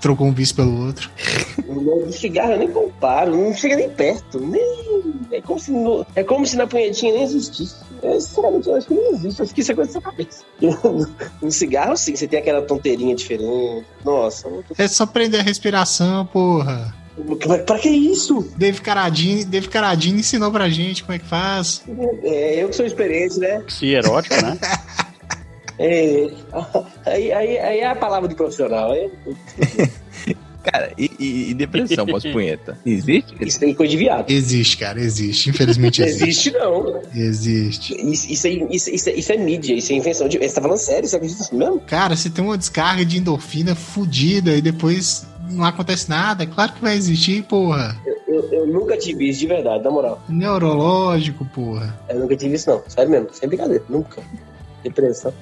[0.01, 1.11] trocou um vício pelo outro.
[1.67, 1.75] O
[2.07, 4.41] do cigarro eu nem comparo, não chega nem perto.
[4.41, 4.87] Nem...
[5.33, 7.77] É, como se no- é como se na punhetinha nem existisse.
[8.03, 9.41] Eu, sinceramente, eu acho que nem existe.
[9.41, 10.45] Eu acho que isso é coisa da sua cabeça.
[11.43, 13.87] No cigarro, sim, você tem aquela tonteirinha diferente.
[14.05, 14.49] Nossa,
[14.79, 16.95] É só prender a respiração, porra.
[17.65, 18.47] Pra que isso?
[18.57, 21.83] Dave Caradini, Dave Caradini ensinou pra gente como é que faz.
[22.23, 23.63] É, eu que sou experiente, né?
[23.69, 24.59] Se erótico, né?
[25.79, 26.31] É,
[27.05, 28.95] aí, aí, aí é a palavra de profissional.
[28.95, 29.11] É,
[30.73, 32.77] Cara, e, e- e depressão pós-punheta?
[32.85, 33.35] Existe?
[33.41, 34.31] isso tem coisa de viado.
[34.31, 35.51] Existe, cara, existe.
[35.51, 36.25] Infelizmente existe.
[36.25, 37.01] existe, não.
[37.15, 37.95] Existe.
[37.95, 40.39] Isso, isso, é, isso, isso, é, isso é mídia, isso é invenção de.
[40.39, 41.09] Você tá falando sério?
[41.09, 41.81] Você acredita nisso mesmo?
[41.81, 46.43] Cara, você tem uma descarga de endorfina fodida e depois não acontece nada.
[46.43, 47.97] É claro que vai existir, porra.
[48.27, 50.21] Eu, eu nunca tive isso de verdade, na moral.
[50.29, 51.97] Neurológico, porra.
[52.09, 52.83] Eu nunca tive isso, não.
[52.89, 53.85] Sério mesmo, sem brincadeira.
[53.89, 54.21] Nunca.
[54.89, 55.33] Depressão.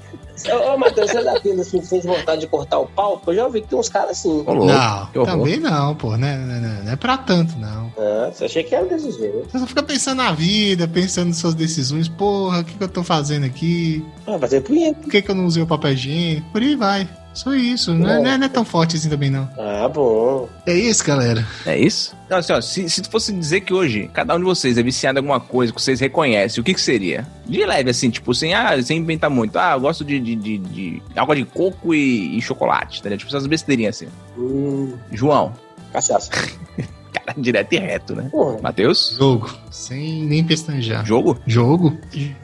[0.50, 3.22] Ô, ô Matheus, você dá pena assim, sem vontade de cortar o pau?
[3.26, 4.42] Eu já vi que tem uns caras assim.
[4.46, 4.64] Ô.
[4.64, 6.16] Não, também não, pô.
[6.16, 7.92] Não é, não, é- não é pra tanto, não.
[7.96, 9.48] Ah, você achei que era desse jeito.
[9.50, 12.08] Você só fica pensando na vida, pensando nas suas decisões.
[12.08, 14.04] Porra, o que, que eu tô fazendo aqui?
[14.26, 15.00] Ah, fazer punheta.
[15.00, 16.50] Por que, que eu não usei o papel higiênico?
[16.50, 17.08] Por aí vai.
[17.34, 17.92] Só isso.
[17.92, 19.48] Não é, não é- não é tão forte assim também, não.
[19.58, 20.48] Ah, bom.
[20.64, 21.44] É isso, galera.
[21.66, 22.14] É isso?
[22.30, 24.82] Não, assim, ó, se, se tu fosse dizer que hoje cada um de vocês é
[24.82, 27.26] viciado em alguma coisa que vocês reconhecem, o que que seria?
[27.44, 29.58] De leve, assim, tipo, sem, ah, sem inventar muito.
[29.58, 33.18] Ah, eu gosto de, de, de, de água de coco e, e chocolate, tá ligado?
[33.18, 34.08] Tipo, essas besteirinhas assim.
[34.38, 35.52] Hum, João,
[35.92, 36.30] cachaça.
[37.12, 38.28] cara, direto e reto, né?
[38.30, 38.60] Porra.
[38.62, 39.52] Matheus, Jogo.
[39.70, 41.04] Sem nem pestanejar.
[41.04, 41.36] jogo?
[41.46, 41.96] Jogo?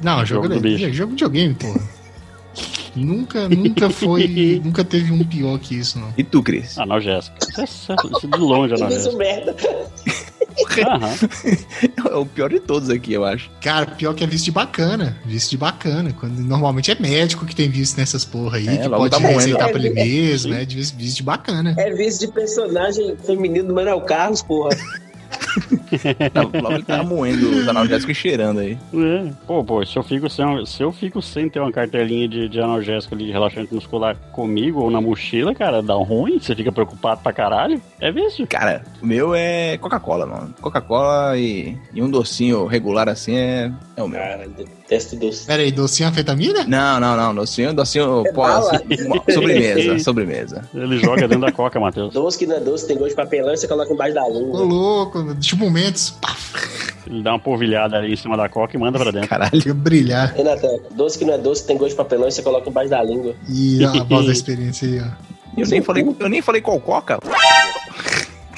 [0.03, 0.93] Não, jogo, Jogo do é- bicho.
[0.93, 1.81] jogo de videogame, porra.
[2.97, 4.61] Nunca, nunca foi.
[4.65, 6.13] nunca teve um pior que isso, não.
[6.17, 6.79] E tu, Cris?
[6.79, 7.37] Analgésico.
[7.49, 9.17] Isso é, isso é- isso é de longe, Isso analgésico.
[9.17, 9.57] merda.
[10.87, 11.15] Aham.
[12.11, 13.51] É o pior de todos aqui, eu acho.
[13.61, 15.17] Cara, pior que é visto de bacana.
[15.25, 16.13] Visto de bacana.
[16.19, 19.71] Quando, normalmente é médico que tem visto nessas porra aí, É, que pode tá receitar
[19.71, 20.65] pra ele É, mesmo, né?
[20.65, 21.75] De visto, visto de bacana.
[21.79, 24.77] É vice de personagem feminino do Manuel Carlos, porra.
[26.63, 28.79] Logo ele tava moendo os analgésicos e cheirando aí.
[28.95, 29.31] É.
[29.47, 32.61] Pô, pô, se eu fico sem, se eu fico sem ter uma cartelinha de, de
[32.61, 37.21] analgésico ali, de relaxante muscular comigo ou na mochila, cara, dá ruim, você fica preocupado
[37.23, 37.81] pra caralho.
[38.01, 38.47] É vício.
[38.47, 40.55] Cara, o meu é Coca-Cola, mano.
[40.61, 44.21] Coca-Cola e, e um docinho regular assim é, é o meu.
[44.21, 44.49] Cara,
[44.91, 45.47] detesto doce.
[45.47, 46.65] Pera aí, docinho anfetamina?
[46.67, 47.35] Não, não, não.
[47.35, 48.77] Docinho, docinho, É pô, assim,
[49.33, 50.65] sobremesa, sobremesa.
[50.75, 52.13] Ele joga dentro da coca, Matheus.
[52.13, 54.33] Doce que não é doce, tem gosto de papelão e você coloca embaixo da Ô,
[54.33, 54.61] língua.
[54.63, 58.99] louco, tipo momentos, paf, Ele dá uma polvilhada ali em cima da coca e manda
[58.99, 59.29] pra dentro.
[59.29, 59.75] Caralho.
[59.75, 60.35] brilhar.
[60.35, 63.03] Renatão, doce que não é doce, tem gosto de papelão e você coloca embaixo da
[63.03, 63.35] língua.
[63.49, 65.31] E a voz da experiência aí, ó.
[65.57, 67.19] Eu nem falei, eu nem falei qual Coca.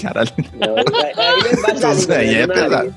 [0.03, 0.31] Caralho.
[0.55, 0.85] Não, aí,
[1.47, 2.17] é embaixo da Isso língua.
[2.17, 2.41] aí né?
[2.43, 2.95] é No pesado.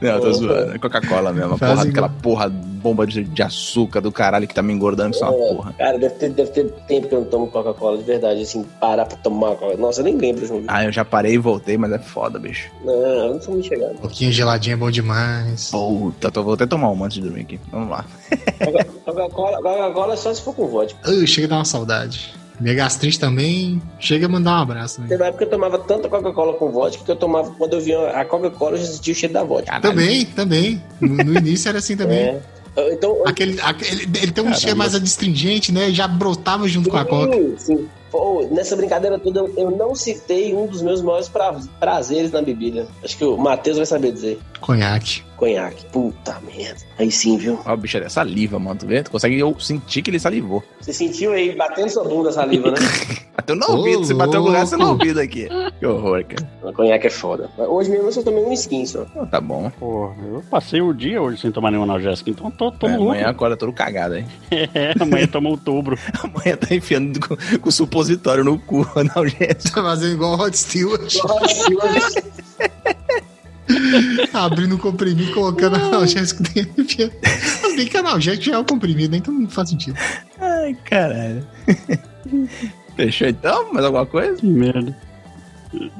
[0.00, 0.74] Não, tô zoando.
[0.74, 1.54] É Coca-Cola mesmo.
[1.54, 5.24] A porra, aquela porra bomba de, de açúcar do caralho que tá me engordando, isso
[5.24, 5.72] é uma porra.
[5.76, 9.04] Cara, deve ter, deve ter tempo que eu não tomo Coca-Cola, de verdade, assim, parar
[9.06, 9.76] pra tomar Coca-Cola.
[9.76, 10.62] Nossa, eu nem lembro, João.
[10.68, 12.70] Ah, eu já parei e voltei, mas é foda, bicho.
[12.84, 13.92] Não, eu não sou muito chegado.
[13.94, 15.70] Um pouquinho geladinho é bom demais.
[15.70, 17.60] Puta, tô, vou até tomar uma antes de dormir aqui.
[17.72, 18.04] Vamos lá.
[18.64, 20.98] Coca- Coca-Cola Coca-Cola é só se for com vodka.
[21.04, 22.32] Ah, chega a dar uma saudade.
[22.60, 25.10] Minha gastrite também chega a mandar um abraço também.
[25.10, 27.80] Teve uma época que eu tomava tanta Coca-Cola com vodka que eu tomava, quando eu
[27.80, 29.66] via a Coca-Cola, eu já sentia o cheiro da vodka.
[29.70, 29.82] Caralho.
[29.82, 30.82] Também, também.
[31.00, 32.18] No, no início era assim também.
[32.18, 32.40] É.
[32.92, 34.54] Então, Aquele, aquele- ele tem um Caramba.
[34.60, 35.90] cheiro mais adstringente, né?
[35.90, 37.32] Já brotava junto com a coca.
[37.36, 37.88] Sim, sim.
[38.10, 42.86] Pô, nessa brincadeira toda, eu- não citei um dos meus maiores pra- prazeres na bebida.
[43.04, 44.38] Acho que o Matheus vai saber dizer.
[44.60, 45.22] Conhaque.
[45.36, 45.84] Conhaque.
[45.92, 46.80] Puta merda.
[46.98, 47.60] Aí sim, viu?
[47.64, 48.80] Ó, o bicho é saliva, mano.
[48.80, 49.02] Tu vê?
[49.04, 50.64] Tu consegue eu sentir que ele salivou.
[50.80, 52.76] Você sentiu aí batendo sua bunda a saliva, né?
[53.38, 55.00] Bateu no ouvido, se bateu no lugar, você no louco.
[55.00, 55.46] ouvido aqui.
[55.78, 56.72] Que horror, cara.
[56.72, 57.48] Conhaque é foda.
[57.56, 59.02] Hoje mesmo eu só tomei um skin só.
[59.02, 59.70] Então, tá bom.
[59.78, 63.28] Pô, eu passei o dia hoje sem tomar nenhum analgésico, então tô, tô É, amanhã
[63.28, 64.26] acorda todo cagado, hein?
[64.50, 65.96] É, amanhã toma outubro.
[66.20, 68.07] Amanhã tá enfiando com, com supositório
[68.44, 69.74] no cu, analgésico.
[69.74, 71.14] Tá fazendo igual o Rod Stewart.
[74.32, 76.84] Abrindo o comprimido, colocando analgésico dentro.
[77.62, 79.18] Mas bem que analgésico já é o comprimido, né?
[79.18, 79.98] então não faz sentido.
[80.40, 81.46] Ai, caralho.
[82.96, 83.72] Fechou então?
[83.72, 84.36] Mais alguma coisa?
[84.36, 84.96] Que merda.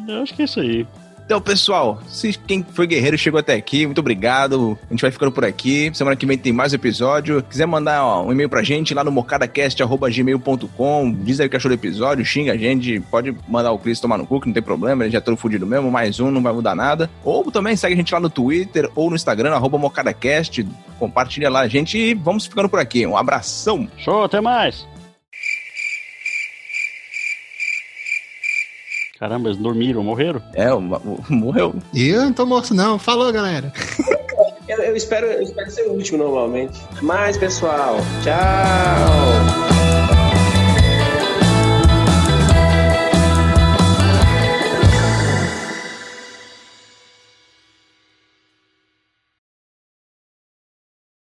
[0.09, 0.87] Eu acho que é isso aí.
[1.29, 4.79] Então, pessoal, se quem foi guerreiro chegou até aqui, muito obrigado.
[4.89, 5.91] A gente vai ficando por aqui.
[5.93, 7.43] Semana que vem tem mais episódio.
[7.43, 11.13] Quiser mandar ó, um e-mail pra gente lá no mocadacast.gmail.com.
[11.21, 12.99] Diz aí o que achou do episódio, xinga a gente.
[13.11, 15.05] Pode mandar o Cris tomar no cu, que não tem problema.
[15.05, 15.91] Ele já é todo fudido mesmo.
[15.91, 17.11] Mais um, não vai mudar nada.
[17.23, 20.67] Ou também segue a gente lá no Twitter ou no Instagram, arroba mocadacast.
[20.99, 23.07] Compartilha lá a gente e vamos ficando por aqui.
[23.07, 23.87] Um abração.
[23.99, 24.87] Show, até mais!
[29.19, 30.41] Caramba, eles dormiram, morreram?
[30.55, 31.75] É, o- o- morreu.
[31.93, 32.99] E eu não tô morto, não.
[32.99, 33.73] Falou, galera.
[34.69, 36.79] Eu, eu espero, eu espero ser o último normalmente.
[37.03, 39.78] Mas, pessoal, tchau!